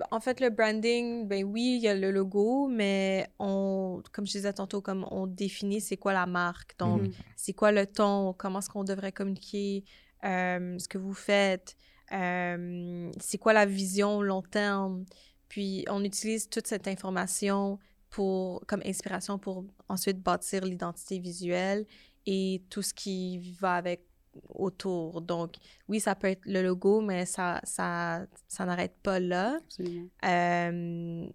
en 0.10 0.21
fait 0.21 0.39
le 0.39 0.49
branding 0.49 1.27
ben 1.27 1.43
oui 1.43 1.75
il 1.77 1.81
y 1.84 1.88
a 1.89 1.93
le 1.93 2.12
logo 2.12 2.69
mais 2.69 3.27
on 3.39 4.01
comme 4.13 4.25
je 4.25 4.31
disais 4.31 4.53
tantôt 4.53 4.81
comme 4.81 5.05
on 5.12 5.27
définit 5.27 5.81
c'est 5.81 5.97
quoi 5.97 6.13
la 6.13 6.25
marque 6.25 6.77
donc 6.79 7.01
Mhm. 7.01 7.12
c'est 7.36 7.51
quoi 7.51 7.73
le 7.73 7.86
ton, 7.88 8.31
comment 8.38 8.60
est-ce 8.60 8.69
qu'on 8.69 8.86
devrait 8.86 9.12
communiquer, 9.12 9.84
euh, 10.23 10.79
ce 10.79 10.88
que 10.88 10.97
vous 10.97 11.13
faites, 11.13 11.75
euh, 12.13 13.12
c'est 13.19 13.38
quoi 13.38 13.51
la 13.51 13.65
vision 13.65 14.21
long 14.21 14.41
terme? 14.41 15.03
Puis 15.49 15.84
on 15.89 16.01
utilise 16.05 16.47
toute 16.49 16.65
cette 16.65 16.88
information 16.88 17.77
pour, 18.15 18.63
comme 18.65 18.82
inspiration 18.86 19.38
pour 19.38 19.65
ensuite 19.89 20.21
bâtir 20.21 20.63
l'identité 20.63 21.19
visuelle 21.19 21.86
et 22.25 22.63
tout 22.69 22.82
ce 22.82 22.93
qui 22.93 23.39
va 23.60 23.75
avec 23.75 24.06
autour. 24.47 25.21
Donc 25.21 25.56
oui, 25.89 25.99
ça 25.99 26.15
peut 26.15 26.28
être 26.28 26.45
le 26.45 26.63
logo, 26.63 27.01
mais 27.01 27.25
ça, 27.25 27.60
ça, 27.65 28.25
ça 28.47 28.65
n'arrête 28.65 28.95
pas 29.04 29.19
là. 29.19 29.60
Euh, 29.82 31.28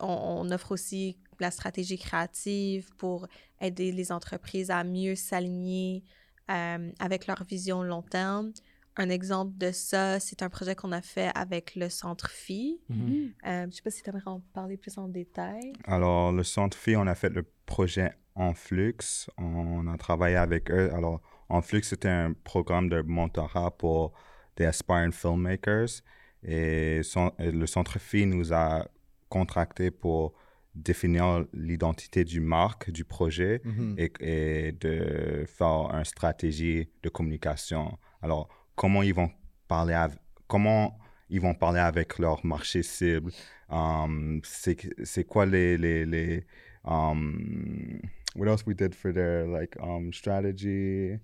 on, 0.00 0.06
on 0.46 0.50
offre 0.52 0.70
aussi 0.70 1.18
la 1.40 1.50
stratégie 1.50 1.98
créative 1.98 2.88
pour 2.98 3.26
aider 3.60 3.90
les 3.90 4.12
entreprises 4.12 4.70
à 4.70 4.84
mieux 4.84 5.16
s'aligner 5.16 6.04
euh, 6.52 6.92
avec 7.00 7.26
leur 7.26 7.42
vision 7.42 7.82
long 7.82 8.02
terme. 8.02 8.52
Un 9.00 9.10
exemple 9.10 9.56
de 9.56 9.70
ça, 9.70 10.18
c'est 10.18 10.42
un 10.42 10.48
projet 10.48 10.74
qu'on 10.74 10.90
a 10.92 11.00
fait 11.02 11.30
avec 11.34 11.76
le 11.76 11.88
Centre 11.88 12.28
Phi. 12.30 12.80
Mhm. 12.88 13.30
Euh, 13.46 13.60
je 13.62 13.66
ne 13.66 13.70
sais 13.70 13.82
pas 13.82 13.90
si 13.90 14.02
tu 14.02 14.10
aimerais 14.10 14.22
en 14.26 14.40
parler 14.52 14.76
plus 14.76 14.98
en 14.98 15.06
détail. 15.08 15.72
Alors, 15.84 16.32
le 16.32 16.42
Centre 16.42 16.76
Phi, 16.76 16.96
on 16.96 17.06
a 17.06 17.14
fait 17.14 17.30
le 17.30 17.44
projet 17.64 18.10
En 18.34 18.54
Flux. 18.54 18.96
On 19.38 19.86
a 19.86 19.96
travaillé 19.96 20.36
avec 20.36 20.70
eux. 20.70 20.90
Alors, 20.94 21.20
En 21.50 21.62
Flux, 21.62 21.82
c'était 21.82 22.08
un 22.10 22.34
programme 22.44 22.88
de 22.90 23.00
mentorat 23.00 23.70
pour 23.70 24.12
des 24.56 24.66
aspiring 24.66 25.12
filmmakers. 25.12 26.02
Et, 26.42 27.00
son- 27.02 27.32
et 27.38 27.50
le 27.50 27.66
Centre 27.66 27.98
Phi 27.98 28.26
nous 28.26 28.52
a 28.52 28.86
contracté 29.30 29.90
pour 29.90 30.34
définir 30.74 31.44
l'identité 31.52 32.22
du 32.24 32.40
marque, 32.40 32.90
du 32.90 33.04
projet 33.04 33.60
Mhm. 33.64 33.94
et, 33.98 34.12
et 34.20 34.72
de 34.72 35.44
faire 35.46 35.90
une 35.92 36.04
stratégie 36.04 36.88
de 37.02 37.08
communication. 37.08 37.98
Alors, 38.22 38.48
comment 38.78 39.02
ils 39.02 39.12
vont 39.14 39.30
parler 39.66 39.94
avec, 39.94 40.18
comment 40.46 40.96
ils 41.28 41.40
vont 41.40 41.54
parler 41.54 41.80
avec 41.80 42.18
leur 42.18 42.46
marché 42.46 42.82
cible? 42.82 43.30
Um, 43.68 44.40
c'est 44.44 45.24
quoi 45.24 45.44
les, 45.44 45.76
les, 45.76 46.06
les 46.06 46.46
um, 46.84 48.00
what 48.36 48.46
else 48.46 48.64
we 48.66 48.74
did 48.74 48.94
for 48.94 49.12
their 49.12 49.46
like 49.46 49.76
um, 49.80 50.12
strategy? 50.12 51.18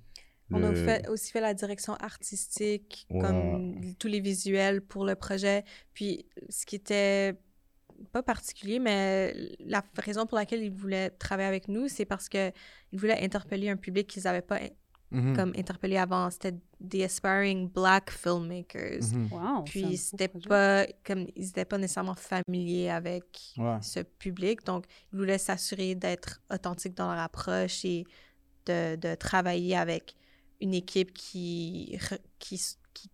On 0.51 0.62
a 0.62 0.75
fait, 0.75 1.09
aussi 1.09 1.33
fait 1.33 1.40
la 1.40 1.55
direction 1.55 1.95
artistique, 1.95 3.07
Ouais. 3.11 3.23
comme 3.23 3.95
tous 3.99 4.09
les 4.09 4.21
visuels 4.21 4.83
pour 4.83 5.07
le 5.07 5.14
projet. 5.14 5.64
Puis, 5.95 6.27
ce 6.51 6.67
qui 6.67 6.77
était 6.77 7.35
pas 8.12 8.23
particulier, 8.23 8.79
mais 8.79 9.35
la 9.61 9.83
raison 9.97 10.27
pour 10.27 10.37
laquelle 10.37 10.62
ils 10.62 10.71
voulaient 10.71 11.11
travailler 11.11 11.49
avec 11.49 11.69
nous, 11.69 11.88
c'est 11.88 12.05
parce 12.05 12.29
qu'ils 12.29 12.53
voulaient 12.93 13.23
interpeller 13.25 13.71
un 13.71 13.77
public 13.77 14.07
qu'ils 14.07 14.25
n'avaient 14.25 14.43
pas 14.43 14.61
Mhm. 15.14 15.37
comme 15.37 15.53
interpellé 15.57 15.96
avant. 15.96 16.31
C'était 16.31 16.55
des 16.81 17.05
aspiring 17.05 17.68
black 17.70 18.11
filmmakers. 18.11 19.00
Mhm. 19.12 19.29
Wow, 19.33 19.62
Puis 19.64 19.96
c'était 19.96 20.29
pas 20.29 20.87
comme 21.05 21.27
ils 21.37 21.44
n'étaient 21.46 21.64
pas 21.64 21.79
nécessairement 21.79 22.14
familiers 22.14 22.90
avec 22.90 23.24
Ouais. 23.57 23.79
ce 23.81 24.00
public. 24.00 24.64
Donc, 24.64 24.85
ils 25.12 25.18
voulaient 25.18 25.38
s'assurer 25.38 25.94
d'être 25.94 26.40
authentiques 26.53 26.94
dans 26.94 27.12
leur 27.12 27.22
approche 27.22 27.85
et 27.85 28.05
de, 28.66 28.96
de 28.96 29.14
travailler 29.14 29.77
avec 29.77 30.14
une 30.61 30.74
équipe 30.74 31.12
qui, 31.12 31.98
qui, 32.38 32.59
qui, 32.94 33.11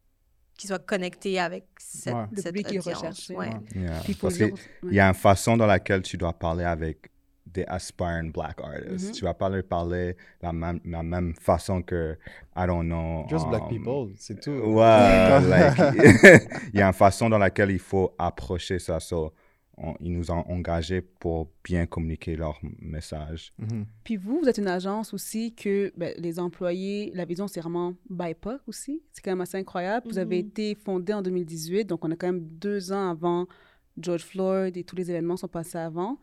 qui 0.56 0.66
soit 0.66 0.78
connectée 0.78 1.38
avec 1.40 1.64
cette, 1.78 2.14
Ouais. 2.14 2.26
Le 2.30 2.36
cette 2.42 2.54
public 2.54 2.66
audience. 2.68 2.84
recherché, 2.98 3.34
Ouais. 3.34 3.48
Ouais. 3.48 3.80
Yeah. 3.82 4.02
Parce 4.20 4.38
le 4.38 4.48
que 4.48 4.54
dire- 4.54 4.64
il 4.84 4.94
y 4.94 5.00
a 5.00 5.08
une 5.08 5.14
façon 5.14 5.56
dans 5.56 5.66
laquelle 5.66 6.02
tu 6.02 6.16
dois 6.16 6.32
parler 6.32 6.64
avec 6.64 7.10
des 7.52 7.64
aspiring 7.66 8.32
black 8.32 8.60
artists. 8.62 9.08
Mhm. 9.08 9.12
Tu 9.14 9.24
vas 9.24 9.34
pas 9.34 9.48
leur 9.48 9.64
parler 9.64 10.16
la 10.40 10.52
même, 10.52 10.80
la 10.84 11.02
même 11.02 11.34
façon 11.34 11.82
que, 11.82 12.16
I 12.56 12.66
don't 12.66 12.84
know. 12.86 13.26
Just 13.28 13.48
black 13.48 13.62
um, 13.62 13.68
people, 13.68 14.14
c'est 14.16 14.40
tout. 14.40 14.50
Ouais, 14.80 15.40
like, 15.48 15.78
il 16.74 16.78
y 16.78 16.82
a 16.82 16.86
une 16.86 16.92
façon 16.92 17.28
dans 17.28 17.38
laquelle 17.38 17.70
il 17.70 17.78
faut 17.78 18.14
approcher 18.18 18.78
ça. 18.78 19.00
So, 19.00 19.32
on- 19.76 19.94
ils 20.00 20.12
nous 20.12 20.30
ont 20.30 20.44
engagés 20.48 21.00
pour 21.00 21.48
bien 21.64 21.86
communiquer 21.86 22.36
leur 22.36 22.58
message. 22.80 23.52
Mhm. 23.58 23.86
Puis 24.04 24.16
vous, 24.16 24.40
vous 24.40 24.48
êtes 24.48 24.58
une 24.58 24.68
agence 24.68 25.14
aussi 25.14 25.54
que 25.54 25.90
ben, 25.96 26.12
les 26.18 26.38
employés, 26.38 27.10
la 27.14 27.24
vision, 27.24 27.48
c'est 27.48 27.60
vraiment 27.60 27.94
BIPOC 28.10 28.60
aussi. 28.66 29.02
C'est 29.12 29.22
quand 29.22 29.30
même 29.30 29.40
assez 29.40 29.56
incroyable. 29.58 30.06
Vous 30.08 30.18
avez 30.18 30.42
Mhm. 30.42 30.48
été 30.48 30.74
fondé 30.74 31.12
en 31.14 31.22
2018, 31.22 31.86
donc 31.86 32.04
on 32.04 32.10
a 32.10 32.16
quand 32.16 32.26
même 32.28 32.42
deux 32.42 32.92
ans 32.92 33.10
avant 33.10 33.46
George 33.98 34.22
Floyd 34.24 34.76
et 34.76 34.84
tous 34.84 34.96
les 34.96 35.10
événements 35.10 35.36
sont 35.36 35.48
passés 35.48 35.78
avant. 35.78 36.18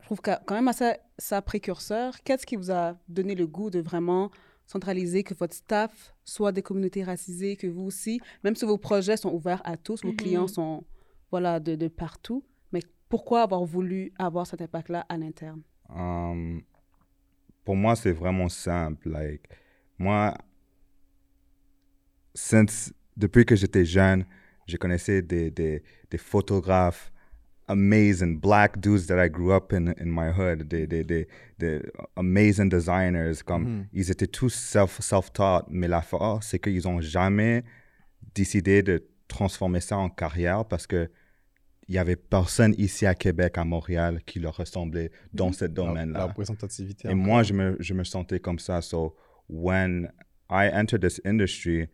Je 0.00 0.04
trouve 0.06 0.20
quand 0.20 0.54
même 0.54 0.68
assez 0.68 0.92
ça 1.18 1.42
précurseur. 1.42 2.20
Qu'est-ce 2.22 2.46
qui 2.46 2.56
vous 2.56 2.70
a 2.70 2.96
donné 3.08 3.34
le 3.34 3.46
goût 3.46 3.70
de 3.70 3.80
vraiment 3.80 4.30
centraliser 4.66 5.24
que 5.24 5.34
votre 5.34 5.54
staff 5.54 6.14
soit 6.24 6.52
des 6.52 6.62
communautés 6.62 7.02
racisées, 7.02 7.56
que 7.56 7.66
vous 7.66 7.82
aussi, 7.82 8.20
même 8.44 8.54
si 8.54 8.64
vos 8.64 8.78
projets 8.78 9.16
sont 9.16 9.32
ouverts 9.32 9.62
à 9.64 9.76
tous, 9.76 10.02
vos 10.04 10.12
clients 10.12 10.46
sont 10.46 10.84
voilà, 11.30 11.60
de, 11.60 11.74
de 11.74 11.88
partout, 11.88 12.44
mais 12.72 12.80
pourquoi 13.08 13.42
avoir 13.42 13.64
voulu 13.64 14.12
avoir 14.18 14.46
cet 14.46 14.62
impact-là 14.62 15.06
à 15.08 15.16
l'interne? 15.16 15.62
Um, 15.88 16.62
pour 17.64 17.76
moi, 17.76 17.96
c'est 17.96 18.12
vraiment 18.12 18.48
simple. 18.48 19.10
Like, 19.10 19.48
moi, 19.98 20.36
since, 22.34 22.92
depuis 23.16 23.44
que 23.44 23.56
j'étais 23.56 23.84
jeune, 23.84 24.24
je 24.66 24.76
connaissais 24.76 25.22
des, 25.22 25.50
des, 25.50 25.82
des 26.10 26.18
photographes 26.18 27.12
amazing, 27.70 28.38
black 28.40 28.80
dudes 28.80 29.06
that 29.06 29.18
I 29.24 29.28
grew 29.28 29.52
up 29.52 29.72
in, 29.72 29.94
in 29.98 30.06
my 30.10 30.30
hood, 30.30 30.68
des, 30.68 30.86
des, 30.86 31.04
des, 31.04 31.26
des 31.58 31.80
amazing 32.16 32.68
designers. 32.68 33.42
Comme, 33.44 33.64
Mhm. 33.64 33.86
Ils 33.92 34.10
étaient 34.10 34.26
tous 34.26 34.50
self, 34.54 35.00
self-taught, 35.00 35.66
mais 35.70 35.88
la 35.88 36.02
force, 36.02 36.48
c'est 36.48 36.58
qu'ils 36.58 36.82
n'ont 36.84 37.00
jamais 37.00 37.62
décidé 38.34 38.82
de 38.82 39.02
transformer 39.28 39.80
ça 39.80 39.96
en 39.96 40.08
carrière 40.10 40.64
parce 40.64 40.86
que 40.86 41.08
il 41.88 41.94
y 41.94 41.98
avait 41.98 42.14
personne 42.16 42.72
ici 42.78 43.04
à 43.04 43.14
Québec, 43.16 43.58
à 43.58 43.64
Montréal, 43.64 44.20
qui 44.24 44.38
leur 44.38 44.56
ressemblait 44.56 45.10
dans 45.32 45.50
ce 45.52 45.64
La, 45.64 45.68
domaine-là. 45.68 46.18
la 46.20 46.26
représentativité. 46.26 47.08
Et 47.10 47.14
moi, 47.14 47.42
je 47.42 47.52
me, 47.52 47.76
je 47.80 47.94
me 47.94 48.04
sentais 48.04 48.38
comme 48.38 48.60
ça. 48.60 48.80
So, 48.80 49.16
when 49.48 50.12
I 50.48 50.68
entered 50.72 51.02
this 51.02 51.20
industry, 51.24 51.88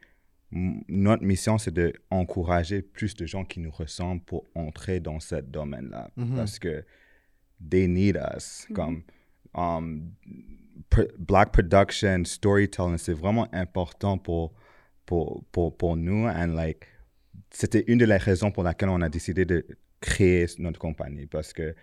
notre 0.88 1.24
mission, 1.24 1.58
c'est 1.58 1.74
d'encourager 1.74 2.82
plus 2.82 3.14
de 3.14 3.26
gens 3.26 3.44
qui 3.44 3.60
nous 3.60 3.70
ressemblent 3.70 4.22
pour 4.22 4.44
entrer 4.54 5.00
dans 5.00 5.20
ce 5.20 5.36
domaine-là. 5.36 6.10
Mhm. 6.16 6.36
Parce 6.36 6.58
que 6.58 6.84
they 7.70 7.86
need 7.88 8.18
us. 8.36 8.66
Comme, 8.74 9.02
um, 9.54 10.12
pr- 10.90 11.10
black 11.18 11.52
production, 11.52 12.24
storytelling, 12.24 12.98
c'est 12.98 13.12
vraiment 13.12 13.48
important 13.52 14.18
pour, 14.18 14.52
pour, 15.04 15.44
pour, 15.52 15.76
pour 15.76 15.96
nous. 15.96 16.26
And 16.26 16.54
like, 16.54 16.86
c'était 17.50 17.84
une 17.86 17.98
des 17.98 18.06
raisons 18.16 18.50
pour 18.50 18.62
laquelle 18.62 18.88
on 18.88 19.00
a 19.02 19.08
décidé 19.08 19.44
de 19.44 19.64
créer 20.00 20.46
notre 20.58 20.78
compagnie. 20.78 21.26
Parce 21.26 21.52
que 21.52 21.74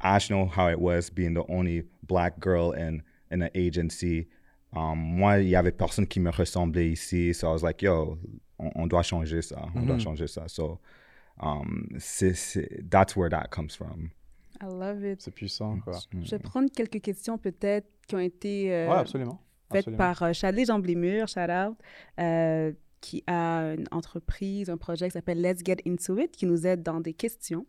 Ash 0.00 0.28
know 0.28 0.46
how 0.46 0.68
it 0.68 0.78
was 0.78 1.10
being 1.10 1.34
the 1.34 1.44
only 1.48 1.82
black 2.02 2.38
girl 2.40 2.72
in 2.72 3.02
in 3.30 3.42
an 3.42 3.50
agency. 3.54 4.28
Um, 4.74 4.96
moi, 4.98 5.38
il 5.38 5.48
y 5.48 5.56
avait 5.56 5.72
personne 5.72 6.06
qui 6.06 6.20
me 6.20 6.30
ressemblait 6.30 6.90
ici, 6.90 7.32
so 7.34 7.46
I 7.48 7.50
was 7.52 7.62
like, 7.62 7.80
yo, 7.82 8.18
on, 8.58 8.70
on 8.74 8.86
doit 8.86 9.02
changer 9.02 9.40
ça, 9.42 9.66
on 9.74 9.82
doit 9.82 9.94
Mhm. 9.96 10.00
changer 10.00 10.26
ça. 10.26 10.46
So, 10.48 10.78
um, 11.40 11.86
c'est, 11.98 12.34
c'est, 12.34 12.82
that's 12.90 13.16
where 13.16 13.30
that 13.30 13.48
comes 13.50 13.70
from. 13.70 14.10
I 14.60 14.66
love 14.66 15.04
it. 15.04 15.22
C'est 15.22 15.30
puissant, 15.34 15.78
quoi. 15.80 15.98
Je 16.12 16.30
vais 16.30 16.38
prendre 16.38 16.68
quelques 16.70 17.00
questions 17.00 17.38
peut-être 17.38 17.86
qui 18.06 18.14
ont 18.16 18.18
été 18.20 18.74
euh, 18.74 18.88
ouais, 18.88 18.96
absolument. 18.96 19.40
faites 19.70 19.78
Absolument. 19.88 19.98
par 19.98 20.22
euh, 20.22 20.32
Chadley 20.32 20.64
Jean 20.64 20.80
Blémur, 20.80 21.28
shout 21.28 21.40
out, 21.50 21.76
euh, 22.18 22.72
qui 23.00 23.22
a 23.28 23.74
une 23.74 23.86
entreprise, 23.92 24.68
un 24.68 24.76
projet 24.76 25.06
qui 25.06 25.12
s'appelle 25.12 25.40
Let's 25.40 25.60
Get 25.64 25.76
Into 25.86 26.18
It, 26.18 26.32
qui 26.32 26.44
nous 26.46 26.66
aide 26.66 26.82
dans 26.82 27.00
des 27.00 27.14
questions. 27.14 27.64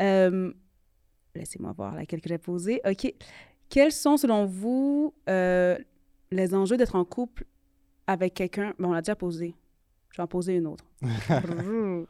Euh, 0.00 0.52
Laissez-moi 1.34 1.72
voir 1.72 1.94
laquelle 1.94 2.20
que 2.20 2.28
j'ai 2.28 2.38
posée. 2.38 2.80
OK. 2.88 3.12
Quels 3.68 3.92
sont, 3.92 4.16
selon 4.16 4.46
vous, 4.46 5.14
euh, 5.28 5.76
les 6.34 6.54
enjeux 6.54 6.76
d'être 6.76 6.94
en 6.96 7.04
couple 7.04 7.44
avec 8.06 8.34
quelqu'un? 8.34 8.74
Bon, 8.78 8.88
on 8.90 8.92
l'a 8.92 9.00
déjà 9.02 9.16
posé. 9.16 9.54
Je 10.10 10.16
vais 10.18 10.22
en 10.22 10.26
poser 10.28 10.54
une 10.56 10.66
autre. 10.66 10.84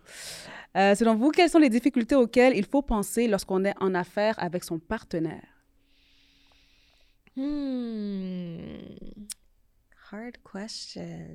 Euh, 0.76 0.96
selon 0.96 1.14
vous, 1.14 1.30
quelles 1.30 1.48
sont 1.50 1.60
les 1.60 1.70
difficultés 1.70 2.16
auxquelles 2.16 2.56
il 2.56 2.66
faut 2.66 2.82
penser 2.82 3.28
lorsqu'on 3.28 3.64
est 3.64 3.74
en 3.80 3.94
affaires 3.94 4.34
avec 4.38 4.64
son 4.64 4.80
partenaire? 4.80 5.46
Hmm. 7.36 8.66
Hard 10.10 10.34
question. 10.52 11.28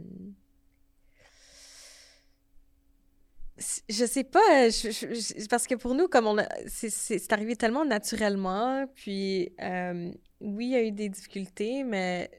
Je 3.89 4.05
sais 4.05 4.23
pas, 4.23 4.69
je- 4.69 4.89
je- 4.91 5.47
parce 5.47 5.67
que 5.67 5.75
pour 5.75 5.93
nous, 5.95 6.07
comme 6.07 6.27
on 6.27 6.37
a, 6.37 6.47
c'est- 6.67 6.89
c'est 6.89 7.19
c'est 7.19 7.33
arrivé 7.33 7.55
tellement 7.57 7.83
naturellement, 7.85 8.85
puis 8.95 9.53
euh, 9.61 10.11
oui, 10.39 10.65
il 10.67 10.71
y 10.71 10.75
a 10.75 10.83
eu 10.83 10.91
des 10.91 11.09
difficultés, 11.09 11.83
mais 11.83 12.29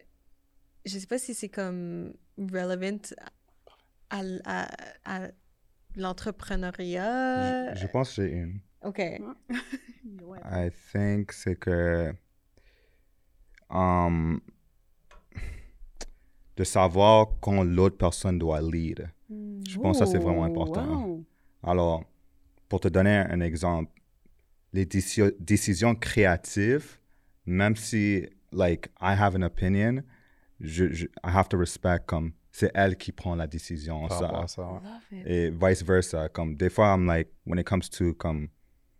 je 0.84 0.98
sais 0.98 1.06
pas 1.06 1.18
si 1.18 1.34
c'est 1.34 1.48
comme 1.48 2.12
relevant 2.38 2.98
à, 4.10 4.20
l- 4.20 4.42
à- 4.44 4.68
à 5.04 5.28
l'entrepreneuriat. 5.96 7.74
Je, 7.74 7.80
je 7.80 7.86
pense 7.86 8.14
que 8.16 8.22
j'ai 8.26 8.32
une. 8.32 8.60
OK. 8.82 8.98
I 9.00 10.70
think 10.92 11.32
c'est 11.32 11.56
que 11.56 12.12
um, 13.70 14.40
de 16.56 16.64
savoir 16.64 17.28
quand 17.40 17.62
l'autre 17.62 17.96
personne 17.96 18.38
doit 18.38 18.60
lead. 18.60 19.08
Je 19.30 19.78
pense 19.78 19.98
que 19.98 20.04
ça, 20.04 20.10
c'est 20.10 20.18
vraiment 20.18 20.44
important. 20.44 21.04
wow. 21.06 21.24
Alors, 21.62 22.04
pour 22.68 22.80
te 22.80 22.88
donner 22.88 23.16
un 23.16 23.40
exemple, 23.40 23.92
les 24.72 24.86
déci- 24.86 25.34
décisions 25.38 25.94
créatives, 25.94 26.98
même 27.46 27.76
si, 27.76 28.26
like, 28.52 28.88
I 29.00 29.14
have 29.16 29.36
an 29.36 29.42
opinion, 29.42 30.02
je, 30.60 30.92
je- 30.92 31.06
I 31.06 31.30
have 31.30 31.48
to 31.48 31.58
respect 31.58 32.00
comme 32.06 32.32
c'est 32.52 32.70
elle 32.74 32.96
qui 32.96 33.12
prend 33.12 33.34
la 33.36 33.46
décision. 33.46 34.06
Par 34.08 34.18
ça. 34.18 34.28
à 34.42 34.46
ça, 34.48 34.62
ouais. 34.62 34.80
Love 34.82 35.20
it. 35.20 35.26
Et 35.26 35.50
vice 35.50 35.82
versa. 35.84 36.28
Comme 36.28 36.56
des 36.56 36.68
fois, 36.70 36.94
I'm 36.94 37.06
like, 37.06 37.28
when 37.46 37.58
it 37.58 37.66
comes 37.66 37.88
to 37.90 38.14
comme 38.14 38.48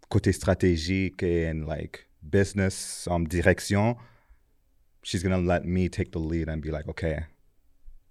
côté 0.08 0.32
stratégique 0.32 1.22
et 1.22 1.52
like 1.52 2.06
business 2.22 3.08
um, 3.10 3.26
direction, 3.26 3.96
she's 5.02 5.22
gonna 5.22 5.38
let 5.40 5.64
me 5.64 5.88
take 5.88 6.10
the 6.12 6.18
lead 6.18 6.48
and 6.48 6.58
be 6.60 6.70
like, 6.70 6.86
okay, 6.88 7.18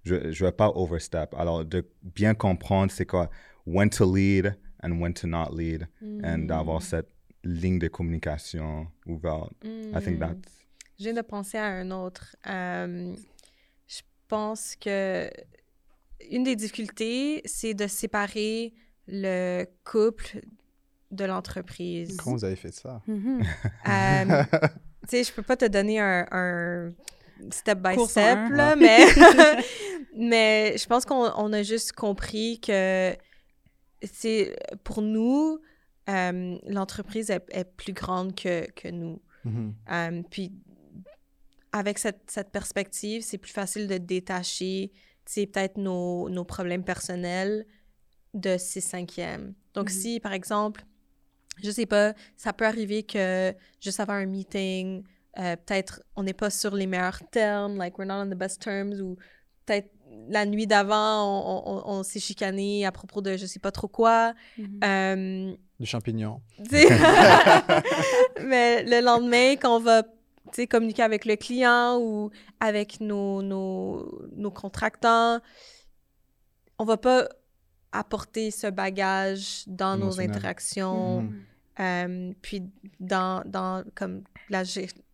je 0.04 0.16
ne 0.16 0.32
vais 0.32 0.52
pas 0.52 0.70
overstep. 0.76 1.34
Alors, 1.38 1.64
de 1.66 1.86
bien 2.04 2.34
comprendre 2.34 2.92
c'est 2.92 3.06
quoi, 3.06 3.30
when 3.66 3.90
to 3.90 4.06
lead 4.14 4.56
and 4.84 5.00
when 5.00 5.14
to 5.14 5.28
not 5.28 5.50
lead, 5.56 5.88
and 6.24 6.48
d'avoir 6.48 6.82
cette 6.82 7.10
ligne 7.44 7.80
de 7.80 7.88
communication 7.88 8.88
ouverte. 9.06 9.52
I 9.64 10.00
think 10.04 10.18
Mm. 10.18 10.20
that's. 10.20 10.66
Je 10.98 11.06
viens 11.06 11.14
de 11.14 11.22
penser 11.22 11.58
à 11.58 11.66
un 11.68 11.92
autre. 11.92 12.36
Euh, 12.48 13.14
je 13.16 13.39
pense 14.30 14.76
que 14.76 15.30
une 16.32 16.44
des 16.44 16.56
difficultés, 16.56 17.42
c'est 17.46 17.74
de 17.74 17.88
séparer 17.88 18.74
le 19.08 19.66
couple 19.84 20.42
de 21.12 21.26
l'entreprise. 21.26 22.16
Comment 22.18 22.38
vous 22.38 22.46
avez 22.46 22.56
fait 22.56 22.74
ça? 22.74 23.02
Mhm. 23.08 23.44
Euh, 23.88 24.44
tu 25.04 25.10
sais, 25.10 25.24
je 25.24 25.34
peux 25.34 25.42
pas 25.42 25.58
te 25.58 25.66
donner 25.66 26.00
un, 26.00 26.28
un 26.32 26.94
step 27.50 27.80
by 27.80 27.96
Cours 27.96 28.10
step, 28.10 28.38
un. 28.38 28.50
là, 28.50 28.76
mais, 28.76 29.00
mais 30.16 30.78
je 30.78 30.86
pense 30.86 31.06
qu'on 31.06 31.32
on 31.36 31.52
a 31.54 31.64
juste 31.64 31.94
compris 31.94 32.60
que 32.60 33.16
c'est 34.04 34.56
pour 34.84 35.02
nous, 35.02 35.60
euh, 36.10 36.58
l'entreprise 36.68 37.32
est, 37.32 37.44
est 37.50 37.66
plus 37.76 37.94
grande 37.94 38.36
que, 38.36 38.70
que 38.72 38.90
nous. 38.90 39.22
Mhm. 39.46 39.74
Euh, 39.92 40.22
puis, 40.30 40.52
avec 41.72 42.00
cette, 42.00 42.22
cette 42.32 42.50
perspective, 42.52 43.22
c'est 43.24 43.38
plus 43.38 43.52
facile 43.52 43.88
de 43.88 43.98
détacher, 43.98 44.92
tu 45.26 45.34
sais, 45.34 45.46
peut-être 45.46 45.78
nos, 45.78 46.30
nos 46.30 46.44
problèmes 46.44 46.84
personnels 46.84 47.66
de 48.34 48.58
ces 48.58 48.82
cinquièmes. 48.82 49.54
Donc, 49.74 49.90
Mhm. 49.90 49.96
si, 49.96 50.20
par 50.20 50.34
exemple, 50.34 50.84
je 51.62 51.70
sais 51.72 51.86
pas, 51.86 52.14
ça 52.38 52.54
peut 52.54 52.66
arriver 52.66 53.04
que 53.04 53.54
juste 53.82 54.00
avant 54.00 54.14
un 54.14 54.26
meeting, 54.26 55.04
euh, 55.38 55.56
peut-être 55.56 56.02
on 56.16 56.24
n'est 56.24 56.34
pas 56.34 56.50
sur 56.50 56.74
les 56.76 56.88
meilleurs 56.88 57.22
termes, 57.32 57.78
like 57.78 57.98
we're 57.98 58.08
not 58.08 58.16
on 58.24 58.28
the 58.30 58.36
best 58.38 58.62
terms, 58.62 59.00
ou 59.02 59.18
peut-être 59.66 59.90
la 60.30 60.46
nuit 60.46 60.66
d'avant, 60.68 61.24
on, 61.28 61.72
on- 61.72 62.00
on 62.00 62.04
s'est 62.04 62.20
chicané 62.20 62.86
à 62.86 62.92
propos 62.92 63.22
de 63.22 63.38
je 63.38 63.46
sais 63.46 63.60
pas 63.60 63.72
trop 63.72 63.88
quoi. 63.88 64.34
Mhm. 64.58 64.80
Euh, 64.84 65.54
Du 65.80 65.86
champignon. 65.86 66.42
tu 66.58 66.78
sais. 66.78 66.88
Mais 68.42 68.84
le 68.84 69.02
lendemain, 69.04 69.56
quand 69.56 69.76
on 69.76 69.80
va 69.80 70.04
communiquer 70.68 71.04
avec 71.04 71.26
le 71.26 71.36
client 71.36 71.98
ou 72.00 72.32
avec 72.60 73.00
nos, 73.02 73.42
nos, 73.42 74.22
nos 74.36 74.52
contractants, 74.52 75.40
on 76.78 76.86
va 76.86 76.98
pas 76.98 77.28
apporter 77.92 78.52
ce 78.52 78.68
bagage 78.68 79.64
dans 79.68 79.98
nos 79.98 80.20
interactions, 80.20 81.22
Mhm. 81.24 81.42
euh, 81.80 82.34
puis 82.42 82.64
dans, 83.00 83.42
dans 83.46 83.84
comme 83.96 84.24
la, 84.50 84.64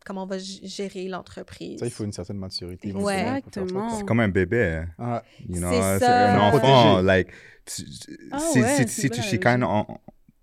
comment 0.05 0.23
on 0.23 0.27
va 0.27 0.37
gérer 0.37 1.07
l'entreprise. 1.07 1.79
Ça, 1.79 1.85
il 1.85 1.91
faut 1.91 2.03
une 2.03 2.11
certaine 2.11 2.37
maturité. 2.37 2.91
Ouais. 2.91 3.37
Exactement. 3.37 3.89
C'est 3.97 4.05
comme 4.05 4.19
un 4.19 4.27
bébé. 4.29 4.83
Ah, 4.99 5.23
You 5.47 5.59
know, 5.59 5.71
C'est 5.71 6.05
un 6.05 6.39
enfant. 6.39 7.01
Like, 7.01 7.29
tu- 7.65 7.83
Ah 8.31 8.39
si, 8.39 8.61
ouais, 8.61 8.87
si, 8.87 9.09
tu 9.09 9.21
chicanes, 9.21 9.65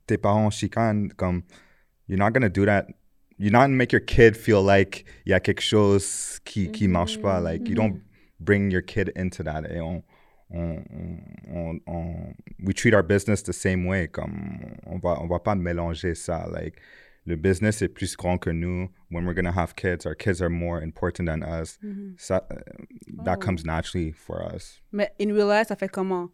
tes 0.06 0.16
parents 0.18 0.50
chicanent, 0.50 1.12
comme, 1.14 1.42
you're 2.08 2.18
not 2.18 2.30
gonna 2.32 2.48
do 2.48 2.64
that. 2.64 2.86
You're 3.42 3.50
not 3.50 3.70
make 3.70 3.90
your 3.92 4.00
kid 4.04 4.36
feel 4.36 4.62
like 4.62 5.04
il 5.26 5.30
y 5.30 5.34
a 5.34 5.40
quelque 5.40 5.60
chose 5.62 6.38
qui, 6.44 6.70
qui 6.70 6.86
marche 6.86 7.20
pas. 7.20 7.40
Like, 7.40 7.68
you 7.68 7.74
don't 7.74 8.00
bring 8.38 8.70
your 8.70 8.82
kid 8.82 9.10
into 9.16 9.42
that. 9.42 9.64
Et 9.68 9.80
on, 9.80 10.04
on, 10.54 10.84
on, 10.94 11.50
on- 11.52 11.80
on- 11.88 12.34
we 12.62 12.72
treat 12.72 12.94
our 12.94 13.02
business 13.02 13.42
the 13.42 13.52
same 13.52 13.84
way. 13.84 14.06
Comme, 14.06 14.76
on 14.86 14.98
va, 15.00 15.18
on 15.20 15.26
va 15.26 15.40
pas 15.40 15.56
mélanger 15.56 16.14
ça. 16.14 16.46
Like, 16.52 16.76
le 17.26 17.34
business 17.34 17.82
est 17.82 17.88
plus 17.88 18.14
grand 18.16 18.38
que 18.38 18.50
nous. 18.50 18.88
When 19.10 19.26
we're 19.26 19.34
gonna 19.34 19.50
have 19.52 19.74
kids, 19.74 20.06
our 20.06 20.14
kids 20.14 20.40
are 20.40 20.48
more 20.50 20.80
important 20.80 21.26
than 21.26 21.42
us. 21.42 21.78
Mhm. 21.82 22.14
Ça, 22.18 22.42
uh, 22.48 23.24
that 23.24 23.38
Oh. 23.38 23.40
comes 23.44 23.64
naturally 23.64 24.12
for 24.12 24.40
us. 24.54 24.80
Mais 24.92 25.10
in 25.18 25.32
real 25.34 25.48
life, 25.48 25.66
ça 25.66 25.76
fait 25.76 25.90
comment? 25.90 26.30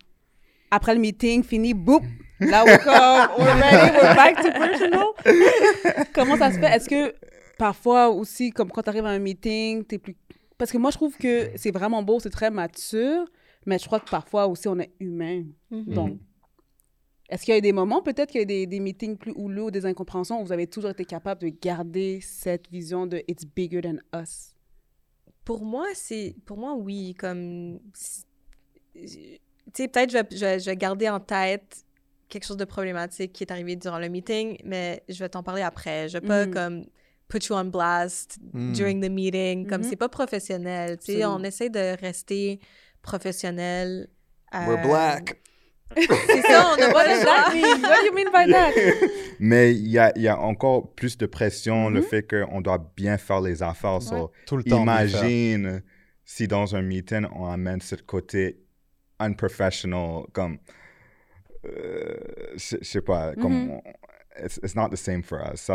Après 0.71 0.93
le 0.95 1.01
meeting, 1.01 1.43
fini, 1.43 1.73
boum! 1.73 2.03
Là, 2.41 2.65
we're 2.65 2.79
comme, 2.79 3.39
we're 3.39 3.61
ready, 3.61 3.97
we're 3.97 4.15
back 4.15 4.37
to 4.43 4.53
personal. 4.53 5.15
comment 6.15 6.37
ça 6.37 6.53
se 6.53 6.59
fait? 6.59 6.77
Est-ce 6.77 6.89
que 6.89 7.15
parfois 7.59 8.09
aussi, 8.11 8.51
comme 8.51 8.71
quand 8.71 8.83
tu 8.83 8.89
arrives 8.89 9.07
à 9.07 9.11
un 9.11 9.19
meeting, 9.19 9.85
t'es 9.85 9.99
plus. 9.99 10.17
Parce 10.57 10.73
que 10.73 10.79
moi, 10.79 10.91
je 10.91 10.97
trouve 10.97 11.17
que 11.17 11.51
c'est 11.57 11.71
vraiment 11.71 12.03
beau, 12.03 12.21
c'est 12.21 12.31
très 12.31 12.51
mature, 12.51 13.27
mais 13.67 13.79
je 13.79 13.87
crois 13.87 14.01
que 14.01 14.09
parfois 14.09 14.47
aussi, 14.47 14.69
on 14.69 14.79
est 14.79 14.93
humain. 15.01 15.45
Mhm. 15.71 15.95
Donc, 15.95 16.19
est-ce 17.29 17.45
qu'il 17.45 17.53
y 17.53 17.55
a 17.55 17.59
eu 17.59 17.63
des 17.63 17.73
moments, 17.73 18.03
peut-être 18.03 18.31
qu'il 18.31 18.39
y 18.39 18.41
a 18.41 18.45
eu 18.45 18.47
des, 18.47 18.67
des 18.67 18.81
meetings 18.81 19.17
plus 19.19 19.33
houleux 19.37 19.65
ou 19.65 19.71
des 19.71 19.85
incompréhensions 19.85 20.41
où 20.41 20.45
vous 20.45 20.53
avez 20.53 20.67
toujours 20.67 20.91
été 20.91 21.05
capable 21.05 21.43
de 21.43 21.49
garder 21.49 22.21
cette 22.23 22.71
vision 22.71 23.07
de 23.07 23.23
It's 23.29 23.45
bigger 23.45 23.83
than 23.83 23.99
us? 24.19 24.55
Pour 25.45 25.65
moi, 25.65 25.87
c'est 25.95 26.35
pour 26.45 26.57
moi 26.57 26.75
oui, 26.75 27.15
comme 27.15 27.79
tu 27.95 29.07
sais 29.73 29.89
peut-être 29.89 30.11
je 30.11 30.37
je, 30.37 30.59
je 30.59 30.65
vais 30.67 30.77
garder 30.77 31.09
en 31.09 31.21
tête 31.21 31.85
quelque 32.29 32.45
chose 32.45 32.57
de 32.57 32.65
problématique 32.65 33.33
qui 33.33 33.45
est 33.45 33.51
arrivé 33.53 33.77
durant 33.77 33.99
le 33.99 34.09
meeting, 34.09 34.59
mais 34.65 35.03
je 35.09 35.19
vais 35.19 35.29
t'en 35.29 35.43
parler 35.43 35.63
après. 35.63 36.09
Je 36.09 36.19
vais 36.19 36.27
pas 36.27 36.47
Mhm. 36.47 36.55
comme 36.55 36.85
put 37.29 37.45
you 37.49 37.55
on 37.57 37.65
blast 37.67 38.39
Mm. 38.53 38.73
during 38.73 39.01
the 39.03 39.11
meeting, 39.11 39.67
comme 39.67 39.83
Mhm. 39.83 39.89
c'est 39.91 39.97
pas 39.97 40.09
professionnel, 40.09 40.99
tu 40.99 41.13
sais, 41.13 41.25
on 41.25 41.43
essaie 41.43 41.69
de 41.71 41.97
rester 42.01 42.61
professionnel. 43.03 44.09
We're 44.53 44.79
euh, 44.79 44.83
black. 44.83 45.41
C'est 45.97 46.43
ça, 46.43 46.73
on 46.75 46.77
n'a 46.77 46.89
pas 46.93 47.05
What 47.05 47.09
le 47.09 47.21
choix. 47.21 47.25
that 47.25 47.55
mean? 47.55 47.83
What 47.83 48.01
do 48.03 48.07
you 48.07 48.13
mean 48.15 48.31
by 48.31 48.51
that? 48.53 48.73
Mais 49.41 49.73
il 49.75 49.89
y 49.89 49.99
a, 49.99 50.13
il 50.17 50.23
y 50.23 50.29
a 50.29 50.39
encore 50.39 50.95
plus 50.95 51.17
de 51.17 51.25
pression, 51.27 51.89
le 51.89 52.01
Mhm. 52.01 52.07
fait 52.07 52.23
qu'on 52.29 52.61
doit 52.61 52.93
bien 52.95 53.17
faire 53.17 53.41
les 53.41 53.63
affaires. 53.63 54.03
So, 54.03 54.31
Tout 54.47 54.59
le 54.59 54.65
temps. 54.65 54.83
imagine 54.83 55.83
si 56.27 56.47
dans 56.47 56.75
un 56.77 56.83
meeting, 56.83 57.27
on 57.35 57.47
amène 57.47 57.81
ce 57.81 57.95
côté 57.97 58.61
unprofessional, 59.19 60.25
comme. 60.33 60.59
Euh, 61.65 62.17
je 62.55 62.77
sais 62.83 63.03
pas, 63.03 63.35
comme. 63.35 63.53
Mhm. 63.67 63.71
on- 63.71 63.83
it's, 64.45 64.59
it's 64.63 64.75
not 64.77 64.91
the 64.91 64.97
same 64.97 65.23
for 65.23 65.41
us. 65.41 65.69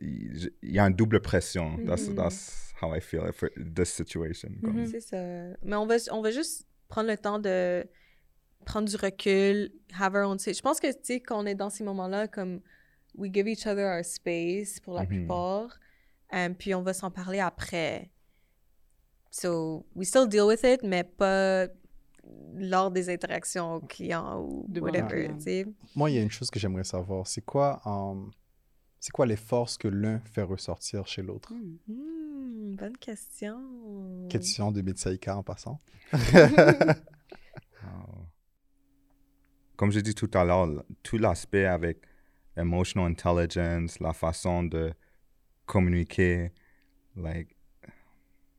Il 0.00 0.50
y 0.62 0.78
a 0.78 0.84
une 0.86 0.94
double 0.94 1.20
pression. 1.20 1.78
That's, 1.86 2.08
Mhm. 2.08 2.16
that's 2.16 2.72
how 2.82 2.94
I 2.94 3.00
feel 3.00 3.32
for 3.32 3.48
this 3.56 3.90
situation. 3.92 4.50
comme. 4.62 4.80
Mhm. 4.80 4.86
C'est 4.86 5.00
ça. 5.00 5.16
Mais 5.62 5.76
on 5.76 5.86
va, 5.86 5.96
on 6.10 6.20
va 6.20 6.30
juste 6.30 6.66
prendre 6.88 7.08
le 7.08 7.16
temps 7.16 7.38
de 7.38 7.86
prendre 8.66 8.88
du 8.88 8.96
recul, 8.96 9.70
have 9.98 10.14
our 10.14 10.28
own 10.28 10.38
space. 10.38 10.56
Je 10.58 10.62
pense 10.62 10.80
que, 10.80 10.86
tu 10.92 10.98
sais, 11.02 11.20
quand 11.20 11.42
on 11.42 11.46
est 11.46 11.54
dans 11.54 11.70
ces 11.70 11.84
moments-là, 11.84 12.28
comme 12.28 12.60
we 13.14 13.30
give 13.32 13.46
each 13.48 13.66
other 13.66 13.84
our 13.84 14.04
space 14.04 14.80
pour 14.80 14.94
la 14.94 15.02
Mhm. 15.02 15.08
plupart, 15.08 15.78
euh, 16.34 16.48
puis 16.58 16.74
on 16.74 16.82
va 16.82 16.92
s'en 16.94 17.10
parler 17.10 17.40
après. 17.40 18.10
So, 19.30 19.84
we 19.94 20.06
still 20.06 20.28
deal 20.28 20.44
with 20.46 20.62
it, 20.64 20.82
mais 20.82 21.04
pas 21.04 21.66
lors 22.56 22.90
des 22.90 23.10
interactions 23.10 23.80
clients 23.80 24.40
ou 24.40 24.66
le 24.72 24.80
whatever, 24.80 25.30
sais. 25.38 25.66
Moi, 25.94 26.10
il 26.10 26.16
y 26.16 26.18
a 26.18 26.22
une 26.22 26.30
chose 26.30 26.50
que 26.50 26.58
j'aimerais 26.58 26.84
savoir. 26.84 27.26
C'est 27.26 27.44
quoi, 27.44 27.80
euh, 27.86 28.14
c'est 29.00 29.12
quoi 29.12 29.26
les 29.26 29.36
forces 29.36 29.76
que 29.76 29.88
l'un 29.88 30.20
fait 30.20 30.42
ressortir 30.42 31.06
chez 31.06 31.22
l'autre? 31.22 31.52
Hmm. 31.52 31.92
Hmm, 31.92 32.76
bonne 32.76 32.96
question. 32.96 33.58
Question 34.28 34.72
de 34.72 34.82
Mitsaïka 34.82 35.36
en 35.36 35.42
passant. 35.42 35.78
Wow. 36.12 36.20
Comme 39.76 39.90
j'ai 39.90 40.02
dit 40.02 40.14
tout 40.14 40.30
à 40.34 40.44
l'heure, 40.44 40.84
tout 41.02 41.18
l'aspect 41.18 41.66
avec 41.66 41.98
emotional 42.56 43.10
intelligence, 43.10 43.98
la 43.98 44.12
façon 44.12 44.62
de 44.62 44.94
communiquer, 45.66 46.52
like 47.16 47.56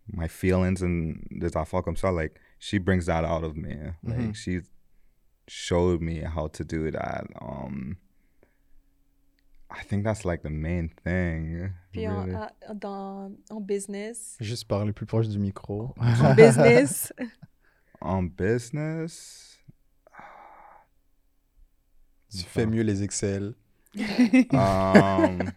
my 0.08 0.28
feelings 0.28 0.84
and 0.84 1.16
des 1.32 1.56
affaires 1.56 1.84
comme 1.84 1.98
ça, 1.98 2.12
like 2.12 2.34
she 2.60 2.78
brings 2.80 3.06
that 3.08 3.24
out 3.26 3.44
of 3.44 3.56
me. 3.56 3.76
Like 4.04 4.18
Mhm. 4.20 4.36
she 4.36 4.62
showed 5.48 6.02
me 6.02 6.22
how 6.22 6.48
to 6.48 6.64
do 6.64 6.90
that. 6.92 7.26
Um, 7.42 7.98
I 9.70 9.84
think 9.84 10.04
that's 10.04 10.24
like 10.26 10.42
the 10.44 10.50
main 10.50 10.90
thing. 11.04 11.72
Puis 11.92 12.08
en, 12.08 12.24
really. 12.26 12.34
à- 12.36 12.74
dans, 12.74 13.32
en 13.50 13.60
business, 13.62 14.38
Juste 14.40 14.68
parler 14.68 14.94
plus 14.94 15.06
proche 15.06 15.28
du 15.28 15.38
micro. 15.40 15.94
en 15.98 16.34
business, 16.36 17.12
En 18.02 18.24
business, 18.24 19.58
tu 22.30 22.44
fais 22.44 22.66
mieux 22.66 22.84
les 22.84 23.02
Excel. 23.04 23.56
um, 24.52 25.52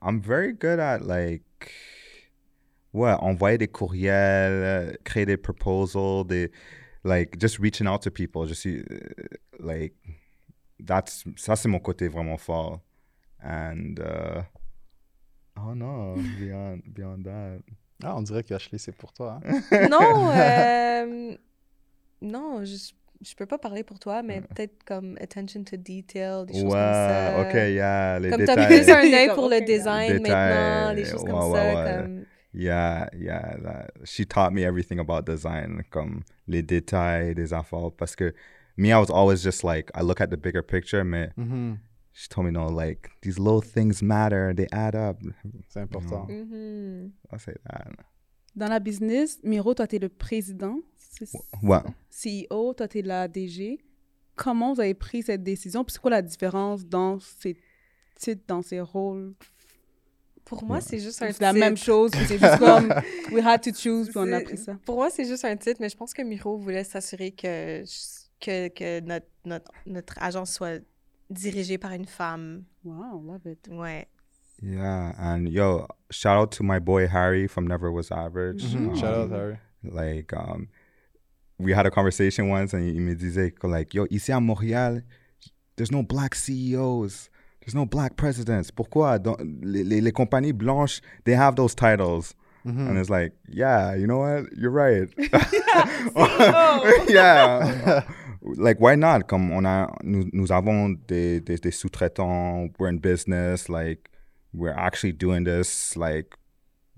I'm 0.00 0.20
very 0.20 0.52
good 0.52 0.80
at 0.80 1.02
like 1.04 1.44
ouais, 2.98 3.12
envoyer 3.20 3.58
des 3.58 3.68
courriels, 3.68 4.96
créer 5.04 5.26
des 5.26 5.36
proposals, 5.36 6.26
des 6.26 6.50
like 7.04 7.40
just 7.40 7.58
reaching 7.58 7.86
out 7.86 8.02
to 8.02 8.10
people. 8.10 8.46
Je 8.46 8.54
suis 8.54 8.78
euh, 8.90 8.98
like 9.60 9.94
that's 10.84 11.24
ça 11.36 11.56
c'est 11.56 11.68
mon 11.68 11.78
côté 11.80 12.08
vraiment 12.08 12.36
fort. 12.38 12.80
And 13.42 13.94
uh, 14.00 14.42
oh 15.56 15.74
no, 15.74 16.14
beyond 16.38 16.80
beyond 16.86 17.22
that. 17.24 17.60
Ah, 18.02 18.14
on 18.16 18.22
dirait 18.22 18.44
que 18.44 18.54
Ashley, 18.54 18.78
c'est 18.78 18.92
pour 18.96 19.12
toi. 19.12 19.40
hein? 19.44 19.88
non, 19.90 20.30
euh, 20.30 21.34
non, 22.22 22.64
je, 22.64 22.92
je 23.20 23.34
peux 23.34 23.46
pas 23.46 23.58
parler 23.58 23.82
pour 23.82 23.98
toi, 23.98 24.22
mais 24.22 24.40
peut-être 24.40 24.84
comme 24.84 25.16
attention 25.20 25.64
to 25.64 25.76
detail, 25.76 26.46
des 26.46 26.54
choses 26.54 26.62
comme 26.62 26.94
ça. 26.94 27.40
Ouais, 27.40 27.46
ok, 27.48 27.54
yeah, 27.54 28.18
les 28.20 28.30
Comme 28.30 28.44
t'as 28.44 28.54
détails. 28.54 28.82
plus 28.84 28.92
un 28.92 29.12
œil 29.18 29.26
Comme, 29.26 29.34
pour 29.34 29.48
le 29.48 29.60
design 29.62 30.18
Détails, 30.18 30.30
maintenant, 30.30 30.94
des 30.94 31.04
choses 31.04 31.24
comme 31.24 31.50
ouais, 31.50 31.58
ça. 31.58 31.74
ouais, 31.74 31.74
ouais. 31.74 32.02
Comme... 32.02 32.17
Yeah, 32.58 33.08
yeah. 33.16 33.56
that- 33.62 33.92
she 34.04 34.26
taught 34.26 34.52
me 34.52 34.64
everything 34.64 34.98
about 34.98 35.24
design, 35.24 35.82
comme 35.90 36.24
les 36.48 36.62
détails 36.62 37.34
des 37.36 37.52
affaires. 37.52 37.92
Parce 37.96 38.16
que 38.16 38.34
me, 38.76 38.88
I 38.88 38.94
was 38.96 39.10
always 39.10 39.40
just 39.42 39.62
like, 39.62 39.90
I 39.94 40.02
look 40.02 40.20
at 40.20 40.26
the 40.28 40.36
bigger 40.36 40.62
picture, 40.62 41.04
mais 41.04 41.30
Mhm. 41.36 41.78
she 42.12 42.28
told 42.28 42.46
me, 42.46 42.50
no, 42.52 42.68
like, 42.68 43.10
these 43.22 43.38
little 43.38 43.60
things 43.62 44.02
matter, 44.02 44.52
they 44.54 44.66
add 44.72 44.96
up. 44.96 45.18
C'est 45.68 45.80
important. 45.80 46.26
Mhm. 46.28 47.12
I'll 47.32 47.38
say 47.38 47.54
that. 47.64 47.92
Dans 48.56 48.68
la 48.68 48.80
business, 48.80 49.38
Miro, 49.44 49.72
toi, 49.74 49.86
tu 49.86 49.94
es 49.96 49.98
le 50.00 50.08
président, 50.08 50.80
c'est- 50.96 51.32
Ouais. 51.62 51.78
CEO, 52.10 52.74
toi, 52.74 52.88
tu 52.88 52.98
es 52.98 53.02
la 53.02 53.28
DG. 53.28 53.78
Comment 54.34 54.74
vous 54.74 54.80
avez 54.80 54.94
pris 54.94 55.22
cette 55.22 55.44
décision? 55.44 55.84
Puis 55.84 55.92
c'est 55.92 56.00
quoi 56.00 56.10
la 56.10 56.22
différence 56.22 56.84
dans 56.84 57.20
ces 57.20 57.56
titres, 58.16 58.42
dans 58.48 58.62
ces 58.62 58.80
rôles? 58.80 59.34
Pour 60.48 60.64
moi, 60.64 60.80
c'est 60.80 60.98
juste 60.98 61.20
un 61.22 61.30
C'est 61.30 61.40
la 61.42 61.52
même 61.52 61.74
titre. 61.74 61.86
chose, 61.86 62.10
c'est 62.26 62.38
juste 62.38 62.58
comme 62.58 62.88
we 63.32 63.44
had 63.44 63.60
to 63.62 63.70
choose, 63.72 64.08
puis 64.08 64.16
on 64.18 64.32
a 64.32 64.40
pris 64.40 64.56
ça. 64.56 64.74
Pour 64.84 64.96
moi, 64.96 65.10
c'est 65.10 65.26
juste 65.26 65.44
un 65.44 65.56
titre, 65.56 65.78
mais 65.80 65.88
je 65.90 65.96
pense 65.96 66.12
que 66.14 66.22
Miro 66.22 66.56
voulait 66.56 66.84
s'assurer 66.84 67.32
que, 67.32 67.82
que, 68.40 68.68
que 68.68 69.00
notre, 69.00 69.26
notre, 69.44 69.70
notre 69.86 70.14
agence 70.22 70.52
soit 70.54 70.82
dirigée 71.30 71.76
par 71.78 71.92
une 71.92 72.06
femme. 72.06 72.64
Wow, 72.84 73.22
love 73.22 73.46
it. 73.46 73.68
Ouais. 73.70 74.06
Yeah, 74.62 75.12
and 75.18 75.46
yo, 75.48 75.86
shout 76.10 76.36
out 76.42 76.50
to 76.56 76.64
my 76.64 76.80
boy 76.80 77.06
Harry 77.06 77.46
from 77.46 77.66
Never 77.68 77.92
Was 77.92 78.10
Average. 78.10 78.64
Mhm. 78.74 78.88
Um, 78.88 78.96
Shout 78.96 79.14
out, 79.14 79.30
Harry. 79.30 79.58
Like, 79.84 80.32
um, 80.32 80.68
we 81.60 81.72
had 81.72 81.86
a 81.86 81.90
conversation 81.90 82.48
once, 82.48 82.72
and 82.74 82.82
il 82.82 83.00
me 83.00 83.14
disait 83.14 83.52
like, 83.62 83.94
yo, 83.94 84.06
ici 84.10 84.32
à 84.32 84.40
Montréal, 84.40 85.02
there's 85.76 85.92
no 85.92 86.02
black 86.02 86.34
CEOs, 86.34 87.28
there's 87.68 87.74
no 87.74 87.84
black 87.84 88.16
presidents. 88.16 88.70
Pourquoi 88.70 89.18
dans- 89.18 89.36
les, 89.62 89.84
les, 89.84 90.00
les 90.00 90.12
compagnies 90.12 90.52
blanches, 90.52 91.02
they 91.24 91.34
have 91.34 91.54
those 91.56 91.74
titles? 91.74 92.34
Mhm. 92.64 92.88
And 92.88 92.98
it's 92.98 93.10
like, 93.10 93.34
yeah, 93.46 93.94
you 93.94 94.06
know 94.06 94.18
what? 94.18 94.44
You're 94.56 94.70
right. 94.70 95.08
yeah. 97.08 98.04
like, 98.42 98.80
why 98.80 98.94
not? 98.94 99.28
Comme 99.28 99.52
on 99.52 99.66
a, 99.66 99.86
nous, 100.02 100.30
nous 100.32 100.50
avons 100.50 100.96
des, 101.06 101.40
des, 101.40 101.58
des 101.58 101.70
sous-traitants, 101.70 102.70
we're 102.78 102.88
in 102.88 102.98
business, 102.98 103.68
like, 103.68 104.10
we're 104.54 104.72
actually 104.72 105.12
doing 105.12 105.44
this, 105.44 105.94
like, 105.94 106.36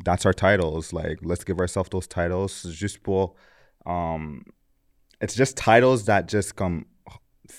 that's 0.05 0.25
our 0.25 0.33
titles. 0.33 0.93
Like, 0.93 1.19
let's 1.23 1.43
give 1.43 1.59
ourselves 1.59 1.91
those 1.91 2.07
titles 2.07 2.63
just 2.71 3.03
pour, 3.03 3.35
um, 3.87 4.45
it's 5.21 5.35
just 5.35 5.57
titles 5.57 6.05
that 6.05 6.29
just 6.29 6.55
come 6.55 6.87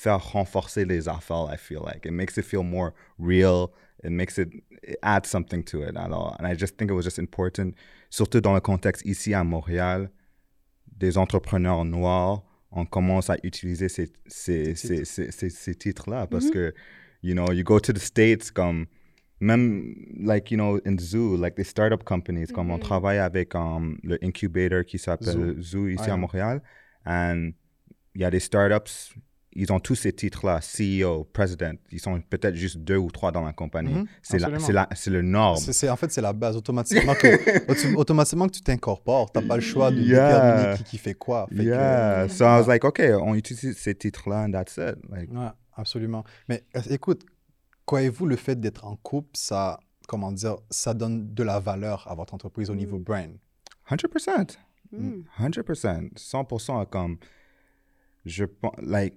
faire 0.02 0.20
renforcer 0.34 0.84
les 0.86 1.08
affaires, 1.08 1.48
I 1.54 1.58
feel 1.58 1.82
like. 1.86 2.06
It 2.06 2.12
makes 2.12 2.38
it 2.38 2.44
feel 2.44 2.64
more 2.64 2.94
real. 3.20 3.72
It 4.04 4.10
makes 4.10 4.40
it, 4.40 4.50
it 4.82 4.98
adds 5.04 5.30
something 5.30 5.64
to 5.66 5.84
it 5.84 5.96
at 5.96 6.12
all. 6.12 6.36
And 6.40 6.48
I 6.48 6.56
just 6.56 6.76
think 6.78 6.90
it 6.90 6.96
was 6.96 7.04
just 7.04 7.20
important, 7.20 7.76
surtout 8.10 8.42
dans 8.42 8.56
le 8.56 8.62
contexte 8.62 9.06
ici 9.06 9.34
à 9.36 9.44
Montréal, 9.44 10.10
des 10.98 11.18
entrepreneurs 11.18 11.86
noirs, 11.86 12.42
on 12.72 12.86
commence 12.86 13.30
à 13.30 13.38
utiliser 13.44 13.90
ces, 13.90 14.12
ces, 14.26 14.74
ces, 14.76 15.06
ces, 15.06 15.32
ces, 15.32 15.50
ces 15.50 15.76
titres-là 15.76 16.26
parce 16.26 16.50
que, 16.50 16.74
you 17.22 17.34
know, 17.36 17.52
you 17.52 17.64
go 17.64 17.80
to 17.80 17.94
the 17.94 18.00
States 18.00 18.50
comme, 18.50 18.88
même, 19.40 19.94
like, 20.20 20.50
you 20.52 20.58
know, 20.58 20.80
in 20.86 20.98
Zoo, 20.98 21.36
like 21.36 21.56
the 21.56 21.64
startup 21.64 22.04
companies, 22.04 22.52
comme 22.52 22.72
on 22.72 22.80
travaille 22.80 23.20
avec 23.20 23.54
um, 23.56 24.00
le 24.04 24.18
incubator 24.24 24.84
qui 24.84 24.98
s'appelle 24.98 25.62
Zoo, 25.62 25.88
ici 25.88 26.02
Ouais. 26.04 26.10
à 26.12 26.18
Montréal, 26.18 26.62
and 27.06 27.52
il 28.16 28.22
y 28.22 28.24
a 28.26 28.30
des 28.32 28.40
startups, 28.40 29.14
ils 29.54 29.72
ont 29.74 29.80
tous 29.82 29.96
ces 29.96 30.14
titres-là, 30.14 30.60
CEO, 30.62 31.26
president, 31.34 31.76
ils 31.92 32.00
sont 32.00 32.22
peut-être 32.22 32.56
juste 32.56 32.78
deux 32.78 32.96
ou 32.98 33.12
trois 33.12 33.32
dans 33.34 33.44
la 33.44 33.52
compagnie. 33.54 33.94
Mhm, 33.94 34.06
c'est, 34.22 34.40
la, 34.40 34.48
absolument. 34.48 34.66
c'est, 34.68 34.74
la, 34.74 34.90
c'est 34.96 35.10
le 35.10 35.22
norme. 35.22 35.58
C'est, 35.58 35.90
en 35.90 35.96
fait, 35.98 36.12
c'est 36.12 36.22
la 36.22 36.32
base. 36.34 36.56
Automatiquement 36.56 37.14
que, 37.16 37.28
autom- 37.72 37.96
automatiquement 37.96 38.48
que 38.48 38.54
tu 38.54 38.62
t'incorpores, 38.62 39.32
tu 39.32 39.40
n'as 39.40 39.46
pas 39.48 39.56
le 39.56 39.62
choix 39.62 39.92
de 39.92 39.98
Yeah. 40.02 40.28
déterminer 40.56 40.78
qui, 40.78 40.84
qui 40.86 40.98
fait 40.98 41.14
quoi. 41.16 41.48
Fait 41.50 41.56
que- 41.58 41.62
yeah. 41.64 42.30
so 42.30 42.46
I 42.46 42.60
was 42.62 42.68
like, 42.68 42.86
okay, 42.86 43.14
on 43.14 43.36
utilise 43.36 43.78
ces 43.78 43.94
titres-là, 43.96 44.46
and 44.46 44.52
that's 44.52 44.78
it. 44.78 44.96
Like, 45.10 45.30
Ouais, 45.32 45.50
absolument. 45.76 46.24
Mais 46.48 46.64
euh, 46.78 46.82
écoute, 46.90 47.26
croyez-vous 47.86 48.26
le 48.28 48.38
fait 48.38 48.58
d'être 48.60 48.86
en 48.86 48.96
couple, 48.96 49.32
ça, 49.34 49.80
comment 50.08 50.32
dire, 50.32 50.56
ça 50.70 50.94
donne 50.94 51.34
de 51.34 51.44
la 51.44 51.60
valeur 51.60 52.08
à 52.10 52.16
votre 52.16 52.34
entreprise 52.34 52.70
au 52.70 52.76
niveau 52.76 53.00
brain? 53.00 53.32
100%. 53.90 54.58
Mm. 54.94 55.24
100%. 55.40 56.10
100% 56.16 56.86
comme, 56.90 57.18
je 58.26 58.46
pense, 58.46 58.76
like, 58.82 59.16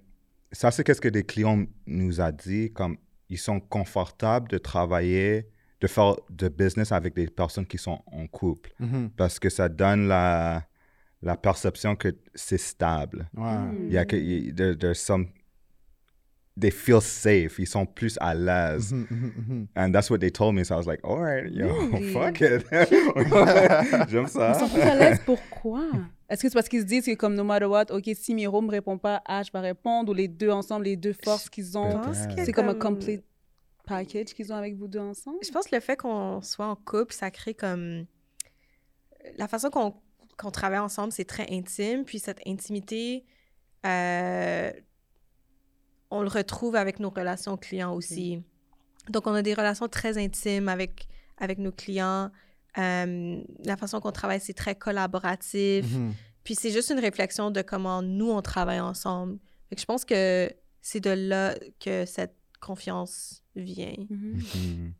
ça 0.54 0.70
c'est 0.70 0.82
qu'est-ce 0.84 1.00
que 1.00 1.08
des 1.08 1.24
clients 1.24 1.64
nous 1.86 2.20
a 2.20 2.32
dit, 2.32 2.72
comme, 2.72 2.96
ils 3.28 3.38
sont 3.38 3.60
confortables 3.60 4.48
de 4.48 4.58
travailler, 4.58 5.48
de 5.80 5.86
faire 5.86 6.14
de 6.30 6.48
business 6.48 6.92
avec 6.92 7.14
des 7.14 7.26
personnes 7.26 7.66
qui 7.66 7.78
sont 7.78 8.00
en 8.06 8.26
couple. 8.26 8.72
Mhm. 8.78 9.10
Parce 9.16 9.38
que 9.38 9.50
ça 9.50 9.68
donne 9.68 10.08
la, 10.08 10.64
la 11.22 11.36
perception 11.36 11.96
que 11.96 12.08
c'est 12.34 12.58
stable. 12.60 13.28
Ouais. 13.36 13.54
Il 13.88 13.92
y 13.92 13.98
a 13.98 14.04
que, 14.04 14.16
il- 14.16 14.54
there- 14.54 14.76
there's 14.78 14.98
some, 15.00 15.26
they 16.58 16.70
feel 16.70 17.00
safe, 17.00 17.58
ils 17.58 17.66
sont 17.66 17.84
plus 17.86 18.16
à 18.20 18.34
l'aise. 18.34 18.92
Mhm, 18.92 19.06
mhm, 19.10 19.32
mhm. 19.48 19.66
And 19.76 19.92
that's 19.92 20.08
what 20.10 20.18
they 20.18 20.30
told 20.30 20.54
me. 20.54 20.64
So 20.64 20.74
I 20.74 20.78
was 20.78 20.86
like, 20.86 21.00
all 21.02 21.18
right, 21.20 21.50
yo, 21.52 21.66
Really? 21.92 22.12
fuck 22.12 22.40
it. 22.40 22.64
J'aime 24.10 24.26
ça. 24.28 24.52
Ils 24.54 24.60
sont 24.60 24.68
plus 24.68 24.82
à 24.82 24.94
l'aise, 24.94 25.20
pourquoi? 25.26 25.86
Est-ce 26.28 26.42
que 26.42 26.48
c'est 26.48 26.54
parce 26.54 26.68
qu'ils 26.68 26.80
se 26.80 26.86
disent 26.86 27.04
que 27.06 27.14
comme 27.14 27.34
no 27.34 27.44
matter 27.44 27.66
what, 27.66 27.86
ok, 27.90 28.10
si 28.14 28.34
Miro 28.34 28.62
me 28.62 28.70
répond 28.70 28.98
pas, 28.98 29.22
H 29.28 29.52
va 29.52 29.60
répondre, 29.60 30.10
ou 30.12 30.14
les 30.14 30.28
deux 30.28 30.50
ensemble, 30.50 30.86
les 30.86 30.96
deux 30.96 31.12
forces 31.12 31.50
qu'ils 31.50 31.72
Je 31.72 31.76
ont, 31.76 32.00
c'est 32.12 32.52
comme 32.52 32.68
un 32.68 32.74
complete 32.74 33.24
package 33.86 34.32
qu'ils 34.34 34.52
ont 34.52 34.56
avec 34.56 34.76
vous 34.76 34.88
deux 34.88 35.00
ensemble? 35.00 35.38
Je 35.42 35.50
pense 35.50 35.66
que 35.66 35.74
le 35.74 35.80
fait 35.80 35.96
qu'on 35.96 36.40
soit 36.42 36.66
en 36.66 36.76
couple, 36.76 37.12
ça 37.12 37.30
crée 37.30 37.54
comme. 37.54 38.06
La 39.36 39.48
façon 39.48 39.70
qu'on 39.70 39.94
qu'on 40.36 40.50
travaille 40.50 40.78
ensemble, 40.78 41.12
c'est 41.12 41.24
très 41.24 41.46
intime. 41.50 42.04
Puis 42.04 42.18
cette 42.18 42.40
intimité, 42.46 43.24
euh, 43.86 44.72
on 46.10 46.22
le 46.22 46.28
retrouve 46.28 46.76
avec 46.76 47.00
nos 47.00 47.10
relations 47.10 47.56
clients 47.56 47.94
aussi. 47.94 48.42
Donc, 49.08 49.26
on 49.26 49.34
a 49.34 49.42
des 49.42 49.54
relations 49.54 49.88
très 49.88 50.18
intimes 50.18 50.68
avec, 50.68 51.08
avec 51.38 51.58
nos 51.58 51.72
clients. 51.72 52.30
Euh, 52.78 53.42
la 53.64 53.76
façon 53.76 54.00
qu'on 54.00 54.12
travaille, 54.12 54.40
c'est 54.40 54.54
très 54.54 54.74
collaboratif. 54.74 55.92
Mhm. 55.92 56.14
Puis 56.42 56.54
c'est 56.54 56.70
juste 56.70 56.90
une 56.90 56.98
réflexion 56.98 57.50
de 57.50 57.62
comment 57.62 58.02
nous, 58.02 58.30
on 58.30 58.42
travaille 58.42 58.80
ensemble. 58.80 59.38
Fait 59.68 59.76
que 59.76 59.80
je 59.80 59.86
pense 59.86 60.04
que 60.04 60.50
c'est 60.82 61.00
de 61.00 61.10
là 61.10 61.54
que 61.80 62.04
cette 62.04 62.36
confiance 62.60 63.42
vient. 63.56 63.94
Mhm. 64.10 64.42
Mhm. 64.54 64.94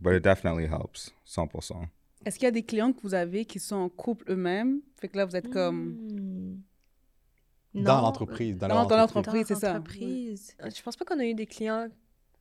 But 0.00 0.14
it 0.14 0.22
definitely 0.22 0.66
helps, 0.66 1.12
100%. 1.24 1.88
Est-ce 2.24 2.38
qu'il 2.38 2.46
y 2.46 2.48
a 2.48 2.52
des 2.52 2.62
clients 2.62 2.92
que 2.92 3.00
vous 3.02 3.14
avez 3.14 3.44
qui 3.44 3.58
sont 3.58 3.76
en 3.76 3.88
couple 3.88 4.30
eux-mêmes? 4.30 4.80
Fait 4.96 5.08
que 5.08 5.16
là, 5.16 5.24
vous 5.24 5.36
êtes 5.36 5.50
comme... 5.50 5.96
Hmm. 6.00 6.62
Dans 7.74 8.00
l'entreprise. 8.00 8.56
Dans, 8.56 8.68
l'entreprise. 8.68 9.46
c'est 9.46 9.54
ça. 9.54 9.74
l'entreprise. 9.74 10.56
Je 10.58 10.82
pense 10.82 10.96
pas 10.96 11.04
qu'on 11.04 11.18
a 11.18 11.24
eu 11.24 11.34
des 11.34 11.46
clients 11.46 11.88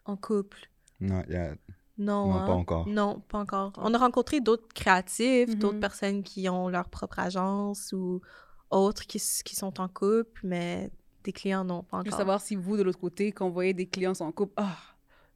en 0.05 0.15
couple. 0.15 0.69
Not 0.99 1.23
yet. 1.29 1.57
Non, 1.97 2.27
Non, 2.27 2.33
hein? 2.35 2.45
pas 2.45 2.53
encore. 2.53 2.87
Non, 2.87 3.21
pas 3.27 3.39
encore. 3.39 3.73
On 3.77 3.93
a 3.93 3.97
rencontré 3.97 4.39
d'autres 4.39 4.67
créatifs, 4.75 5.49
Mhm. 5.49 5.55
d'autres 5.55 5.79
personnes 5.79 6.23
qui 6.23 6.47
ont 6.49 6.69
leur 6.69 6.89
propre 6.89 7.19
agence 7.19 7.91
ou 7.93 8.21
autres 8.69 9.05
qui, 9.07 9.19
sont 9.19 9.79
en 9.81 9.87
couple, 9.87 10.41
mais 10.43 10.91
des 11.23 11.31
clients, 11.33 11.63
non, 11.65 11.83
pas 11.83 11.97
Je 11.99 12.03
veux 12.03 12.07
encore. 12.09 12.17
savoir 12.19 12.41
si 12.41 12.55
vous, 12.55 12.77
de 12.77 12.83
l'autre 12.83 12.99
côté, 12.99 13.31
quand 13.31 13.47
vous 13.47 13.53
voyez 13.53 13.73
des 13.73 13.85
clients 13.87 14.13
en 14.19 14.31
couple, 14.31 14.53
ah, 14.57 14.75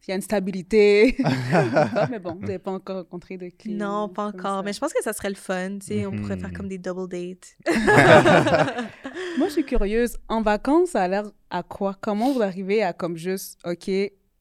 il 0.06 0.10
y 0.10 0.12
a 0.12 0.16
une 0.16 0.22
stabilité. 0.22 1.16
Mais 2.10 2.18
bon, 2.18 2.34
vous 2.34 2.40
n'avez 2.40 2.58
pas 2.58 2.72
encore 2.72 2.96
rencontré 2.96 3.36
de 3.38 3.48
clients. 3.50 3.78
Non, 4.02 4.08
pas 4.08 4.26
encore. 4.26 4.58
ça. 4.58 4.62
Mais 4.64 4.72
je 4.72 4.80
pense 4.80 4.92
que 4.92 5.02
ça 5.02 5.12
serait 5.12 5.28
le 5.30 5.34
fun. 5.36 5.78
Tu 5.78 5.86
sais, 5.86 6.06
On 6.06 6.10
pourrait 6.12 6.36
faire 6.38 6.48
Mhm. 6.50 6.56
comme 6.56 6.68
des 6.68 6.78
double 6.78 7.08
dates. 7.08 7.56
Moi, 9.38 9.48
je 9.48 9.52
suis 9.52 9.64
curieuse. 9.64 10.16
En 10.28 10.42
vacances, 10.42 10.90
ça 10.90 11.02
a 11.02 11.08
l'air 11.08 11.24
à 11.50 11.62
quoi? 11.62 11.96
Comment 12.00 12.32
vous 12.32 12.42
arrivez 12.42 12.82
à 12.82 12.92
comme 12.92 13.16
juste, 13.16 13.58
OK, 13.64 13.90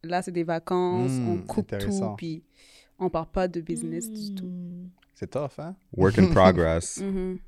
là, 0.04 0.22
c'est 0.22 0.32
des 0.32 0.44
vacances, 0.44 1.12
Hmm, 1.12 1.30
on 1.30 1.38
coupe 1.44 1.74
intéressant. 1.74 2.12
tout, 2.12 2.16
puis 2.18 2.44
on 3.00 3.10
parle 3.10 3.28
pas 3.32 3.48
de 3.48 3.62
business 3.62 4.10
du 4.12 4.36
tout. 4.36 4.46
Hmm. 4.46 4.90
C'est 5.16 5.30
tough, 5.30 5.60
hein? 5.60 5.76
Work 5.96 6.18
in 6.20 6.28
progress. 6.32 6.98
Mhm. 7.02 7.40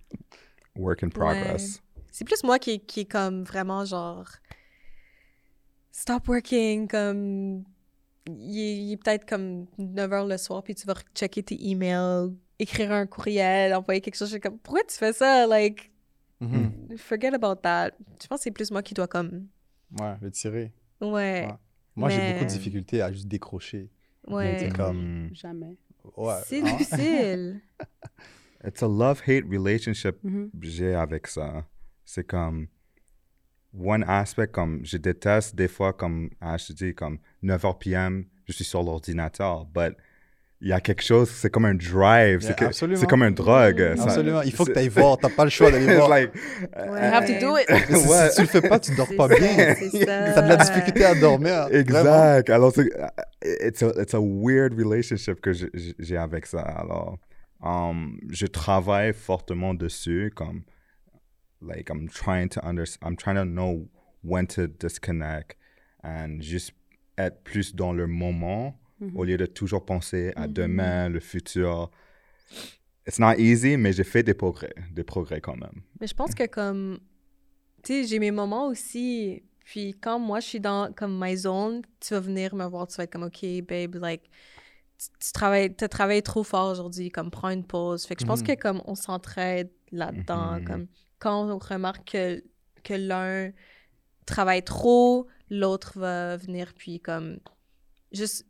Work 0.76 1.04
in 1.04 1.10
progress. 1.10 1.82
C'est 2.12 2.26
plus 2.26 2.44
moi 2.44 2.60
qui, 2.60 2.80
qui 2.80 3.02
est 3.02 3.06
comme 3.12 3.44
vraiment 3.44 3.86
genre 3.86 4.28
stop 5.92 6.28
working, 6.28 6.88
comme 6.88 7.64
il 8.28 8.60
est, 8.60 8.78
il 8.78 8.92
est 8.94 8.98
peut-être 8.98 9.26
comme 9.28 9.66
9 9.78 10.10
h 10.12 10.28
le 10.28 10.38
soir, 10.38 10.64
puis 10.64 10.76
tu 10.76 10.86
vas 10.88 10.96
checker 11.14 11.44
tes 11.44 11.70
emails, 11.70 12.32
écrire 12.60 12.92
un 12.92 13.06
courriel, 13.06 13.74
envoyer 13.74 14.02
quelque 14.02 14.16
chose. 14.16 14.30
Je 14.30 14.34
suis 14.34 14.42
comme, 14.42 14.58
pourquoi 14.60 14.84
tu 14.88 14.96
fais 14.96 15.14
ça? 15.14 15.46
Like, 15.48 15.92
Mhm. 16.40 16.98
forget 16.98 17.34
about 17.34 17.56
that. 17.62 17.92
Je 18.22 18.28
pense 18.28 18.40
que 18.40 18.44
c'est 18.44 18.52
plus 18.52 18.70
moi 18.72 18.82
qui 18.84 18.94
dois 18.94 19.08
comme, 19.08 19.48
Ouais, 20.00 20.16
le 20.22 20.30
tirer. 20.32 20.74
ouais, 21.02 21.08
Ouais. 21.10 21.48
Moi, 21.96 22.10
j'ai 22.10 22.32
beaucoup 22.34 22.46
de 22.46 22.50
difficultés 22.50 23.02
à 23.02 23.12
juste 23.12 23.28
décrocher. 23.28 23.90
ouais. 24.28 24.58
C'est 24.60 24.76
comme. 24.76 25.28
Mm. 25.28 25.36
Jamais. 25.36 25.78
Ouais. 26.18 26.40
C'est 26.46 26.60
hein? 26.62 26.64
difficile. 26.78 27.62
It's 28.66 28.82
a 28.82 28.88
love-hate 28.88 29.44
relationship 29.50 30.16
Mhm. 30.24 30.50
j'ai 30.62 30.96
avec 30.96 31.28
ça. 31.28 31.68
C'est 32.06 32.24
comme 32.26 32.68
one 33.78 34.04
aspect 34.08 34.48
comme 34.48 34.86
je 34.86 34.98
déteste 34.98 35.56
des 35.56 35.68
fois 35.68 35.92
comme 35.94 36.30
je 36.42 36.68
te 36.68 36.74
dis 36.74 36.94
comme 36.96 37.18
9h 37.44 37.78
p.m. 37.80 38.26
je 38.46 38.54
suis 38.54 38.64
sur 38.64 38.84
l'ordinateur 38.84 39.66
but 39.66 39.96
il 40.66 40.70
y 40.70 40.72
a 40.74 40.80
quelque 40.80 41.04
chose, 41.04 41.30
c'est 41.30 41.50
comme 41.50 41.66
un 41.66 41.76
drive, 41.76 42.40
Yeah, 42.42 42.48
c'est 42.48 42.56
que- 42.58 42.64
absolument. 42.66 43.00
c'est 43.02 43.06
comme 43.10 43.22
un 43.24 43.32
drogue. 43.32 43.96
ça- 43.98 44.04
Absolument. 44.04 44.42
Il 44.44 44.54
faut 44.54 44.64
que 44.64 44.72
tu 44.72 44.80
ailles 44.80 44.88
voir. 44.88 45.18
Tu 45.18 45.26
n'as 45.26 45.32
pas 45.34 45.44
le 45.44 45.50
choix 45.50 45.70
d'aller 45.70 45.94
voir. 45.98 46.08
like, 46.10 46.32
Ouais. 46.34 46.86
You 46.88 47.14
have 47.14 47.26
to 47.28 47.46
do 47.46 47.58
it. 47.58 47.68
Si, 47.68 48.08
Ouais. 48.08 48.30
si 48.30 48.36
tu 48.38 48.42
le 48.44 48.48
fais 48.48 48.62
pas, 48.70 48.80
tu 48.80 48.96
dors 48.96 49.14
pas 49.18 49.28
ça, 49.28 49.36
bien. 49.36 49.76
c'est 49.78 49.90
Tu 50.00 50.06
ça. 50.06 50.24
as 50.24 50.42
de 50.42 50.48
la 50.48 50.56
difficulté 50.56 51.04
à 51.04 51.16
dormir. 51.16 51.68
Vraiment. 51.68 51.80
Exact. 51.80 52.50
Alors, 52.50 52.72
c'est 52.74 52.88
it's 53.68 53.84
a, 53.84 53.92
it's 54.02 54.14
a 54.14 54.22
weird 54.22 54.74
relationship 54.74 55.42
que 55.42 55.52
j'ai- 55.52 56.18
avec 56.18 56.46
ça. 56.46 56.62
Alors, 56.62 57.18
um, 57.62 58.18
je 58.32 58.46
travaille 58.48 59.12
fortement 59.14 59.74
dessus, 59.74 60.32
comme, 60.34 60.64
like, 61.62 61.90
I'm 61.90 62.08
trying 62.10 62.48
to 62.50 62.62
under, 62.64 62.86
I'm 63.06 63.18
trying 63.18 63.36
to 63.36 63.44
know 63.46 63.90
when 64.24 64.48
to 64.48 64.68
disconnect 64.68 65.58
and 66.06 66.40
juste 66.42 66.72
être 67.18 67.44
plus 67.44 67.76
dans 67.76 67.92
le 67.92 68.08
moment 68.08 68.80
au 69.16 69.24
lieu 69.24 69.38
de 69.38 69.46
toujours 69.46 69.86
penser 69.86 70.32
à 70.36 70.48
demain, 70.48 71.10
le 71.10 71.20
futur. 71.20 71.90
It's 73.08 73.20
not 73.20 73.34
easy, 73.38 73.76
mais 73.78 73.92
j'ai 73.92 74.04
fait 74.06 74.24
des 74.24 74.34
progrès, 74.34 74.74
des 74.92 75.04
progrès 75.04 75.42
quand 75.42 75.58
même. 75.58 75.82
Mais 76.00 76.08
je 76.08 76.14
pense 76.14 76.34
que 76.34 76.46
comme, 76.46 77.00
tu 77.84 77.94
sais, 77.94 78.08
j'ai 78.08 78.20
mes 78.20 78.32
moments 78.32 78.68
aussi. 78.68 79.44
Puis 79.66 79.94
quand 80.00 80.20
moi, 80.20 80.40
je 80.40 80.48
suis 80.48 80.60
dans 80.60 80.92
comme 80.94 81.18
my 81.22 81.36
zone, 81.36 81.82
tu 82.00 82.14
vas 82.14 82.20
venir 82.22 82.56
me 82.56 82.66
voir, 82.66 82.88
tu 82.88 82.96
vas 82.96 83.04
être 83.04 83.12
comme, 83.12 83.24
OK, 83.24 83.44
babe, 83.68 83.96
like, 83.96 84.24
tu, 84.98 85.08
tu 85.20 85.32
travailles, 85.34 85.76
as 85.82 85.88
travaillé 85.90 86.22
trop 86.22 86.44
fort 86.44 86.72
aujourd'hui, 86.72 87.10
comme, 87.10 87.30
prends 87.30 87.50
une 87.50 87.66
pause. 87.66 88.06
Fait 88.06 88.16
que 88.16 88.22
je 88.22 88.26
pense 88.28 88.42
Mhm. 88.42 88.48
que 88.48 88.62
comme, 88.62 88.82
on 88.86 88.96
s'entraide 88.96 89.70
là-dedans. 89.92 90.60
Mhm. 90.60 90.66
Comme, 90.66 90.88
quand 91.20 91.50
on 91.50 91.58
remarque 91.58 92.12
que, 92.12 92.44
que 92.84 92.94
l'un 92.94 93.52
travaille 94.26 94.64
trop, 94.64 95.28
l'autre 95.50 96.00
va 96.00 96.38
venir, 96.38 96.74
puis 96.74 97.00
comme, 97.02 97.40
juste 98.14 98.46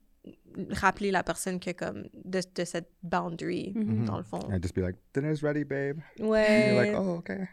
rappeler 0.69 1.11
la 1.11 1.23
personne 1.23 1.59
que 1.59 1.71
comme, 1.71 2.03
de, 2.23 2.39
de 2.55 2.63
cette 2.63 2.89
boundary, 3.01 3.73
Mhm. 3.75 4.05
dans 4.05 4.17
le 4.17 4.23
fond. 4.23 4.39
And 4.49 4.61
just 4.61 4.75
be 4.75 4.79
like, 4.81 4.95
dinner's 5.13 5.41
ready, 5.43 5.63
babe. 5.63 5.99
And 6.19 6.27
Ouais. 6.27 6.67
you're 6.73 6.81
like, 6.83 6.95
oh, 6.97 7.17
okay. 7.17 7.47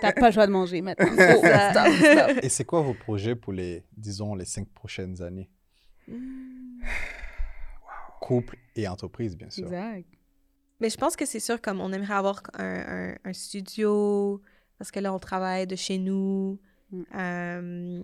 T'as 0.00 0.12
pas 0.12 0.26
le 0.28 0.32
choix 0.32 0.46
de 0.46 0.52
manger 0.52 0.82
maintenant. 0.82 1.06
Oh, 1.10 1.38
stop, 1.38 1.92
stop. 1.94 2.44
Et 2.44 2.48
c'est 2.48 2.64
quoi 2.64 2.82
vos 2.82 2.94
projets 2.94 3.34
pour 3.36 3.52
les, 3.52 3.82
disons, 3.96 4.34
les 4.34 4.44
cinq 4.44 4.68
prochaines 4.68 5.22
années? 5.22 5.48
Couple 8.20 8.56
et 8.76 8.86
entreprise, 8.86 9.36
bien 9.36 9.50
sûr. 9.50 9.64
Exact. 9.66 10.06
Mais 10.80 10.90
je 10.90 10.96
pense 10.96 11.16
que 11.16 11.24
c'est 11.26 11.40
sûr, 11.40 11.60
comme 11.60 11.80
on 11.80 11.92
aimerait 11.92 12.14
avoir 12.14 12.42
un, 12.54 12.64
un- 13.14 13.16
un 13.24 13.32
studio, 13.32 14.42
parce 14.78 14.90
que 14.90 15.00
là, 15.00 15.12
on 15.14 15.18
travaille 15.18 15.66
de 15.66 15.76
chez 15.76 15.98
nous. 15.98 16.58
Mm. 16.90 17.02
Euh, 17.14 18.02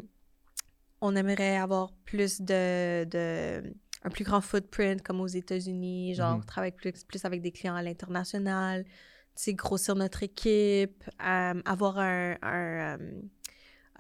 on 1.00 1.14
aimerait 1.16 1.56
avoir 1.56 1.92
plus 2.04 2.40
de, 2.40 3.04
de- 3.04 3.74
un 4.04 4.10
plus 4.10 4.24
grand 4.24 4.40
footprint, 4.40 5.02
comme 5.02 5.20
aux 5.20 5.26
États-Unis, 5.26 6.14
genre 6.14 6.38
Mhm. 6.38 6.44
travailler 6.44 6.72
plus, 6.72 6.92
plus 7.04 7.24
avec 7.24 7.42
des 7.42 7.50
clients 7.52 7.74
à 7.74 7.82
l'international, 7.82 8.84
grossir 9.48 9.94
notre 9.94 10.22
équipe, 10.22 11.04
euh, 11.24 11.60
avoir 11.64 11.98
un, 11.98 12.36
un, 12.42 12.98
euh, 13.00 13.20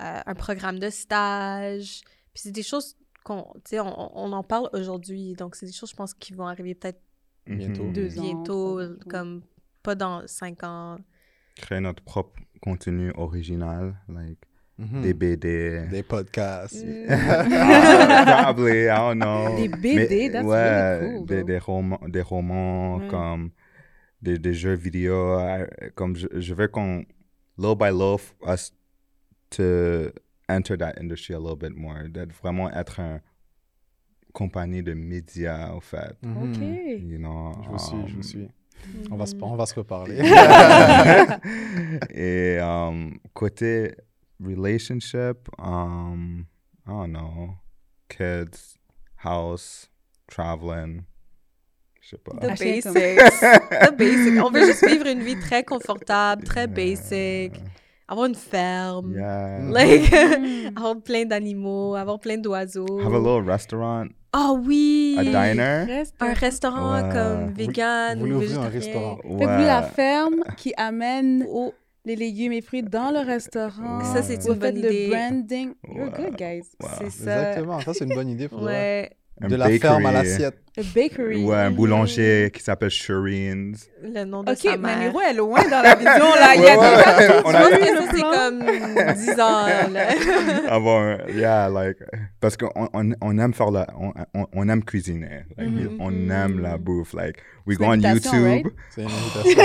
euh, 0.00 0.20
un 0.26 0.34
programme 0.34 0.78
de 0.78 0.90
stage. 0.90 2.00
Puis 2.34 2.42
c'est 2.44 2.50
des 2.52 2.62
choses 2.62 2.96
qu'on, 3.24 3.52
tu 3.64 3.70
sais, 3.70 3.80
on, 3.80 4.18
on 4.18 4.32
en 4.32 4.42
parle 4.42 4.68
aujourd'hui, 4.72 5.34
donc 5.34 5.54
c'est 5.54 5.66
des 5.66 5.72
choses, 5.72 5.90
je 5.90 5.96
pense, 5.96 6.14
qui 6.14 6.32
vont 6.32 6.46
arriver 6.46 6.74
peut-être 6.74 7.00
Bientôt. 7.46 7.90
Deux 7.92 8.18
ans. 8.18 8.22
bientôt, 8.22 8.80
ans, 8.82 8.96
comme 9.08 9.42
pas 9.82 9.94
dans 9.94 10.26
cinq 10.26 10.62
ans. 10.64 10.98
créer 11.56 11.80
notre 11.80 12.02
propre 12.02 12.38
contenu 12.60 13.10
original, 13.16 13.96
like 14.08 14.38
Mhm. 14.78 15.02
des 15.02 15.12
BD. 15.14 15.86
Des 15.90 16.02
podcasts. 16.04 16.84
Mm. 16.84 17.06
Ah, 17.10 18.42
probably, 18.54 18.84
I 18.84 18.96
don't 18.96 19.18
know. 19.18 19.56
Des 19.56 19.68
BD, 19.68 20.30
that's 20.30 20.44
ouais, 20.46 20.98
really 21.00 21.16
cool, 21.18 21.26
Des, 21.26 21.44
des 21.44 21.58
romans, 21.58 22.00
des 22.08 22.22
romans 22.22 23.00
comme 23.08 23.50
des, 24.22 24.38
des 24.38 24.54
jeux 24.54 24.74
vidéo. 24.76 25.36
Comme 25.96 26.14
je, 26.16 26.26
je 26.34 26.54
veux 26.54 26.68
qu'on, 26.68 27.04
little 27.58 27.74
by 27.76 27.90
little, 27.90 28.20
us 28.46 28.72
to 29.50 30.10
enter 30.48 30.76
that 30.76 30.94
industry 31.00 31.34
a 31.34 31.38
little 31.38 31.56
bit 31.56 31.76
more. 31.76 32.04
D'être 32.08 32.32
vraiment 32.32 32.70
être 32.70 33.00
un 33.00 33.20
compagnie 34.32 34.82
de 34.84 34.94
médias, 34.94 35.72
au 35.74 35.80
fait. 35.80 36.14
Mhm. 36.22 36.36
OK. 36.52 36.60
You 37.02 37.18
know, 37.18 37.52
Je 37.64 37.68
vous 37.68 37.78
suis, 37.78 37.96
je 38.06 38.12
vous 38.12 38.18
um, 38.18 38.22
suis. 38.22 38.48
On 39.10 39.16
va 39.16 39.26
se, 39.26 39.34
Mhm. 39.34 39.42
on 39.42 39.56
va 39.56 39.66
se 39.66 39.74
reparler. 39.74 40.18
Et 42.14 42.58
um, 42.60 43.18
côté 43.34 43.94
relationship, 44.40 45.48
um, 45.58 46.46
I 46.86 46.90
don't 46.90 47.12
know, 47.12 47.54
kids, 48.08 48.78
house, 49.16 49.88
traveling, 50.30 51.04
je 52.00 52.08
sais 52.10 52.18
pas. 52.18 52.34
The 52.40 52.58
basics. 52.58 53.40
The 53.90 53.96
basics. 53.96 54.40
On 54.42 54.50
veut 54.50 54.64
juste 54.66 54.86
vivre 54.86 55.06
une 55.06 55.22
vie 55.22 55.38
très 55.38 55.62
confortable, 55.64 56.44
très 56.44 56.66
basic, 56.66 57.52
avoir 58.08 58.26
une 58.26 58.34
ferme, 58.34 59.12
Yeah. 59.14 59.60
like, 59.70 60.10
Mm. 60.10 60.72
avoir 60.76 60.96
plein 61.02 61.24
d'animaux, 61.26 61.94
avoir 61.94 62.18
plein 62.18 62.38
d'oiseaux. 62.38 63.00
Have 63.00 63.12
a 63.14 63.18
little 63.18 63.44
restaurant, 63.44 64.06
Ah 64.32 64.52
oui! 64.52 65.16
a 65.18 65.24
diner? 65.24 66.04
Un 66.20 66.32
restaurant 66.34 67.02
Ouais. 67.02 67.12
comme 67.12 67.52
vegan 67.52 68.18
vous 68.18 68.26
ou 68.26 68.34
voulez 68.34 68.46
ouvrir 68.46 68.60
un 68.62 68.68
restaurant. 68.68 69.16
Fait 69.16 69.28
que 69.28 69.34
vous, 69.34 69.64
la 69.66 69.80
Ouais. 69.82 69.88
ferme 69.90 70.36
qui 70.56 70.72
amène 70.76 71.44
les 72.04 72.16
légumes 72.16 72.52
et 72.52 72.60
fruits 72.62 72.82
dans 72.82 73.10
le 73.10 73.18
restaurant. 73.26 74.00
Ça, 74.04 74.22
c'est 74.22 74.40
Vous 74.42 74.52
une 74.54 74.58
bonne 74.58 74.76
faites 74.76 74.78
idée. 74.92 75.04
le 75.06 75.10
branding. 75.10 75.72
You're 75.88 76.04
Ouais. 76.06 76.10
good, 76.16 76.36
guys. 76.36 76.62
Ouais. 76.82 76.88
C'est 76.98 77.10
ça. 77.10 77.38
Exactement. 77.50 77.80
Ça, 77.80 77.92
c'est 77.94 78.04
une 78.04 78.14
bonne 78.14 78.28
idée. 78.28 78.48
Pour. 78.48 78.62
Ouais, 78.62 79.10
Un 79.40 79.46
De 79.46 79.54
la 79.54 79.68
ferme 79.78 80.04
à 80.04 80.10
bakery. 80.10 80.28
l'assiette. 80.30 80.58
A 80.76 80.80
bakery. 80.96 81.44
Ouais, 81.44 81.54
un 81.56 81.70
Mhm. 81.70 81.76
boulanger 81.76 82.50
qui 82.52 82.60
s'appelle 82.60 82.90
Shireen's. 82.90 83.88
le 84.02 84.24
nom 84.24 84.42
de 84.42 84.50
OK, 84.50 84.58
sa 84.58 84.76
mère. 84.76 84.98
Miro 84.98 85.20
est 85.20 85.32
loin 85.32 85.62
dans 85.68 85.80
la 85.80 85.94
vision, 85.94 86.10
là. 86.34 86.54
Il 86.56 86.62
y 86.62 86.66
a 86.66 86.76
Ouais, 86.76 86.86
ouais, 87.44 87.78
que 87.78 87.94
le 87.94 88.00
ça, 88.00 88.12
c'est 88.12 88.20
comme 88.20 89.14
10 89.14 89.40
ans, 89.40 89.92
là. 89.92 90.08
avoir 90.74 91.02
un- 91.02 91.18
yeah 91.32 91.68
like 91.68 91.98
parce 92.40 92.56
qu'on 92.56 92.70
on, 92.92 93.12
on 93.20 93.38
aime 93.38 93.54
faire 93.54 93.70
la 93.70 93.86
on, 93.98 94.12
on, 94.34 94.46
on 94.52 94.68
aime 94.68 94.82
cuisiner 94.84 95.44
like, 95.56 95.68
Mhm. 95.70 95.96
on 96.00 96.30
aime 96.30 96.60
la 96.60 96.76
bouffe 96.76 97.12
like 97.14 97.36
we 97.68 97.76
go 97.76 97.84
on 97.84 98.00
YouTube 98.00 98.42
right? 98.44 98.66
C'est 98.90 99.02
une 99.02 99.08
invitation. 99.08 99.62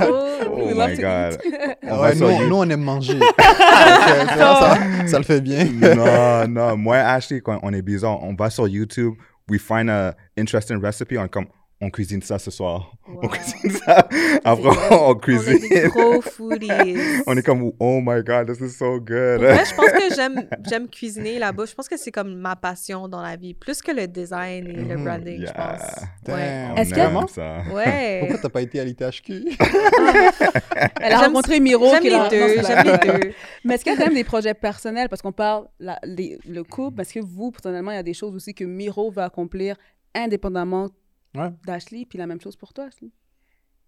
Oh, 0.00 0.38
oh 0.50 0.66
We 0.66 0.74
love 0.74 0.90
my 0.90 0.96
god 0.96 1.38
On 1.82 2.00
ouais, 2.00 2.08
va 2.10 2.14
sur 2.16 2.26
nous, 2.26 2.32
YouTube. 2.32 2.48
nous, 2.48 2.56
on 2.56 2.70
aime 2.70 2.82
manger. 2.82 3.18
Donc, 3.18 3.28
tu 3.28 4.38
ça, 4.38 4.76
ça 5.06 5.18
le 5.18 5.24
fait 5.24 5.40
bien. 5.40 5.64
non 5.66 6.48
non 6.48 6.76
moi 6.76 6.96
et 6.96 7.00
Ashley 7.00 7.40
quand 7.40 7.58
on 7.62 7.72
est 7.72 7.82
bizarre 7.82 8.22
on 8.22 8.34
va 8.34 8.50
sur 8.50 8.66
YouTube 8.66 9.14
we 9.50 9.60
find 9.60 9.88
a 9.90 10.14
interesting 10.38 10.80
recipe 10.82 11.16
on 11.18 11.28
comme 11.28 11.46
on 11.80 11.90
cuisine 11.90 12.20
ça 12.22 12.38
ce 12.40 12.50
soir 12.50 12.92
on 13.06 13.28
cuisine 13.28 13.70
ça 13.70 14.08
après 14.44 14.68
on 14.90 15.10
On 15.10 15.14
est 15.14 15.20
cuisine 15.20 15.68
des 15.70 15.88
gros 15.88 16.20
foodies. 16.20 16.96
on 17.26 17.36
est 17.36 17.42
comme 17.42 17.70
oh 17.78 18.00
my 18.02 18.22
god 18.24 18.48
this 18.48 18.60
is 18.60 18.70
so 18.76 18.98
good 18.98 19.40
vrai, 19.40 19.64
je 19.64 19.74
pense 19.74 19.90
que 19.92 20.14
j'aime, 20.14 20.48
j'aime 20.68 20.88
cuisiner 20.88 21.38
là-bas. 21.38 21.64
Je 21.66 21.74
pense 21.74 21.88
que 21.88 21.96
c'est 21.96 22.10
comme 22.10 22.34
ma 22.34 22.56
passion 22.56 23.06
dans 23.08 23.22
la 23.22 23.36
vie, 23.36 23.54
plus 23.54 23.80
que 23.80 23.92
le 23.92 24.06
design 24.08 24.66
et 24.66 24.72
le 24.72 24.96
Mhm. 24.96 25.04
branding, 25.04 25.36
je 25.38 25.42
Yeah. 25.42 25.52
pense. 25.54 26.34
Ouais. 26.34 26.66
on 26.72 26.76
Est-ce 26.76 26.90
que- 26.94 27.32
ça 27.32 27.62
Ouais. 27.72 28.18
Pourquoi 28.20 28.38
t'as 28.42 28.48
pas 28.48 28.62
été 28.62 28.80
à 28.80 28.84
l'ITHQ? 28.84 29.44
Elle 31.00 31.12
a 31.12 31.18
rencontré 31.18 31.60
Miro. 31.60 31.90
J'aime 31.90 32.00
qui 32.02 32.10
les 32.10 32.28
deux, 32.28 32.62
j'aime 32.62 32.86
les 32.86 32.98
deux. 33.20 33.32
Mais 33.64 33.74
est-ce 33.74 33.84
qu'il 33.84 33.92
y 33.92 33.96
a 33.96 33.98
quand 33.98 34.06
même 34.06 34.14
des 34.14 34.24
projets 34.24 34.54
personnels? 34.54 35.08
Parce 35.08 35.22
qu'on 35.22 35.32
parle 35.32 35.66
la- 35.78 35.98
les- 36.04 36.38
le 36.48 36.64
couple. 36.64 37.00
Est-ce 37.02 37.14
que 37.14 37.20
vous, 37.20 37.50
personnellement, 37.50 37.90
il 37.92 37.96
y 37.96 37.98
a 37.98 38.02
des 38.02 38.14
choses 38.14 38.34
aussi 38.34 38.54
que 38.54 38.64
Miro 38.64 39.10
va 39.10 39.24
accomplir 39.24 39.76
indépendamment 40.14 40.88
Ouais. 41.34 41.52
d'Ashley? 41.66 42.06
Puis 42.06 42.18
la 42.18 42.26
même 42.26 42.40
chose 42.40 42.56
pour 42.56 42.72
toi, 42.72 42.84
Ashley? 42.84 43.10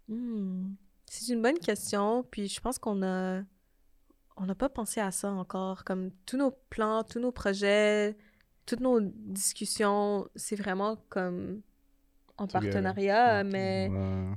Hmm. 0.08 0.74
C'est 1.06 1.32
une 1.32 1.42
bonne 1.42 1.58
question, 1.58 2.24
puis 2.30 2.48
je 2.48 2.60
pense 2.60 2.78
qu'on 2.78 3.02
a 3.02 3.42
on 4.36 4.46
n'a 4.46 4.54
pas 4.54 4.68
pensé 4.70 5.00
à 5.00 5.10
ça 5.10 5.30
encore. 5.32 5.84
Comme 5.84 6.10
tous 6.24 6.36
nos 6.38 6.50
plans, 6.70 7.02
tous 7.04 7.18
nos 7.18 7.30
projets, 7.32 8.16
toutes 8.64 8.80
nos 8.80 8.98
discussions, 9.00 10.26
c'est 10.34 10.56
vraiment 10.56 10.96
comme 11.10 11.60
en 12.38 12.46
Together. 12.46 12.70
partenariat, 12.70 13.44
mais 13.44 13.88
Ouais. 13.90 14.34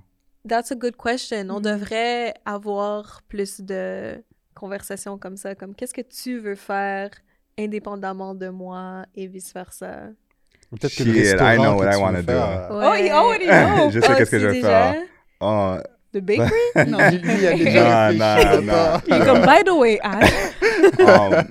that's 0.50 0.72
a 0.74 0.76
good 0.76 0.98
question. 0.98 1.48
On 1.50 1.58
Mhm. 1.60 1.62
devrait 1.62 2.34
avoir 2.44 3.22
plus 3.30 3.62
de 3.62 4.22
conversations 4.56 5.18
comme 5.18 5.38
ça, 5.38 5.56
comme 5.56 5.74
qu'est-ce 5.74 5.94
que 5.94 6.02
tu 6.02 6.38
veux 6.40 6.56
faire 6.56 7.12
indépendamment 7.58 8.36
de 8.36 8.50
moi 8.50 9.06
et 9.16 9.28
vice-versa. 9.28 10.10
Peut-être 10.80 10.96
que 10.96 11.04
le 11.04 11.14
Shit, 11.14 11.34
I 11.40 11.56
know 11.58 11.76
que 11.78 11.84
what 11.84 11.92
I 11.92 11.96
tu 11.96 12.02
wanna 12.02 12.18
veux 12.20 12.24
do. 12.24 12.32
faire, 12.32 12.68
euh, 12.72 12.90
Oh, 12.90 12.94
he 12.96 13.10
already 13.12 13.46
know. 13.48 13.92
Je 13.92 14.00
sais 14.00 14.08
Oh, 14.10 14.14
qu'est-ce 14.18 14.32
que 14.32 14.36
tu 14.38 14.42
je 14.42 14.48
vais 14.48 14.54
déjà? 14.54 14.68
faire. 14.68 14.96
Oh, 15.42 15.76
The 16.14 16.20
bakery? 16.20 16.52
non. 16.90 16.98
Il 17.12 17.48
a 17.48 17.54
déjà 17.56 18.12
Non, 18.14 18.36
réfléchi, 18.36 18.66
non, 18.66 18.74
attends. 18.74 19.00
Puis 19.00 19.20
comme, 19.26 19.42
by 19.42 19.64
the 19.66 19.72
way, 19.72 20.00
Ash, 20.04 20.32
um, 21.00 21.44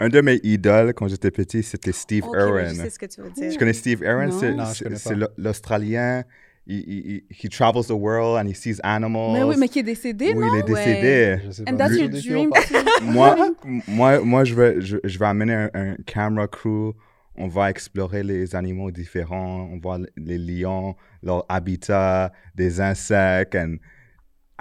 un 0.00 0.08
de 0.08 0.20
mes 0.20 0.40
idoles 0.42 0.94
quand 0.94 1.08
j'étais 1.08 1.30
petit, 1.30 1.62
c'était 1.62 1.92
Steve 1.92 2.24
Ok, 2.24 2.34
mais 2.36 2.42
Irwin. 2.42 2.68
je 2.70 2.74
sais 2.82 2.90
ce 2.90 2.98
que 2.98 3.06
tu 3.06 3.20
veux 3.20 3.30
dire. 3.30 3.52
Tu 3.52 3.58
connais 3.58 3.72
Steve 3.72 4.00
Irwin? 4.02 4.28
Non. 4.30 4.38
C'est- 4.40 4.52
Non, 4.52 4.64
je 4.66 4.74
c'est- 4.74 4.84
connais 4.84 4.96
C'est 4.96 5.10
pas. 5.10 5.16
l'A- 5.16 5.30
l'Australien. 5.38 6.22
Il, 6.66 6.76
il, 6.86 7.10
il- 7.10 7.22
he 7.44 7.48
travels 7.48 7.84
the 7.86 7.90
world 7.92 8.36
and 8.38 8.48
he 8.48 8.54
sees 8.54 8.78
animals. 8.82 9.32
mais 9.32 9.42
oui, 9.42 9.56
mais 9.58 9.68
qui 9.68 9.78
est 9.80 9.82
décédé, 9.84 10.32
Oui, 10.36 10.44
non? 10.44 10.54
il 10.54 10.58
est 10.60 10.62
décédé. 10.62 11.38
Je 11.46 11.50
sais 11.52 11.62
And 11.62 11.76
pas. 11.76 11.88
that's 11.88 11.90
Lui- 11.92 12.00
your 12.00 12.08
on 12.08 12.48
dream 12.48 12.50
parle? 12.50 12.84
moi, 13.02 13.36
moi, 13.88 14.20
moi, 14.20 14.44
je 14.44 14.54
vais, 14.54 14.80
je, 14.80 14.96
je 15.02 15.18
vais 15.18 15.26
amener 15.26 15.54
un, 15.54 15.70
un 15.74 15.94
camera 16.06 16.46
crew. 16.48 16.92
On 17.40 17.48
va 17.48 17.70
explorer 17.70 18.22
les 18.22 18.54
animaux 18.54 18.90
différents, 18.90 19.68
on 19.72 19.78
voit 19.78 19.98
les 20.16 20.38
lions, 20.38 20.94
leur 21.22 21.44
habitat, 21.48 22.30
des 22.54 22.80
insectes, 22.80 23.54
and 23.54 23.76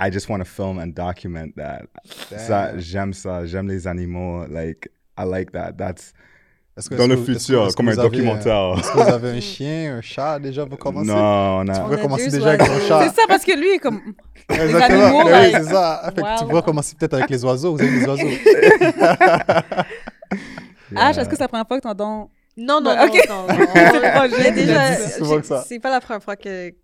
I 0.01 0.09
just 0.11 0.30
want 0.30 0.39
to 0.39 0.45
film 0.45 0.80
and 0.80 0.88
document 0.95 1.49
that. 1.57 1.84
Ça, 2.38 2.77
j'aime 2.77 3.13
ça, 3.13 3.45
j'aime 3.45 3.67
les 3.67 3.86
animaux, 3.86 4.45
like, 4.47 4.89
I 5.17 5.25
like 5.25 5.51
that. 5.51 5.73
That's 5.73 6.13
que- 6.89 6.95
dans 6.95 7.07
le 7.07 7.15
vous- 7.15 7.25
futur, 7.25 7.67
que 7.67 7.73
comme 7.73 7.89
un 7.89 7.95
documentaire. 7.95 8.75
Est-ce 8.80 8.91
que 8.93 8.97
vous 8.97 9.09
avez 9.13 9.30
un 9.32 9.39
chien, 9.41 9.97
un 9.97 10.01
chat 10.01 10.39
déjà 10.39 10.63
vous 10.63 10.77
commencez? 10.77 11.07
Non, 11.11 11.59
on 11.59 11.65
Tu 11.65 11.71
a, 11.71 11.80
pourrais 11.82 12.01
commencer 12.01 12.30
déjà 12.32 12.47
avec 12.51 12.61
un 12.61 12.69
oiseaux. 12.69 12.88
chat. 12.88 13.09
C'est 13.09 13.15
ça, 13.19 13.27
parce 13.27 13.43
que 13.43 13.59
lui 13.59 13.71
est 13.75 13.80
comme. 13.80 13.99
Exactement. 14.49 15.03
animaux, 15.03 15.23
Mais 15.25 15.32
like- 15.32 15.55
oui, 15.55 15.61
c'est 15.65 15.69
ça. 15.73 16.01
Fait 16.15 16.21
que 16.21 16.39
tu 16.39 16.45
pourrais 16.45 16.61
commencer 16.63 16.95
peut-être 16.97 17.15
avec 17.15 17.30
les 17.30 17.43
oiseaux. 17.43 17.75
Vous 17.75 17.82
avez 17.82 17.99
des 17.99 18.05
oiseaux. 18.07 18.27
H, 20.95 21.19
est-ce 21.19 21.30
que 21.30 21.36
c'est 21.36 21.43
la 21.43 21.47
première 21.47 21.67
fois 21.67 21.77
que 21.77 21.84
t'entends. 21.84 22.30
Non, 22.60 22.82
non, 22.82 22.95
Bah, 22.95 23.05
non, 23.07 23.14
ok. 23.14 23.30
non, 23.30 23.47
non. 23.47 23.55
proche, 24.28 24.32
J'ai 24.43 24.51
déjà, 24.51 24.95
c'est 25.64 25.80
pas 25.80 25.89
la 25.91 26.01
première 26.01 26.24
fois 26.24 26.36
qu'il 26.36 26.76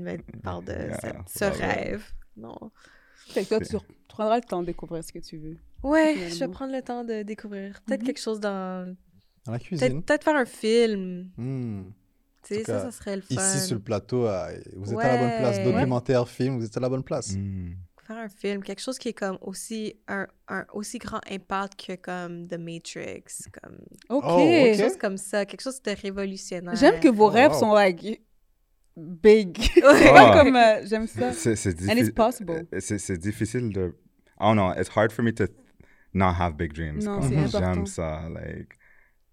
me 0.00 0.40
parle 0.42 0.64
de 0.64 0.72
Yeah, 0.72 0.98
cette- 1.00 1.16
ce 1.28 1.44
ouais, 1.44 1.50
ouais. 1.50 1.66
rêve. 1.66 2.04
Non. 2.36 2.56
Fait 3.28 3.44
que 3.44 3.48
toi, 3.48 3.60
tu 3.60 3.76
prendras 4.08 4.36
le 4.36 4.42
temps 4.42 4.60
de 4.60 4.66
découvrir 4.66 5.02
ce 5.04 5.12
que 5.12 5.18
tu 5.18 5.36
veux. 5.38 5.56
Ouais, 5.82 6.14
je 6.16 6.20
vais 6.20 6.30
Finalement. 6.30 6.54
prendre 6.54 6.72
le 6.72 6.82
temps 6.82 7.04
de 7.04 7.22
découvrir. 7.22 7.80
Peut-être 7.86 8.00
Mhm. 8.02 8.06
quelque 8.06 8.20
chose 8.20 8.40
dans. 8.40 8.94
Dans 9.44 9.52
la 9.52 9.58
cuisine. 9.58 10.02
peut-être 10.04 10.22
faire 10.22 10.36
un 10.36 10.44
film. 10.44 11.30
Hmm. 11.36 11.82
Tu 12.46 12.54
sais, 12.56 12.64
ça, 12.64 12.80
ça 12.82 12.90
serait 12.92 13.16
le 13.16 13.22
fun. 13.22 13.34
Ici, 13.34 13.60
sur 13.66 13.74
le 13.76 13.82
plateau, 13.82 14.28
vous 14.76 14.92
êtes 14.92 14.98
à 15.00 15.12
la 15.12 15.18
bonne 15.18 15.38
place. 15.38 15.56
Ouais. 15.58 15.64
Documentaire, 15.64 16.28
film, 16.28 16.58
vous 16.58 16.64
êtes 16.64 16.76
à 16.76 16.80
la 16.80 16.88
bonne 16.88 17.02
place. 17.04 17.34
Mm. 17.36 17.72
Faire 18.12 18.24
un 18.24 18.28
film, 18.28 18.62
quelque 18.62 18.80
chose 18.82 18.98
qui 18.98 19.08
est 19.08 19.12
comme 19.14 19.38
aussi 19.40 19.94
un, 20.08 20.26
un 20.48 20.66
aussi 20.72 20.98
grand 20.98 21.20
impact 21.30 21.86
que 21.86 21.94
comme 21.96 22.46
The 22.48 22.58
Matrix, 22.58 23.24
comme 23.60 23.78
Ok. 24.10 24.24
Oh, 24.26 24.32
ok. 24.34 24.38
quelque 24.38 24.82
chose 24.82 24.96
comme 24.98 25.16
ça, 25.16 25.46
quelque 25.46 25.62
chose 25.62 25.80
de 25.82 25.90
révolutionnaire. 25.92 26.76
J'aime 26.76 27.00
que 27.00 27.08
vos 27.08 27.26
Oh, 27.26 27.30
rêves 27.30 27.52
wow. 27.52 27.58
sont 27.60 27.72
like 27.74 28.20
big. 28.96 29.56
Comme 29.80 30.56
euh, 30.56 30.84
j'aime 30.84 31.06
ça. 31.06 31.32
C'est, 31.32 31.56
c'est 31.56 31.70
And 31.90 31.96
it's 31.96 32.08
diffi- 32.10 32.12
possible. 32.14 32.66
euh, 32.74 32.80
C'est, 32.80 33.16
difficile 33.18 33.72
de. 33.72 33.96
I 34.38 34.44
don't 34.44 34.56
know. 34.56 34.72
It's 34.78 34.90
hard 34.94 35.12
for 35.12 35.24
me 35.24 35.32
to 35.34 35.44
not 36.12 36.34
have 36.38 36.56
big 36.56 36.72
dreams. 36.74 37.02
Non, 37.04 37.22
c'est 37.22 37.36
important. 37.36 37.72
J'aime 37.74 37.86
ça. 37.86 38.28
Like, 38.28 38.78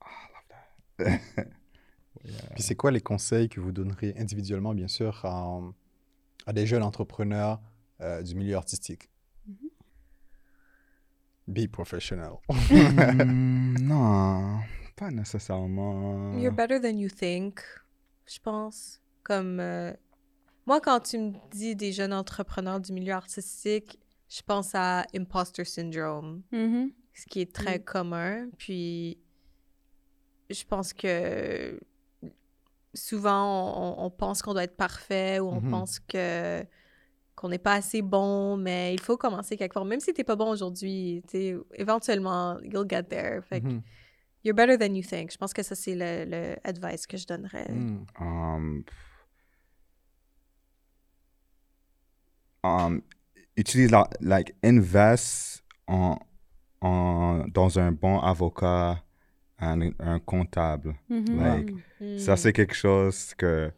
oh, 0.02 0.08
I 0.08 1.04
love 1.04 1.20
that. 1.36 1.46
Puis 2.56 2.64
c'est 2.64 2.76
quoi 2.76 2.92
les 2.92 3.02
conseils 3.02 3.50
que 3.50 3.60
vous 3.60 3.72
donneriez 3.72 4.14
individuellement, 4.20 4.74
bien 4.74 4.88
sûr, 4.88 5.20
à, 5.26 5.60
à 6.46 6.54
des 6.54 6.66
jeunes 6.66 6.84
entrepreneurs 6.84 7.60
euh, 8.02 8.22
du 8.22 8.36
milieu 8.36 8.56
artistique? 8.56 9.10
Be 11.47 11.68
professional. 11.68 12.38
Mm, 12.70 13.80
non, 13.82 14.60
pas 14.95 15.10
nécessairement. 15.10 16.38
You're 16.38 16.54
better 16.54 16.80
than 16.80 16.97
you 16.97 17.10
think, 17.10 17.60
je 18.28 18.39
pense. 18.39 19.02
Comme 19.24 19.60
euh, 19.60 19.91
moi, 20.68 20.80
quand 20.80 21.00
tu 21.00 21.18
me 21.18 21.34
dis 21.52 21.76
des 21.76 21.91
jeunes 21.91 22.14
entrepreneurs 22.14 22.80
du 22.80 22.93
milieu 22.93 23.14
artistique, 23.14 24.00
je 24.30 24.41
pense 24.43 24.76
à 24.76 25.06
imposter 25.16 25.66
syndrome, 25.66 26.43
Mhm. 26.52 26.91
ce 27.14 27.26
qui 27.26 27.41
est 27.41 27.52
très 27.54 27.80
Mm. 27.80 27.84
commun. 27.84 28.50
Puis, 28.58 29.18
je 30.52 30.64
pense 30.66 30.93
que 30.93 31.80
souvent, 32.93 33.97
on, 34.00 34.06
on 34.06 34.10
pense 34.12 34.41
qu'on 34.43 34.54
doit 34.54 34.64
être 34.66 34.78
parfait 34.78 35.39
ou 35.39 35.47
on 35.47 35.62
Mhm. 35.62 35.72
pense 35.72 36.00
que 36.00 36.64
qu'on 37.40 37.50
n'est 37.50 37.58
pas 37.58 37.76
assez 37.76 38.02
bon, 38.02 38.58
mais 38.58 38.94
il 38.94 39.00
faut 39.00 39.16
commencer 39.18 39.56
quelque 39.56 39.74
part. 39.74 39.86
Même 39.86 40.02
si 40.02 40.14
t'es 40.14 40.26
pas 40.26 40.36
bon 40.36 40.50
aujourd'hui, 40.52 41.24
éventuellement, 41.76 42.60
you'll 42.62 42.86
get 42.90 43.04
there. 43.04 43.42
Fait 43.44 43.62
que 43.62 43.68
Mhm. 43.68 43.82
You're 44.46 44.56
better 44.56 44.78
than 44.78 44.94
you 44.96 45.04
think. 45.04 45.32
Je 45.34 45.38
pense 45.38 45.54
que 45.54 45.62
ça, 45.64 45.76
c'est 45.76 45.96
le, 45.96 46.24
le 46.26 46.56
advice 46.64 47.06
que 47.06 47.18
je 47.18 47.28
donnerais. 47.28 47.68
Hmm. 47.70 48.06
Um, 48.22 48.84
um, 52.64 53.02
utilise 53.58 53.92
la, 53.92 54.10
like 54.22 54.56
invest 54.64 55.62
en, 55.88 56.18
en, 56.82 57.46
dans 57.50 57.80
un 57.80 57.92
bon 57.92 58.20
avocat, 58.20 59.04
un, 59.60 59.92
un 60.00 60.20
comptable. 60.20 60.96
Mhm. 61.10 61.40
Like, 61.40 61.74
Mm. 62.02 62.18
Ça, 62.18 62.38
c'est 62.38 62.54
quelque 62.54 62.76
chose 62.76 63.34
que 63.36 63.74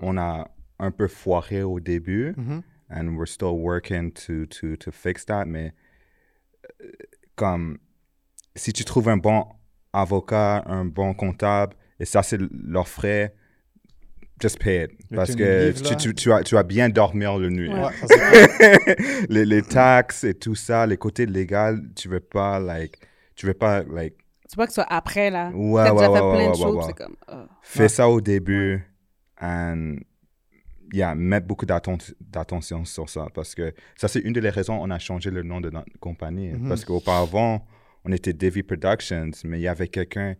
on 0.00 0.16
a 0.16 0.48
un 0.78 0.90
peu 0.90 1.08
foiré 1.08 1.62
au 1.62 1.80
début, 1.80 2.34
Mhm. 2.36 2.62
and 2.90 3.16
we're 3.16 3.26
still 3.28 3.54
working 3.54 4.12
to, 4.12 4.46
to, 4.46 4.76
to 4.76 4.90
fix 4.92 5.24
that. 5.26 5.44
Mais 5.46 5.72
euh, 6.82 6.86
comme 7.36 7.78
si 8.56 8.72
tu 8.72 8.84
trouves 8.84 9.08
un 9.08 9.16
bon 9.16 9.44
avocat, 9.92 10.62
un 10.66 10.84
bon 10.84 11.14
comptable, 11.14 11.74
et 12.00 12.04
ça, 12.04 12.22
c'est 12.22 12.38
leurs 12.64 12.88
frais, 12.88 13.34
just 14.40 14.58
pay 14.62 14.84
it. 14.84 14.90
Parce 15.14 15.34
que 15.34 15.72
tu, 15.72 15.96
tu, 15.96 16.14
tu, 16.14 16.28
vas, 16.28 16.42
tu 16.44 16.54
vas 16.54 16.62
bien 16.62 16.88
dormir 16.88 17.38
le 17.38 17.50
nuit. 17.50 17.68
Ouais, 17.72 17.90
les, 19.28 19.44
les 19.44 19.62
taxes 19.62 20.22
et 20.24 20.34
tout 20.34 20.54
ça, 20.54 20.86
les 20.86 20.96
côtés 20.96 21.26
légaux, 21.26 21.76
tu 21.96 22.08
veux 22.08 22.20
pas, 22.20 22.60
like, 22.60 22.98
tu 23.34 23.46
veux 23.46 23.54
pas, 23.54 23.82
like, 23.82 24.14
Tu 24.48 24.54
vois 24.56 24.66
que 24.66 24.72
ce 24.72 24.76
soit 24.82 24.92
après, 24.92 25.30
là. 25.30 25.50
Ouais, 25.54 25.82
ouais, 25.82 25.90
déjà 25.92 26.10
ouais, 26.10 26.18
fait 26.18 26.24
ouais, 26.24 26.34
plein 26.36 26.50
de 26.50 26.56
choses, 26.56 26.94
comme. 26.96 27.16
ah. 27.26 27.46
Fais 27.62 27.82
Ouais. 27.82 27.88
ça 27.88 28.08
au 28.08 28.20
début 28.20 28.82
and 29.40 29.96
yeah, 30.92 31.14
mettre 31.14 31.46
beaucoup 31.46 31.66
d'atten- 31.66 32.14
d'attention 32.20 32.84
sur 32.84 33.08
ça 33.08 33.26
parce 33.34 33.54
que 33.54 33.72
ça 33.96 34.08
c'est 34.08 34.20
une 34.20 34.32
des 34.32 34.48
raisons 34.48 34.78
on 34.80 34.90
a 34.90 34.98
changé 34.98 35.30
le 35.30 35.42
nom 35.42 35.60
de 35.60 35.70
notre 35.70 35.98
compagnie 36.00 36.48
Mhm. 36.52 36.68
parce 36.68 36.84
qu'auparavant 36.84 37.66
on 38.04 38.12
était 38.12 38.32
Devi 38.32 38.62
Productions 38.62 39.30
mais 39.44 39.58
il 39.58 39.62
y 39.62 39.68
avait 39.68 39.88
quelqu'un 39.88 40.34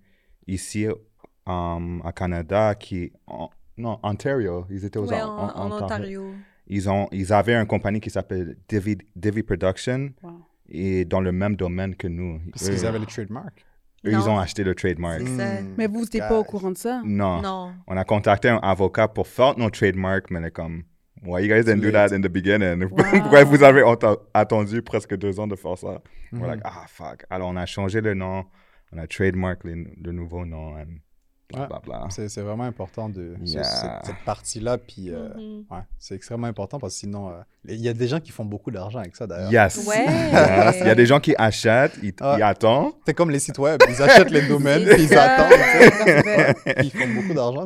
ici 0.46 0.86
um, 1.46 2.02
à 2.04 2.12
Canada 2.12 2.74
qui 2.74 3.12
en- 3.26 3.50
non 3.76 3.98
Ontario 4.02 4.66
ils 4.70 4.84
étaient 4.84 4.98
aux 4.98 5.08
Ouais, 5.08 5.20
en- 5.22 5.28
en, 5.28 5.48
en- 5.56 5.70
en 5.72 5.82
Ontario. 5.84 6.32
ils 6.66 6.88
ont 6.90 7.08
ils 7.12 7.32
avaient 7.32 7.54
une 7.54 7.66
compagnie 7.66 8.00
qui 8.00 8.10
s'appelle 8.10 8.56
Devi 8.68 8.96
Devi 9.16 9.42
Production 9.42 10.10
Wow. 10.22 10.32
et 10.68 11.04
dans 11.04 11.20
le 11.20 11.32
même 11.32 11.56
domaine 11.56 11.94
que 11.94 12.08
nous 12.08 12.40
Parce 12.52 12.68
qu'ils 12.68 12.86
avaient 12.86 12.98
le 12.98 13.06
trademark. 13.06 13.64
Eux, 14.06 14.12
ils 14.12 14.28
ont 14.28 14.38
acheté 14.38 14.64
le 14.64 14.74
trademark. 14.74 15.22
Hmm. 15.22 15.74
Mais 15.76 15.86
vous 15.86 16.00
n'étiez 16.00 16.20
pas 16.20 16.38
au 16.38 16.44
courant 16.44 16.70
de 16.70 16.76
ça? 16.78 17.02
non 17.04 17.40
Non. 17.42 17.72
on 17.86 17.96
a 17.96 18.04
contacté 18.04 18.48
un 18.48 18.58
avocat 18.58 19.08
pour 19.08 19.26
faire 19.26 19.58
nos 19.58 19.70
trademarks, 19.70 20.30
mais 20.30 20.46
est 20.46 20.50
comme, 20.50 20.84
why 21.24 21.42
you 21.42 21.48
guys 21.48 21.64
didn't 21.64 21.80
do 21.80 21.90
that 21.90 22.12
in 22.14 22.20
the 22.20 22.28
beginning? 22.28 22.88
Pourquoi 23.20 23.44
vous 23.44 23.62
avez 23.62 23.82
attendu 24.34 24.82
presque 24.82 25.16
deux 25.16 25.40
ans 25.40 25.46
de 25.46 25.56
faire 25.56 25.76
ça? 25.78 26.00
Mhm. 26.32 26.40
We're 26.40 26.48
like, 26.50 26.60
ah, 26.64 26.84
fuck. 26.86 27.24
Alors, 27.30 27.48
on 27.48 27.56
a 27.56 27.66
changé 27.66 28.00
le 28.00 28.14
nom, 28.14 28.44
on 28.92 28.98
a 28.98 29.06
trademark 29.06 29.64
le 29.64 30.12
nouveau 30.12 30.44
nom, 30.44 30.76
and 30.76 31.00
Ouais. 31.56 31.66
C'est 32.10 32.28
c'est 32.28 32.42
vraiment 32.42 32.64
important 32.64 33.08
de 33.08 33.34
ce- 33.44 33.52
cette, 33.62 34.04
cette 34.04 34.24
partie-là. 34.26 34.76
Puis, 34.76 35.10
euh, 35.10 35.28
Mhm. 35.34 35.64
ouais, 35.70 35.82
c'est 35.98 36.14
extrêmement 36.14 36.46
important 36.46 36.78
parce 36.78 36.92
que 36.92 37.00
sinon, 37.00 37.30
euh, 37.30 37.40
il 37.66 37.80
y 37.80 37.88
a 37.88 37.94
des 37.94 38.06
gens 38.06 38.20
qui 38.20 38.32
font 38.32 38.44
beaucoup 38.44 38.70
d'argent 38.70 38.98
avec 38.98 39.16
ça 39.16 39.26
d'ailleurs. 39.26 39.50
Yes. 39.50 39.86
Ouais. 39.86 40.04
Yes. 40.06 40.76
Il 40.80 40.86
y 40.86 40.90
a 40.90 40.94
des 40.94 41.06
gens 41.06 41.20
qui 41.20 41.34
achètent, 41.38 41.96
ils, 42.02 42.12
Ah. 42.20 42.34
ils 42.38 42.42
attendent. 42.42 42.92
C'est 43.06 43.14
comme 43.14 43.30
les 43.30 43.38
sites 43.38 43.58
web, 43.58 43.80
ils 43.88 44.02
achètent 44.02 44.30
les 44.30 44.46
domaines, 44.46 44.84
puis 44.90 45.04
ils 45.04 45.14
attendent. 45.16 45.52
ils 46.84 46.90
font 46.90 47.08
beaucoup 47.14 47.32
d'argent. 47.34 47.64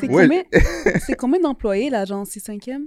C'est 0.00 0.08
Ouais. 0.10 0.22
combien, 0.26 0.42
c'est 1.06 1.14
combien 1.14 1.40
d'employés, 1.40 1.90
l'agence 1.90 2.30
6-5e 2.30 2.86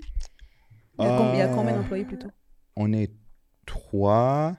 il, 0.97 1.05
y 1.05 1.07
a 1.07 1.17
com- 1.17 1.29
il 1.33 1.37
y 1.37 1.41
a 1.41 1.47
combien 1.49 1.73
Euh, 1.73 1.77
d'employés 1.77 2.05
plutôt? 2.05 2.29
On 2.75 2.91
est 2.93 3.11
trois 3.65 4.55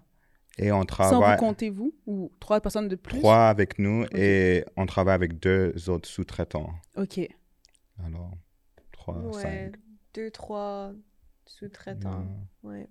et 0.59 0.73
on 0.73 0.77
Sans 0.77 0.81
vous 0.81 0.85
travaille 0.87 1.39
comptez 1.39 1.71
vous 1.71 1.95
Ou 2.07 2.31
trois 2.41 2.61
personnes 2.61 2.89
de 2.89 2.97
plus? 2.97 3.19
Trois 3.19 3.49
avec 3.49 3.79
nous 3.79 4.05
et 4.13 4.65
on 4.77 4.87
travaille 4.87 5.15
avec 5.15 5.39
deux 5.39 5.75
autres 5.91 6.09
sous-traitants. 6.09 6.71
Ok. 6.97 7.21
Alors, 8.05 8.33
trois, 8.93 9.17
Ouais. 9.19 9.43
cinq. 9.43 9.75
Deux, 10.15 10.31
trois 10.31 10.93
sous-traitants. 11.45 12.27
Ouais. 12.63 12.89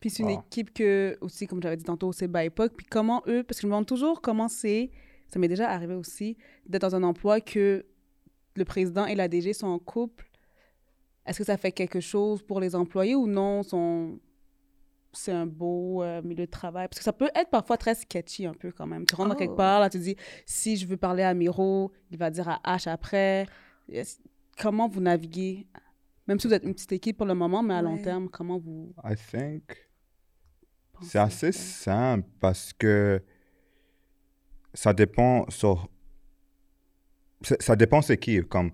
Puis 0.00 0.10
c'est 0.10 0.22
une 0.22 0.30
Wow. 0.30 0.42
équipe 0.46 0.74
que, 0.74 1.16
aussi, 1.22 1.46
comme 1.46 1.62
j'avais 1.62 1.76
dit 1.78 1.84
tantôt, 1.84 2.12
c'est 2.12 2.28
BIPOC. 2.28 2.74
Puis 2.76 2.86
comment 2.86 3.22
eux, 3.26 3.42
parce 3.42 3.58
que 3.58 3.62
je 3.62 3.66
me 3.66 3.72
demande 3.72 3.86
toujours 3.86 4.20
comment 4.20 4.48
c'est, 4.48 4.90
ça 5.28 5.38
m'est 5.38 5.48
déjà 5.48 5.70
arrivé 5.70 5.94
aussi, 5.94 6.36
d'être 6.66 6.82
dans 6.82 6.94
un 6.94 7.02
emploi 7.02 7.40
que 7.40 7.86
le 8.56 8.64
président 8.66 9.06
et 9.06 9.14
la 9.14 9.28
DG 9.28 9.52
sont 9.54 9.66
en 9.66 9.78
couple. 9.78 10.30
Est-ce 11.26 11.38
que 11.38 11.44
ça 11.44 11.56
fait 11.56 11.72
quelque 11.72 12.00
chose 12.00 12.42
pour 12.42 12.60
les 12.60 12.74
employés 12.74 13.14
ou 13.14 13.26
non? 13.26 13.62
Sont... 13.62 14.20
C'est 15.14 15.32
un 15.32 15.46
beau 15.46 16.02
euh, 16.02 16.20
milieu 16.22 16.44
de 16.46 16.50
travail. 16.50 16.88
Parce 16.88 16.98
que 16.98 17.04
ça 17.04 17.12
peut 17.12 17.30
être 17.34 17.50
parfois 17.50 17.76
très 17.76 17.94
sketchy 17.94 18.46
un 18.46 18.54
peu 18.54 18.72
quand 18.72 18.86
même. 18.86 19.04
Tu 19.06 19.14
rentres 19.14 19.30
dans 19.30 19.34
Oh. 19.34 19.38
quelque 19.38 19.56
part, 19.56 19.80
là, 19.80 19.88
tu 19.88 19.98
dis, 19.98 20.16
si 20.44 20.76
je 20.76 20.86
veux 20.86 20.96
parler 20.96 21.22
à 21.22 21.32
Miro, 21.34 21.92
il 22.10 22.18
va 22.18 22.30
dire 22.30 22.48
à 22.48 22.60
H 22.76 22.88
après. 22.88 23.46
Comment 24.60 24.88
vous 24.88 25.00
naviguez? 25.00 25.66
Même 26.26 26.38
si 26.40 26.46
vous 26.46 26.54
êtes 26.54 26.64
une 26.64 26.74
petite 26.74 26.92
équipe 26.92 27.16
pour 27.16 27.26
le 27.26 27.34
moment, 27.34 27.62
mais 27.62 27.74
à 27.74 27.82
long 27.82 27.98
terme, 27.98 28.28
comment 28.28 28.58
vous 28.58 28.92
I 29.04 29.14
think 29.16 29.62
c'est 31.02 31.18
assez 31.18 31.52
ça? 31.52 31.60
simple 32.16 32.28
parce 32.40 32.72
que 32.72 33.20
ça 34.72 34.92
dépend 34.94 35.44
sur 35.50 35.88
ça 37.42 37.76
dépend 37.76 38.00
c'est 38.00 38.16
qui 38.16 38.40
comme 38.42 38.70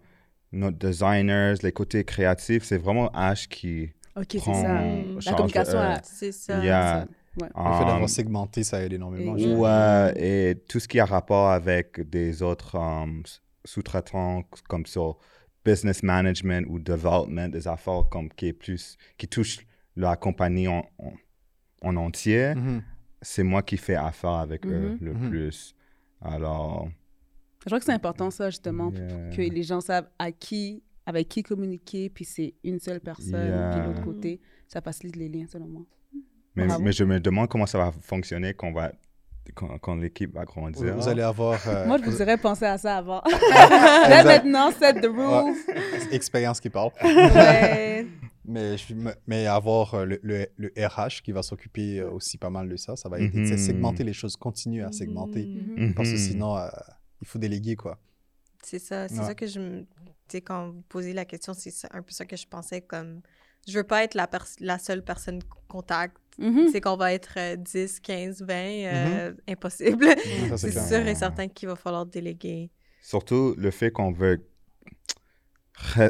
nos 0.53 0.71
designers 0.71 1.55
les 1.63 1.73
côtés 1.73 2.05
créatifs 2.05 2.63
c'est 2.65 2.79
vraiment 2.79 3.09
Ash 3.13 3.49
qui 3.49 3.91
Ok, 4.21 4.27
c'est 4.33 4.41
ça. 4.41 4.75
Mm. 4.75 5.19
La 5.25 5.33
de 5.33 5.37
communication, 5.37 5.79
C'est 6.03 6.33
ça. 6.33 6.59
Il 6.59 6.67
y 6.67 6.71
a- 6.71 7.07
Ouais. 7.41 7.47
Le 7.47 7.63
fait 7.63 7.85
d'avoir 7.85 8.03
Um, 8.03 8.09
segmenté, 8.09 8.65
ça 8.65 8.83
aide 8.83 8.93
énormément. 8.93 9.37
Et- 9.37 9.41
je- 9.45 9.49
ou, 9.51 9.65
euh, 9.65 10.13
et 10.17 10.57
tout 10.69 10.81
ce 10.81 10.89
qui 10.89 10.99
a 10.99 11.05
rapport 11.05 11.51
avec 11.51 12.01
des 12.11 12.43
autres 12.43 12.75
um, 12.77 13.23
sous-traitants 13.65 14.43
comme 14.69 14.85
sur 14.85 15.17
business 15.65 16.03
management 16.03 16.67
ou 16.69 16.81
development, 16.81 17.49
des 17.51 17.69
affaires 17.69 18.03
comme 18.11 18.29
qui 18.31 18.49
est 18.49 18.53
plus 18.53 18.97
qui 19.17 19.29
touchent 19.29 19.61
la 19.97 20.17
compagnie 20.17 20.67
en, 20.67 20.85
en, 20.99 21.13
en 21.83 21.97
entier, 21.97 22.55
Mhm. 22.57 22.83
c'est 23.23 23.45
moi 23.45 23.63
qui 23.63 23.77
fais 23.77 23.95
affaire 23.95 24.31
avec 24.31 24.67
eux 24.67 24.91
Mhm. 24.93 24.99
le 25.01 25.13
Mhm. 25.15 25.31
plus. 25.31 25.75
Alors, 26.21 26.89
Je 27.61 27.67
crois 27.67 27.79
que 27.79 27.85
c'est 27.85 27.93
important, 27.93 28.31
ça, 28.31 28.51
justement, 28.51 28.91
Yeah. 28.91 29.31
que 29.37 29.43
les 29.43 29.63
gens 29.63 29.81
savent 29.81 30.09
à 30.19 30.33
qui, 30.33 30.83
avec 31.07 31.29
qui 31.29 31.43
communiquer, 31.43 32.09
puis 32.11 32.25
c'est 32.25 32.55
une 32.65 32.79
seule 32.79 33.01
personne, 33.01 33.47
Yeah. 33.49 33.71
puis 33.73 33.81
l'autre 33.87 34.03
côté. 34.05 34.41
Ça 34.69 34.81
facilite 34.81 35.17
les 35.17 35.29
liens, 35.29 35.47
selon 35.51 35.67
moi. 35.67 35.83
mais, 36.55 36.93
je 36.93 37.05
me 37.05 37.19
demande 37.19 37.49
comment 37.49 37.67
ça 37.67 37.79
va 37.79 37.93
fonctionner 38.03 38.55
quand, 38.55 38.71
va, 38.73 38.93
quand, 39.55 39.79
quand 39.79 39.97
l'équipe 39.97 40.33
va 40.33 40.45
grandir. 40.45 40.95
vous 40.95 41.09
allez 41.09 41.23
avoir 41.23 41.59
euh, 41.69 41.87
Moi, 41.87 41.99
je 41.99 42.05
vous 42.11 42.17
dirais 42.17 42.37
penser 42.37 42.67
à 42.67 42.79
ça 42.79 42.99
avant. 42.99 43.23
Là, 44.09 44.23
maintenant, 44.25 44.71
set 44.71 45.01
the 45.01 45.07
rules. 45.07 45.57
expérience 46.13 46.61
qui 46.61 46.71
parle. 46.71 46.91
Ouais. 47.03 48.07
Mais, 48.47 48.77
je- 48.79 48.95
me- 48.95 49.15
mais 49.29 49.47
avoir 49.47 49.95
euh, 49.95 50.05
le, 50.07 50.19
le, 50.25 50.47
le 50.57 50.73
RH 50.77 51.23
qui 51.23 51.31
va 51.31 51.41
s'occuper 51.43 52.01
euh, 52.01 52.11
aussi 52.11 52.37
pas 52.37 52.51
mal 52.51 52.69
de 52.69 52.77
ça, 52.77 52.97
ça 52.97 53.09
va 53.09 53.21
aider. 53.21 53.39
Mhm. 53.39 53.47
C'est 53.47 53.59
segmenter 53.59 54.03
les 54.03 54.13
choses, 54.15 54.35
continuer 54.35 54.83
à 54.83 54.91
segmenter. 54.91 55.47
Mhm. 55.47 55.85
Mhm. 55.89 55.95
Parce 55.95 56.11
que 56.11 56.17
sinon, 56.17 56.57
euh, 56.57 56.67
il 57.21 57.29
faut 57.29 57.39
déléguer, 57.39 57.77
quoi. 57.77 57.97
C'est 58.63 58.79
ça, 58.79 59.09
c'est 59.09 59.19
Ouais. 59.19 59.25
ça 59.27 59.35
que 59.35 59.47
je 59.47 59.59
me. 59.61 59.81
Tu 60.29 60.37
sais, 60.37 60.41
quand 60.43 60.71
vous 60.71 60.83
posez 60.89 61.13
la 61.13 61.25
question, 61.25 61.55
c'est 61.55 61.71
ça- 61.71 61.89
un 61.93 62.03
peu 62.03 62.13
ça 62.13 62.25
que 62.27 62.37
je 62.37 62.47
pensais 62.47 62.81
comme. 62.83 63.21
Je 63.69 63.77
veux 63.79 63.85
pas 63.85 64.05
être 64.05 64.15
la, 64.15 64.79
seule 64.79 65.05
personne 65.05 65.41
contact. 65.69 66.17
Mhm. 66.39 66.69
C'est 66.73 66.81
qu'on 66.81 66.97
va 66.97 67.13
être 67.13 67.35
euh, 67.37 67.57
10, 67.57 68.01
15, 68.01 68.43
20, 68.43 68.55
euh, 68.55 69.35
impossible. 69.49 70.07
C'est 70.57 70.73
sûr 70.89 71.07
et 71.07 71.15
certain 71.15 71.49
qu'il 71.49 71.69
va 71.69 71.77
falloir 71.77 72.07
déléguer. 72.07 72.71
Surtout 73.03 73.55
le 73.59 73.71
fait 73.71 73.91
qu'on 73.91 74.13
veut, 74.13 74.43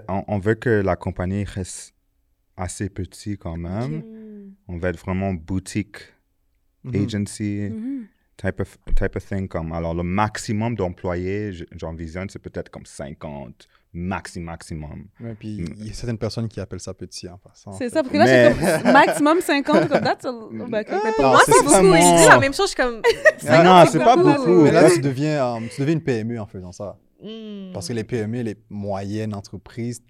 on, 0.09 0.39
veut 0.39 0.55
que 0.55 0.71
la 0.71 0.97
compagnie 0.97 1.45
reste 1.45 1.95
assez 2.57 2.89
petit 2.91 3.37
quand 3.39 3.57
même. 3.57 4.55
On 4.69 4.77
veut 4.79 4.89
être 4.89 4.99
vraiment 5.01 5.33
boutique, 5.35 5.97
Mhm. 6.85 7.05
agency, 7.05 7.69
Mhm. 7.71 8.07
Type, 8.41 8.61
of, 8.61 8.79
type 8.97 9.17
of 9.17 9.25
thing. 9.27 9.49
Comme, 9.49 9.73
alors, 9.73 9.95
le 9.95 10.03
maximum 10.03 10.75
d'employés, 10.75 11.53
je- 11.53 11.65
j'envisionne, 11.77 12.29
c'est 12.31 12.39
peut-être 12.39 12.71
comme 12.71 12.87
50, 12.87 13.69
maxi, 13.93 14.41
maximum. 14.41 15.07
Ouais, 15.21 15.35
puis 15.39 15.61
Mm. 15.63 15.75
il 15.81 15.87
y 15.89 15.91
a 15.91 15.93
certaines 15.93 16.19
personnes 16.19 16.49
qui 16.49 16.61
appellent 16.61 16.81
ça 16.81 16.95
petit 16.95 17.29
en 17.29 17.39
passant. 17.39 17.73
en 17.73 17.75
C'est 17.75 17.89
ça, 17.89 18.03
parce 18.03 18.13
que 18.13 18.19
là, 18.19 18.25
Mais- 18.25 18.55
j'ai 18.55 18.83
comme 18.83 18.93
maximum 18.93 19.41
50, 19.41 19.89
comme 19.89 20.01
that's 20.01 20.25
a 20.25 20.31
little 20.33 20.65
bit- 20.65 20.71
Mais 20.73 20.85
pour 21.17 21.25
Non, 21.25 21.31
moi, 21.33 21.41
c'est 21.45 21.53
c'est 21.53 21.65
beaucoup. 21.65 21.77
Oui, 21.77 21.83
je 21.83 21.97
dis 21.99 22.13
vraiment- 22.13 22.29
la 22.29 22.39
même 22.41 22.55
chose, 22.55 22.71
je 22.71 22.75
suis 22.75 22.83
comme. 22.83 23.03
Non, 23.51 23.65
non, 23.65 23.83
c'est 23.87 23.93
c'est 23.93 23.99
pas 24.05 24.17
beaucoup. 24.17 24.29
beaucoup. 24.37 24.63
Mais 24.63 24.71
là, 24.73 24.89
tu 24.91 25.01
deviens, 25.01 25.45
euh, 25.57 25.61
tu 25.75 25.81
deviens 25.81 25.95
une 25.95 26.03
PME 26.03 26.39
en 26.41 26.47
faisant 26.47 26.73
ça. 26.73 26.97
Mm. 27.23 27.73
Parce 27.75 27.89
que 27.89 27.93
les 27.93 28.05
PME, 28.05 28.43
les 28.43 28.57
moyennes 28.71 29.35
entreprises, 29.35 30.01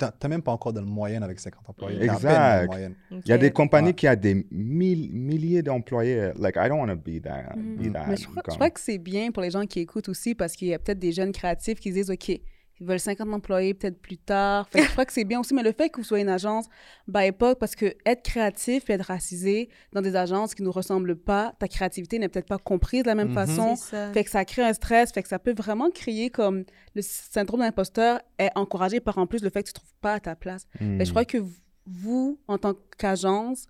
t'as 0.00 0.10
t'as 0.10 0.28
même 0.28 0.42
pas 0.42 0.52
encore 0.52 0.72
de 0.72 0.80
moyenne 0.80 1.22
avec 1.22 1.38
50 1.38 1.68
employés. 1.68 2.02
Exact. 2.02 2.72
Il 3.10 3.28
y 3.28 3.32
a 3.32 3.38
des 3.38 3.50
compagnies 3.50 3.88
Ouais. 3.88 3.94
qui 3.94 4.08
ont 4.08 4.14
des 4.16 4.46
mille, 4.50 5.12
milliers 5.12 5.62
d'employés. 5.62 6.30
Like, 6.38 6.56
I 6.56 6.68
don't 6.68 6.80
want 6.80 6.88
to 6.88 6.96
be 6.96 7.20
that. 7.22 7.54
Be 7.56 7.92
that 7.92 8.06
Mais 8.08 8.16
je 8.16 8.26
crois, 8.26 8.42
je 8.48 8.54
crois 8.54 8.70
que 8.70 8.80
c'est 8.80 8.98
bien 8.98 9.30
pour 9.30 9.42
les 9.42 9.50
gens 9.50 9.66
qui 9.66 9.80
écoutent 9.80 10.08
aussi 10.08 10.34
parce 10.34 10.54
qu'il 10.54 10.68
y 10.68 10.74
a 10.74 10.78
peut-être 10.78 10.98
des 10.98 11.12
jeunes 11.12 11.32
créatifs 11.32 11.78
qui 11.80 11.90
se 11.90 11.94
disent 11.94 12.10
OK, 12.10 12.32
ils 12.80 12.86
veulent 12.86 12.98
50 12.98 13.28
employés 13.32 13.74
peut-être 13.74 14.00
plus 14.00 14.16
tard. 14.16 14.68
Fait 14.70 14.80
que 14.80 14.86
je 14.86 14.90
crois 14.92 15.04
que 15.04 15.12
c'est 15.12 15.24
bien 15.24 15.38
aussi, 15.40 15.52
mais 15.54 15.62
le 15.62 15.72
fait 15.72 15.90
que 15.90 15.98
vous 15.98 16.04
soyez 16.04 16.22
une 16.24 16.30
agence 16.30 16.66
by 17.06 17.24
époque, 17.26 17.58
parce 17.58 17.74
que 17.76 17.94
être 18.06 18.22
créatif 18.22 18.88
et 18.88 18.94
être 18.94 19.04
racisé 19.06 19.68
dans 19.92 20.00
des 20.00 20.16
agences 20.16 20.54
qui 20.54 20.62
ne 20.62 20.66
nous 20.66 20.72
ressemblent 20.72 21.16
pas, 21.16 21.52
ta 21.58 21.68
créativité 21.68 22.18
n'est 22.18 22.28
peut-être 22.28 22.48
pas 22.48 22.58
comprise 22.58 23.02
de 23.02 23.08
la 23.08 23.14
même 23.14 23.28
Mhm. 23.28 23.34
façon. 23.34 23.76
Fait 24.12 24.24
que 24.24 24.30
ça 24.30 24.44
crée 24.44 24.62
un 24.64 24.72
stress, 24.72 25.12
fait 25.12 25.22
que 25.22 25.28
ça 25.28 25.38
peut 25.38 25.54
vraiment 25.54 25.90
créer 25.90 26.30
comme 26.30 26.64
le 26.94 27.02
syndrome 27.02 27.60
d'imposteur 27.60 28.20
est 28.38 28.50
encouragé 28.56 29.00
par 29.00 29.18
en 29.18 29.26
plus 29.26 29.42
le 29.42 29.50
fait 29.50 29.62
que 29.62 29.68
tu 29.68 29.72
ne 29.72 29.80
trouves 29.80 29.94
pas 30.00 30.14
à 30.14 30.20
ta 30.20 30.34
place. 30.34 30.66
Fait 30.78 30.98
que 30.98 31.04
je 31.04 31.10
crois 31.10 31.24
que 31.26 31.38
vous, 31.86 32.38
en 32.48 32.56
tant 32.56 32.74
qu'agence, 32.98 33.66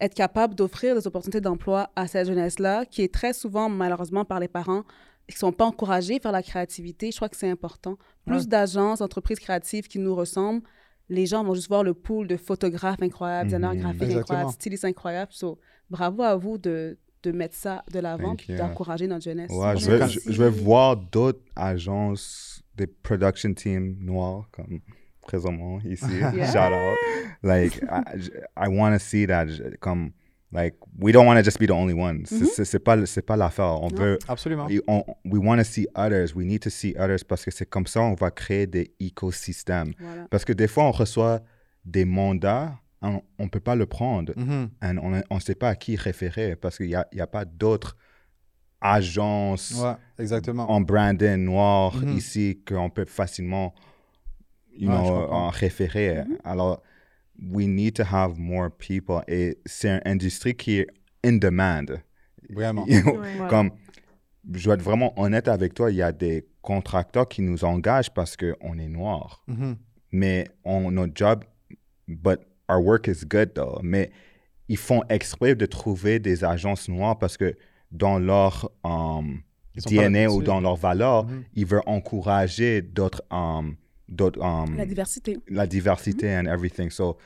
être 0.00 0.14
capable 0.14 0.54
d'offrir 0.54 0.94
des 0.94 1.06
opportunités 1.06 1.40
d'emploi 1.40 1.90
à 1.96 2.06
cette 2.06 2.26
jeunesse-là, 2.28 2.86
qui 2.86 3.02
est 3.02 3.12
très 3.12 3.32
souvent, 3.32 3.68
malheureusement, 3.68 4.24
par 4.24 4.38
les 4.40 4.48
parents, 4.48 4.84
qui 5.28 5.34
ne 5.34 5.38
sont 5.38 5.52
pas 5.52 5.66
encouragés 5.66 6.18
vers 6.18 6.32
la 6.32 6.42
créativité, 6.42 7.10
je 7.10 7.16
crois 7.16 7.28
que 7.28 7.36
c'est 7.36 7.50
important. 7.50 7.96
Plus 8.26 8.42
Ouais. 8.42 8.46
d'agences, 8.46 8.98
d'entreprises 9.00 9.38
créatives 9.38 9.86
qui 9.86 9.98
nous 9.98 10.14
ressemblent, 10.14 10.62
les 11.10 11.26
gens 11.26 11.44
vont 11.44 11.54
juste 11.54 11.68
voir 11.68 11.84
le 11.84 11.94
pool 11.94 12.26
de 12.26 12.36
photographes 12.36 13.02
incroyables, 13.02 13.50
designers 13.50 13.74
Mhm. 13.76 13.80
graphiques 13.80 14.16
incroyables, 14.16 14.50
stylistes 14.52 14.84
incroyables. 14.84 15.32
So, 15.32 15.58
bravo 15.90 16.22
à 16.22 16.34
vous 16.36 16.58
de, 16.58 16.98
de 17.22 17.32
mettre 17.32 17.54
ça 17.56 17.84
de 17.92 17.98
l'avant 17.98 18.36
you. 18.48 18.56
d'encourager 18.56 19.06
notre 19.06 19.24
jeunesse. 19.24 19.50
Ouais, 19.52 19.76
je 19.76 20.42
veux 20.42 20.48
voir 20.48 20.96
d'autres 20.96 21.40
agences, 21.56 22.62
des 22.76 22.86
production 22.86 23.52
teams 23.54 23.96
noirs 24.00 24.48
comme 24.52 24.80
présentement 25.22 25.78
ici. 25.84 26.04
Yeah. 26.34 26.46
Shout 26.52 26.72
out. 26.74 26.98
Like, 27.42 27.82
I, 27.82 28.30
I 28.56 28.68
want 28.68 28.92
to 28.92 28.98
see 28.98 29.26
that. 29.26 29.46
Comme, 29.80 30.12
like, 30.52 30.76
we 30.98 31.12
don't 31.12 31.26
want 31.26 31.36
to 31.36 31.42
just 31.44 31.58
be 31.58 31.66
the 31.66 31.72
only 31.72 31.92
ones. 31.94 32.26
C'est- 32.26 32.58
Mhm. 32.60 32.64
C'est 32.64 32.78
pas, 32.78 33.06
c'est 33.06 33.22
pas 33.22 33.36
l'affaire. 33.36 33.82
On 33.82 33.88
Non. 33.90 33.96
veut. 33.96 34.18
Absolument. 34.28 34.66
on- 34.86 35.04
we 35.24 35.38
want 35.44 35.58
to 35.58 35.64
see 35.64 35.86
others. 35.94 36.34
We 36.34 36.46
need 36.46 36.60
to 36.62 36.70
see 36.70 36.94
others 36.98 37.24
parce 37.28 37.44
que 37.44 37.50
c'est 37.50 37.66
comme 37.68 37.86
ça 37.86 38.00
on 38.02 38.14
va 38.14 38.30
créer 38.30 38.66
des 38.66 38.92
écosystèmes. 38.98 39.92
Voilà. 39.98 40.26
Parce 40.30 40.44
que 40.44 40.52
des 40.54 40.68
fois, 40.68 40.84
on 40.84 40.90
reçoit 40.92 41.40
des 41.84 42.04
mandats, 42.04 42.74
on 43.02 43.20
ne 43.38 43.48
peut 43.48 43.60
pas 43.60 43.76
le 43.76 43.86
prendre. 43.86 44.32
Mhm. 44.36 44.70
And 44.82 44.96
on 45.30 45.34
ne 45.36 45.40
sait 45.40 45.54
pas 45.54 45.68
à 45.70 45.74
qui 45.76 45.96
référer 45.96 46.56
parce 46.56 46.76
qu'il 46.78 46.86
n'y 46.88 46.94
a, 46.94 47.06
y 47.12 47.20
a 47.20 47.26
pas 47.26 47.44
d'autres 47.44 47.96
agences 48.80 49.74
Ouais, 49.82 49.94
exactement. 50.18 50.70
en 50.70 50.80
branding 50.80 51.36
noir 51.44 51.96
Mhm. 51.96 52.16
ici 52.16 52.60
qu'on 52.66 52.90
peut 52.90 53.04
facilement 53.06 53.74
you 54.76 54.88
Ouais, 54.88 54.94
know, 54.96 55.32
en 55.32 55.48
référer. 55.50 56.22
Alors, 56.44 56.80
we 57.40 57.66
need 57.66 57.94
to 57.94 58.02
have 58.04 58.38
more 58.38 58.70
people. 58.70 59.20
Et 59.28 59.58
c'est 59.66 59.88
une 59.88 60.00
industrie 60.04 60.54
qui 60.54 60.78
est 60.78 60.86
in 61.24 61.34
demand. 61.38 61.86
Vraiment. 62.50 62.84
Ouais. 62.88 63.48
Comme, 63.48 63.70
je 64.52 64.68
vais 64.68 64.74
être 64.74 64.82
vraiment 64.82 65.12
honnête 65.20 65.48
avec 65.48 65.74
toi, 65.74 65.90
il 65.90 65.96
y 65.96 66.02
a 66.02 66.12
des 66.12 66.46
contracteurs 66.62 67.28
qui 67.28 67.42
nous 67.42 67.64
engagent 67.64 68.10
parce 68.12 68.36
qu'on 68.36 68.78
est 68.78 68.88
noir. 68.88 69.42
Mhm. 69.46 69.76
Mais 70.12 70.48
on, 70.64 70.90
notre 70.90 71.12
job, 71.14 71.44
but 72.06 72.40
our 72.70 72.82
work 72.82 73.08
is 73.08 73.24
good 73.26 73.52
though. 73.54 73.78
Mais 73.82 74.10
ils 74.68 74.76
font 74.78 75.02
exprès 75.08 75.54
de 75.54 75.66
trouver 75.66 76.18
des 76.18 76.44
agences 76.44 76.88
noires 76.88 77.18
parce 77.18 77.36
que 77.36 77.54
dans 77.90 78.18
leur 78.18 78.70
um, 78.84 79.40
DNA 79.76 80.28
ou 80.30 80.42
dans 80.42 80.60
leurs 80.60 80.76
valeurs, 80.76 81.26
Mhm. 81.26 81.44
ils 81.54 81.66
veulent 81.66 81.82
encourager 81.86 82.82
d'autres, 82.82 83.22
um, 83.30 83.76
d'autres, 84.08 84.40
um, 84.42 84.76
La 84.76 84.86
diversité. 84.86 85.38
la 85.48 85.66
diversité 85.66 86.34
and 86.36 86.46
everything. 86.46 86.90
So, 86.90 87.18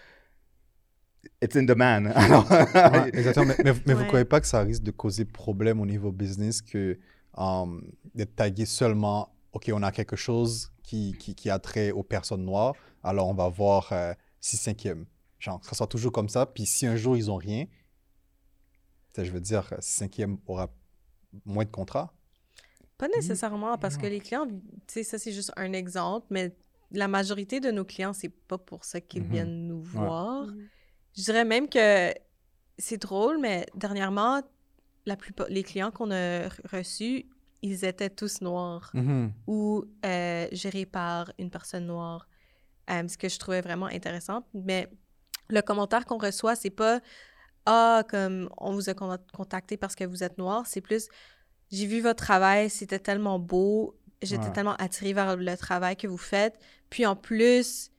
it's 1.40 1.56
in 1.56 1.64
demand. 1.64 2.06
Alors, 2.14 2.50
Ouais, 2.50 3.10
exactement. 3.12 3.46
Mais, 3.46 3.54
mais- 3.64 3.72
mais 3.86 3.94
vous 3.94 4.00
ne 4.00 4.02
Ouais. 4.02 4.06
croyez 4.08 4.24
pas 4.24 4.40
que 4.40 4.46
ça 4.46 4.60
risque 4.62 4.82
de 4.82 4.90
causer 4.90 5.24
problème 5.24 5.80
au 5.80 5.86
niveau 5.86 6.10
business 6.12 6.60
que 6.62 6.98
um, 7.38 7.82
d'être 8.14 8.34
tagué 8.36 8.66
seulement, 8.66 9.34
OK, 9.52 9.70
on 9.72 9.82
a 9.82 9.90
quelque 9.92 10.16
chose 10.16 10.70
qui, 10.82 11.14
qui, 11.18 11.34
qui 11.34 11.48
a 11.48 11.58
trait 11.58 11.90
aux 11.90 12.02
personnes 12.02 12.44
noires, 12.44 12.74
alors 13.02 13.28
on 13.28 13.34
va 13.34 13.48
voir 13.48 13.88
euh, 13.92 14.12
6 14.40 14.56
cinquièmes. 14.58 15.06
Genre, 15.38 15.64
ça 15.64 15.74
sera 15.74 15.86
toujours 15.86 16.12
comme 16.12 16.28
ça. 16.28 16.44
Puis 16.46 16.66
si 16.66 16.86
un 16.86 16.96
jour 16.96 17.16
ils 17.16 17.26
n'ont 17.26 17.36
rien, 17.36 17.64
je 19.16 19.30
veux 19.30 19.40
dire, 19.40 19.72
6 19.78 19.92
cinquièmes 19.98 20.38
aura 20.46 20.68
moins 21.44 21.64
de 21.64 21.70
contrats. 21.70 22.12
Pas 22.98 23.06
Mm-hmm. 23.08 23.16
nécessairement, 23.16 23.78
parce 23.78 23.96
que 23.96 24.06
les 24.06 24.20
clients, 24.20 24.46
tu 24.46 24.54
sais, 24.88 25.02
ça 25.02 25.18
c'est 25.18 25.32
juste 25.32 25.52
un 25.56 25.72
exemple, 25.72 26.26
mais 26.30 26.54
la 26.92 27.08
majorité 27.08 27.60
de 27.60 27.70
nos 27.70 27.84
clients, 27.84 28.12
c'est 28.12 28.28
pas 28.28 28.58
pour 28.58 28.84
ça 28.84 29.00
qu'ils 29.00 29.22
Mhm. 29.24 29.30
viennent 29.30 29.66
nous 29.66 29.82
voir. 29.82 30.46
Mhm. 30.46 30.68
Je 31.16 31.22
dirais 31.24 31.44
même 31.44 31.68
que 31.68 32.12
c'est 32.78 32.98
drôle, 32.98 33.38
mais 33.38 33.66
dernièrement, 33.74 34.42
la 35.06 35.16
plupart, 35.16 35.46
les 35.48 35.62
clients 35.62 35.90
qu'on 35.90 36.10
a 36.10 36.48
re- 36.48 36.60
reçus, 36.78 37.26
ils 37.62 37.84
étaient 37.84 38.10
tous 38.10 38.40
noirs 38.40 38.90
ou 39.46 39.84
euh, 40.04 40.46
gérés 40.52 40.86
par 40.86 41.32
une 41.38 41.50
personne 41.50 41.86
noire, 41.86 42.26
Euh, 42.90 43.06
ce 43.06 43.16
que 43.16 43.28
je 43.28 43.38
trouvais 43.38 43.60
vraiment 43.60 43.86
intéressant. 43.86 44.44
Mais 44.54 44.88
le 45.48 45.60
commentaire 45.62 46.04
qu'on 46.04 46.18
reçoit, 46.18 46.56
c'est 46.56 46.70
pas 46.84 47.00
ah 47.64 48.02
comme 48.10 48.48
on 48.58 48.72
vous 48.72 48.88
a 48.90 48.94
con- 48.94 49.16
contacté 49.32 49.76
parce 49.76 49.94
que 49.94 50.02
vous 50.04 50.24
êtes 50.24 50.36
noir, 50.36 50.66
c'est 50.66 50.80
plus 50.80 51.06
j'ai 51.70 51.86
vu 51.86 52.00
votre 52.00 52.22
travail, 52.24 52.68
c'était 52.68 52.98
tellement 52.98 53.38
beau, 53.38 53.96
j'étais 54.20 54.46
Ouais. 54.46 54.52
tellement 54.52 54.74
attirée 54.76 55.12
vers 55.12 55.36
le 55.36 55.56
travail 55.56 55.94
que 55.96 56.08
vous 56.08 56.18
faites, 56.34 56.58
puis 56.92 57.06
en 57.06 57.16
plus 57.16 57.90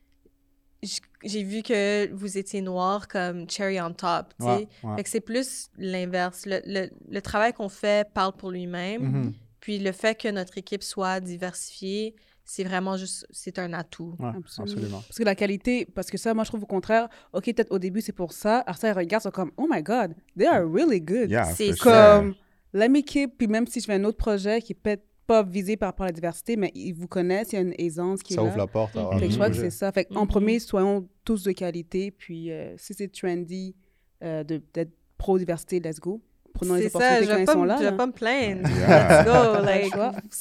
j'ai 1.22 1.42
vu 1.42 1.62
que 1.62 2.12
vous 2.12 2.36
étiez 2.36 2.60
noir 2.60 3.08
comme 3.08 3.48
cherry 3.48 3.80
on 3.80 3.92
top, 3.92 4.34
tu 4.38 4.44
sais. 4.44 4.52
Ouais, 4.52 4.68
ouais. 4.84 4.96
Fait 4.96 5.02
que 5.04 5.08
c'est 5.08 5.20
plus 5.20 5.68
l'inverse. 5.78 6.44
Le, 6.46 6.60
le- 6.66 6.90
le 7.08 7.22
travail 7.22 7.54
qu'on 7.54 7.70
fait 7.70 8.06
parle 8.12 8.34
pour 8.34 8.50
lui-même. 8.50 9.02
Mhm. 9.02 9.32
Puis 9.60 9.78
le 9.78 9.92
fait 9.92 10.14
que 10.14 10.28
notre 10.28 10.58
équipe 10.58 10.82
soit 10.82 11.20
diversifiée, 11.20 12.14
c'est 12.44 12.64
vraiment 12.64 12.98
juste, 12.98 13.26
c'est 13.30 13.58
un 13.58 13.72
atout. 13.72 14.14
Ouais, 14.18 14.28
Absolument. 14.36 14.72
absolument. 14.74 15.00
Parce 15.00 15.16
que 15.16 15.22
la 15.24 15.34
qualité, 15.34 15.86
parce 15.86 16.10
que 16.10 16.18
ça, 16.18 16.34
moi, 16.34 16.44
je 16.44 16.50
trouve 16.50 16.64
au 16.64 16.66
contraire, 16.66 17.08
OK, 17.32 17.44
peut-être 17.46 17.72
au 17.72 17.78
début, 17.78 18.02
c'est 18.02 18.12
pour 18.12 18.34
ça. 18.34 18.58
Alors 18.58 18.76
ça, 18.76 18.88
ils 18.90 18.92
regardent, 18.92 19.22
sont 19.22 19.30
comme, 19.30 19.52
oh 19.56 19.66
my 19.70 19.82
God, 19.82 20.14
they 20.36 20.46
are 20.46 20.70
really 20.70 21.00
good. 21.00 21.30
Yeah, 21.30 21.44
C'est 21.46 21.68
for 21.68 21.76
sure. 21.76 21.92
Comme, 21.92 22.34
let 22.74 22.90
me 22.90 23.00
keep, 23.00 23.38
puis 23.38 23.46
même 23.46 23.66
si 23.66 23.80
je 23.80 23.86
fais 23.86 23.94
un 23.94 24.04
autre 24.04 24.18
projet 24.18 24.60
qui 24.60 24.74
peut-être 24.74 25.06
pas 25.26 25.42
visé 25.42 25.76
par 25.76 25.88
rapport 25.90 26.04
à 26.04 26.08
la 26.08 26.12
diversité, 26.12 26.56
mais 26.56 26.70
ils 26.74 26.92
vous 26.92 27.06
connaissent, 27.08 27.52
il 27.52 27.56
y 27.56 27.58
a 27.58 27.62
une 27.62 27.74
aisance 27.78 28.22
qui 28.22 28.34
Ça 28.34 28.40
est 28.42 28.44
ouvre 28.44 28.56
là. 28.56 28.64
la 28.64 28.66
porte 28.66 28.96
à 28.96 29.10
Fait 29.12 29.20
que 29.20 29.24
un 29.24 29.28
je 29.30 29.34
crois 29.34 29.48
que 29.50 29.56
c'est 29.56 29.70
ça. 29.70 29.90
Fait 29.92 30.06
en 30.14 30.22
Mhm. 30.22 30.28
premier, 30.28 30.58
soyons 30.58 31.08
tous 31.24 31.42
de 31.44 31.52
qualité, 31.52 32.10
puis 32.10 32.50
euh, 32.50 32.74
si 32.76 32.92
c'est 32.94 33.08
trendy 33.08 33.74
euh, 34.22 34.42
d'être 34.44 34.92
pro-diversité, 35.18 35.80
let's 35.80 36.00
go. 36.00 36.20
Prenons 36.54 36.74
les 36.74 36.82
C'est 36.84 36.90
ça, 36.90 36.98
opportunités 36.98 37.24
je 37.24 37.30
quand 37.32 37.38
vais 37.38 37.44
pas, 37.46 37.52
sont 37.52 37.64
là. 37.64 37.76
je 37.78 37.82
vais 37.84 37.90
là. 37.90 37.96
pas 37.96 38.06
me 38.06 38.12
plaindre. 38.12 38.68
Yeah. 38.68 39.08
Let's 39.08 39.24
go, 39.26 39.62
like, 39.64 39.96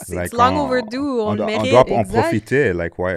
Like, 0.10 0.34
long 0.34 0.60
on- 0.60 0.66
overdue, 0.68 0.98
on, 1.00 1.02
on, 1.02 1.32
le 1.32 1.38
doit, 1.38 1.46
on 1.46 1.50
mérite. 1.50 1.72
doit 1.72 1.92
en 1.98 2.04
profiter. 2.04 2.72
Like, 2.74 3.00
why, 3.00 3.14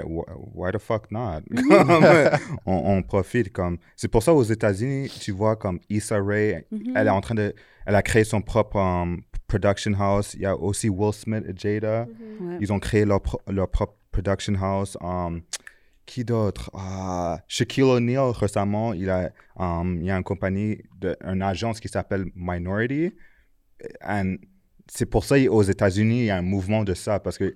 why, 0.55 0.71
the 0.73 0.79
fuck 0.79 1.11
not? 1.11 1.43
on, 2.67 2.73
on 2.97 3.03
profite 3.03 3.53
comme. 3.53 3.77
C'est 3.97 4.09
pour 4.09 4.23
ça 4.23 4.33
aux 4.35 4.43
États-Unis, 4.43 5.11
tu 5.21 5.33
vois 5.33 5.57
comme 5.57 5.79
Issa 5.91 6.17
Rae, 6.23 6.65
Mhm. 6.71 6.93
elle 6.97 7.07
est 7.07 7.11
en 7.11 7.21
train 7.21 7.35
de, 7.35 7.55
elle 7.85 7.95
a 7.95 8.03
créé 8.03 8.25
son 8.25 8.41
propre 8.41 8.77
um, 8.79 9.21
production 9.47 9.93
house. 9.99 10.35
Il 10.35 10.41
y 10.41 10.47
a 10.47 10.57
aussi 10.57 10.89
Will 10.89 11.13
Smith 11.13 11.45
et 11.49 11.53
Jada. 11.57 12.07
Ouais. 12.41 12.59
Ils 12.61 12.73
ont 12.73 12.79
créé 12.79 13.05
leur, 13.05 13.21
pro- 13.23 13.41
leur 13.49 13.69
propre 13.71 13.95
production 14.11 14.55
house. 14.61 14.97
Um, 15.01 15.43
qui 16.05 16.25
d'autre? 16.25 16.71
Ah, 16.75 17.41
Shaquille 17.49 17.83
O'Neal, 17.85 18.31
récemment, 18.31 18.93
il 18.93 19.11
a, 19.11 19.31
um, 19.57 20.01
il 20.01 20.09
a 20.11 20.17
une 20.17 20.23
compagnie, 20.23 20.83
de, 21.01 21.17
une 21.25 21.43
agence 21.43 21.81
qui 21.81 21.89
s'appelle 21.89 22.27
Minority. 22.37 23.13
And 24.07 24.37
c'est 24.89 25.07
pour 25.07 25.25
ça, 25.25 25.37
aux 25.51 25.63
États-Unis, 25.63 26.21
il 26.21 26.25
y 26.27 26.31
a 26.31 26.37
un 26.37 26.43
mouvement 26.43 26.85
de 26.85 26.95
ça 26.95 27.19
parce 27.19 27.39
que 27.39 27.53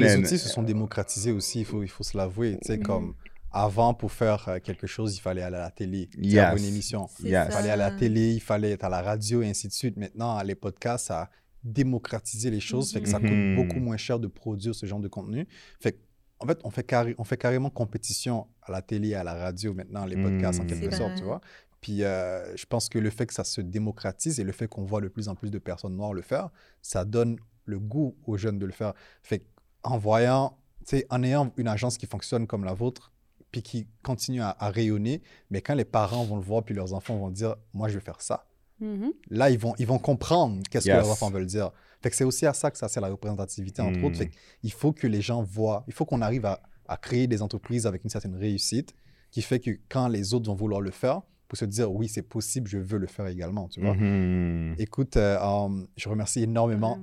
Parce 0.00 0.02
les 0.02 0.16
outils 0.16 0.38
se 0.38 0.48
sont 0.48 0.64
démocratisés 0.64 1.30
aussi, 1.30 1.60
il 1.60 1.64
faut, 1.64 1.84
il 1.84 1.88
faut 1.88 2.02
se 2.02 2.16
l'avouer. 2.16 2.58
Tu 2.62 2.66
sais, 2.72 2.76
Mhm. 2.78 2.82
comme 2.82 3.14
avant, 3.54 3.94
pour 3.94 4.10
faire 4.12 4.48
euh, 4.48 4.58
quelque 4.58 4.86
chose, 4.86 5.16
il 5.16 5.20
fallait 5.20 5.42
aller 5.42 5.56
à 5.56 5.60
la 5.60 5.70
télé, 5.70 6.10
Yes. 6.18 6.38
avoir 6.38 6.56
une 6.56 6.64
émission. 6.64 7.08
Yes. 7.22 7.46
Il 7.48 7.52
fallait 7.52 7.70
aller 7.70 7.82
à 7.82 7.90
la 7.90 7.90
télé, 7.92 8.32
il 8.34 8.40
fallait 8.40 8.72
être 8.72 8.84
à 8.84 8.88
la 8.88 9.00
radio 9.02 9.42
et 9.42 9.48
ainsi 9.48 9.68
de 9.68 9.72
suite. 9.72 9.96
Maintenant, 9.96 10.42
les 10.42 10.54
podcasts, 10.54 11.06
ça 11.06 11.20
a 11.22 11.30
démocratisé 11.62 12.50
les 12.50 12.60
choses, 12.60 12.92
fait 12.92 13.00
que 13.00 13.08
ça 13.08 13.18
coûte 13.18 13.30
Mhm. 13.30 13.56
beaucoup 13.56 13.80
moins 13.80 13.96
cher 13.96 14.18
de 14.18 14.26
produire 14.28 14.74
ce 14.74 14.86
genre 14.86 15.00
de 15.00 15.08
contenu. 15.08 15.46
Fait 15.80 15.92
que, 15.92 15.98
en 16.40 16.46
fait, 16.46 16.58
on 16.64 16.70
fait, 16.70 16.82
carré- 16.84 17.14
on 17.18 17.24
fait 17.24 17.36
carrément 17.36 17.70
compétition 17.70 18.46
à 18.62 18.72
la 18.72 18.82
télé 18.82 19.08
et 19.10 19.14
à 19.14 19.24
la 19.24 19.34
radio 19.34 19.72
maintenant, 19.72 20.04
les 20.04 20.16
podcasts, 20.16 20.60
en 20.60 20.64
Mhm. 20.64 20.68
quelque 20.68 20.90
sorte, 20.94 21.10
vrai. 21.12 21.18
tu 21.18 21.24
vois. 21.24 21.40
Puis 21.80 22.02
euh, 22.02 22.56
je 22.56 22.64
pense 22.66 22.88
que 22.88 22.98
le 22.98 23.10
fait 23.10 23.26
que 23.26 23.34
ça 23.34 23.44
se 23.44 23.60
démocratise 23.60 24.40
et 24.40 24.44
le 24.44 24.52
fait 24.52 24.66
qu'on 24.68 24.84
voit 24.84 25.00
de 25.00 25.08
plus 25.08 25.28
en 25.28 25.34
plus 25.34 25.50
de 25.50 25.58
personnes 25.58 25.96
noires 25.96 26.12
le 26.14 26.22
faire, 26.22 26.50
ça 26.82 27.04
donne 27.04 27.36
le 27.66 27.78
goût 27.78 28.16
aux 28.26 28.36
jeunes 28.36 28.58
de 28.58 28.66
le 28.66 28.72
faire. 28.72 28.94
Fait 29.22 29.44
en 29.82 29.98
voyant, 29.98 30.56
tu 30.86 30.96
sais, 30.98 31.06
en 31.10 31.22
ayant 31.22 31.52
une 31.56 31.68
agence 31.68 31.98
qui 31.98 32.06
fonctionne 32.06 32.46
comme 32.46 32.64
la 32.64 32.72
vôtre, 32.74 33.12
puis 33.54 33.62
qui 33.62 33.86
continue 34.02 34.40
à, 34.42 34.56
à 34.58 34.68
rayonner, 34.68 35.22
mais 35.48 35.60
quand 35.62 35.76
les 35.76 35.84
parents 35.84 36.24
vont 36.24 36.34
le 36.34 36.42
voir, 36.42 36.64
puis 36.64 36.74
leurs 36.74 36.92
enfants 36.92 37.16
vont 37.16 37.30
dire, 37.30 37.54
moi, 37.72 37.88
je 37.88 37.94
vais 37.94 38.00
faire 38.04 38.20
ça. 38.20 38.48
Mhm. 38.80 39.12
Là, 39.30 39.48
ils 39.50 39.58
vont, 39.60 39.74
ils 39.78 39.86
vont 39.86 40.00
comprendre 40.00 40.60
qu'est-ce 40.68 40.86
que 40.86 40.90
leurs 40.90 41.08
enfants 41.08 41.30
veulent 41.30 41.46
dire. 41.46 41.70
Fait 42.02 42.10
que 42.10 42.16
c'est 42.16 42.24
aussi 42.24 42.46
à 42.46 42.52
ça 42.52 42.72
que 42.72 42.76
ça 42.78 42.88
sert 42.88 43.00
la 43.00 43.10
représentativité, 43.10 43.80
entre 43.80 44.00
Mm. 44.00 44.04
autres. 44.06 44.16
Fait 44.16 44.32
il 44.64 44.72
faut 44.72 44.92
que 44.92 45.06
les 45.06 45.22
gens 45.22 45.40
voient, 45.44 45.84
il 45.86 45.92
faut 45.92 46.04
qu'on 46.04 46.20
arrive 46.20 46.46
à, 46.46 46.60
à 46.88 46.96
créer 46.96 47.28
des 47.28 47.42
entreprises 47.42 47.86
avec 47.86 48.02
une 48.02 48.10
certaine 48.10 48.34
réussite, 48.34 48.92
qui 49.30 49.40
fait 49.40 49.60
que 49.60 49.70
quand 49.88 50.08
les 50.08 50.34
autres 50.34 50.46
vont 50.50 50.56
vouloir 50.56 50.80
le 50.80 50.90
faire, 50.90 51.22
pour 51.46 51.56
se 51.56 51.64
dire, 51.64 51.92
oui, 51.92 52.08
c'est 52.08 52.22
possible, 52.22 52.66
je 52.68 52.78
veux 52.78 52.98
le 52.98 53.06
faire 53.06 53.28
également, 53.28 53.68
tu 53.68 53.80
vois. 53.80 53.94
Mhm. 53.94 54.74
Écoute, 54.78 55.16
euh, 55.16 55.38
um, 55.40 55.86
je 55.96 56.08
remercie 56.08 56.42
énormément, 56.42 56.98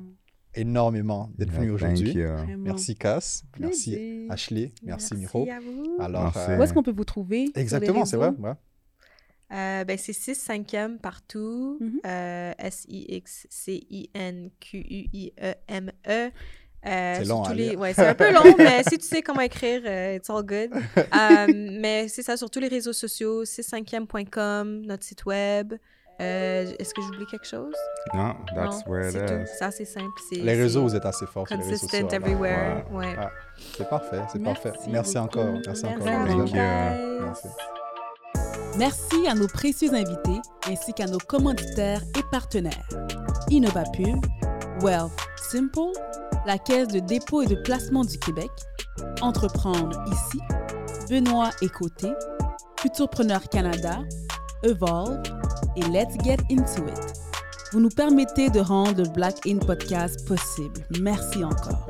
énormément 0.56 1.30
d'être 1.38 1.52
venu 1.52 1.66
Yeah, 1.68 1.74
aujourd'hui. 1.76 2.14
Thank 2.14 2.16
you. 2.16 2.28
Vraiment. 2.28 2.64
Merci 2.64 2.95
Cass, 2.95 3.43
merci 3.60 3.91
Plaisir. 3.95 4.32
Ashley, 4.32 4.72
merci, 4.84 5.16
Miro. 5.16 5.47
à 5.49 5.60
vous. 5.60 5.97
Alors, 5.99 6.24
Merci. 6.36 6.52
euh, 6.52 6.58
Où 6.58 6.64
est-ce 6.64 6.74
qu'on 6.74 6.84
peut 6.84 6.91
vous 6.91 7.06
trouver? 7.06 7.49
exactement, 7.56 8.06
c'est 8.06 8.18
vrai. 8.18 8.30
ouais. 8.39 8.54
Euh, 9.54 9.84
ben, 9.84 9.97
c'est 9.97 10.14
6 10.14 10.32
5e 10.47 10.97
partout. 10.99 11.78
Mhm. 11.82 11.99
Euh, 12.06 12.54
S-I-X-C-I-N-Q-U-I-E-M-E. 15.02 16.32
Euh, 16.84 17.16
C'est 17.20 17.26
long 17.26 17.43
les... 17.54 17.76
ouais, 17.76 17.93
c'est 17.93 18.08
un 18.08 18.16
peu 18.16 18.32
long, 18.34 18.56
mais 18.58 18.82
si 18.89 18.97
tu 18.97 19.06
sais 19.06 19.22
comment 19.22 19.41
écrire, 19.41 19.82
euh, 19.86 20.16
it's 20.16 20.30
all 20.32 20.43
good. 20.43 20.72
Mais 21.80 22.08
c'est 22.08 22.24
ça, 22.24 22.38
sur 22.38 22.49
tous 22.49 22.60
les 22.60 22.70
réseaux 22.70 22.93
sociaux, 22.93 23.45
6 23.45 23.72
notre 24.88 25.04
site 25.04 25.26
web. 25.26 25.74
Euh, 26.20 26.72
Est-ce 26.78 26.93
que 26.93 27.01
j'oublie 27.01 27.26
quelque 27.26 27.47
chose? 27.47 27.74
No, 28.14 28.34
that's 28.53 28.86
non, 28.86 28.91
where 28.91 29.07
it 29.07 29.12
c'est 29.14 29.26
tout. 29.26 29.34
is. 29.43 29.47
C'est 29.57 29.66
assez 29.66 29.86
simple. 29.86 30.07
Les 30.32 30.53
réseaux, 30.53 30.84
vous 30.84 30.95
êtes 30.95 31.05
assez 31.05 31.26
forts 31.26 31.47
sur 31.47 31.57
les 31.57 31.64
réseaux 31.64 31.88
Consistent 31.88 32.14
alors. 32.14 32.14
everywhere. 32.14 32.84
Ouais. 32.91 33.16
Ah, 33.18 33.32
C'est 33.78 33.89
parfait, 33.89 34.22
c'est 34.32 34.39
Merci 34.39 34.62
parfait. 34.64 34.80
Merci 34.89 35.14
beaucoup. 35.18 35.39
encore. 35.39 35.53
Merci 35.66 35.86
encore. 35.86 36.07
à 36.07 36.26
Thank 36.28 36.49
you. 36.49 36.55
Merci. 37.22 37.47
Merci 38.78 39.28
à 39.28 39.34
nos 39.34 39.47
précieux 39.47 39.93
invités 39.93 40.41
ainsi 40.68 40.93
qu'à 40.93 41.05
nos 41.07 41.18
commanditaires 41.18 42.01
et 42.18 42.24
partenaires. 42.32 42.88
InnovaPub, 43.51 44.24
Wealth 44.82 45.12
Simple, 45.51 45.91
la 46.45 46.57
Caisse 46.57 46.88
de 46.88 46.99
dépôt 46.99 47.41
et 47.41 47.47
de 47.47 47.55
placement 47.55 48.05
du 48.05 48.18
Québec, 48.20 48.49
Entreprendre 49.22 50.03
ici, 50.12 50.39
Benoît 51.09 51.49
et 51.62 51.70
Côté, 51.70 52.07
Futurpreneur 52.80 53.41
Canada, 53.49 53.99
Evolve 54.64 55.22
et 55.76 55.82
Let's 55.82 56.15
Get 56.24 56.38
Into 56.51 56.88
It. 56.88 57.13
Vous 57.72 57.80
nous 57.80 57.89
permettez 57.89 58.49
de 58.49 58.59
rendre 58.59 59.03
le 59.03 59.09
Black 59.09 59.47
In 59.47 59.57
Podcast 59.57 60.28
possible. 60.28 60.86
Merci 60.99 61.43
encore. 61.43 61.88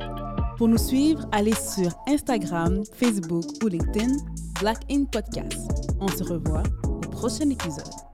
Pour 0.56 0.68
nous 0.68 0.78
suivre, 0.78 1.26
allez 1.32 1.54
sur 1.54 1.90
Instagram, 2.06 2.84
Facebook 2.94 3.44
ou 3.64 3.68
LinkedIn, 3.68 4.12
Black 4.60 4.78
In 4.90 5.04
Podcast. 5.04 5.90
On 6.00 6.08
se 6.08 6.22
revoit 6.22 6.62
au 6.84 7.00
prochain 7.00 7.50
épisode. 7.50 8.11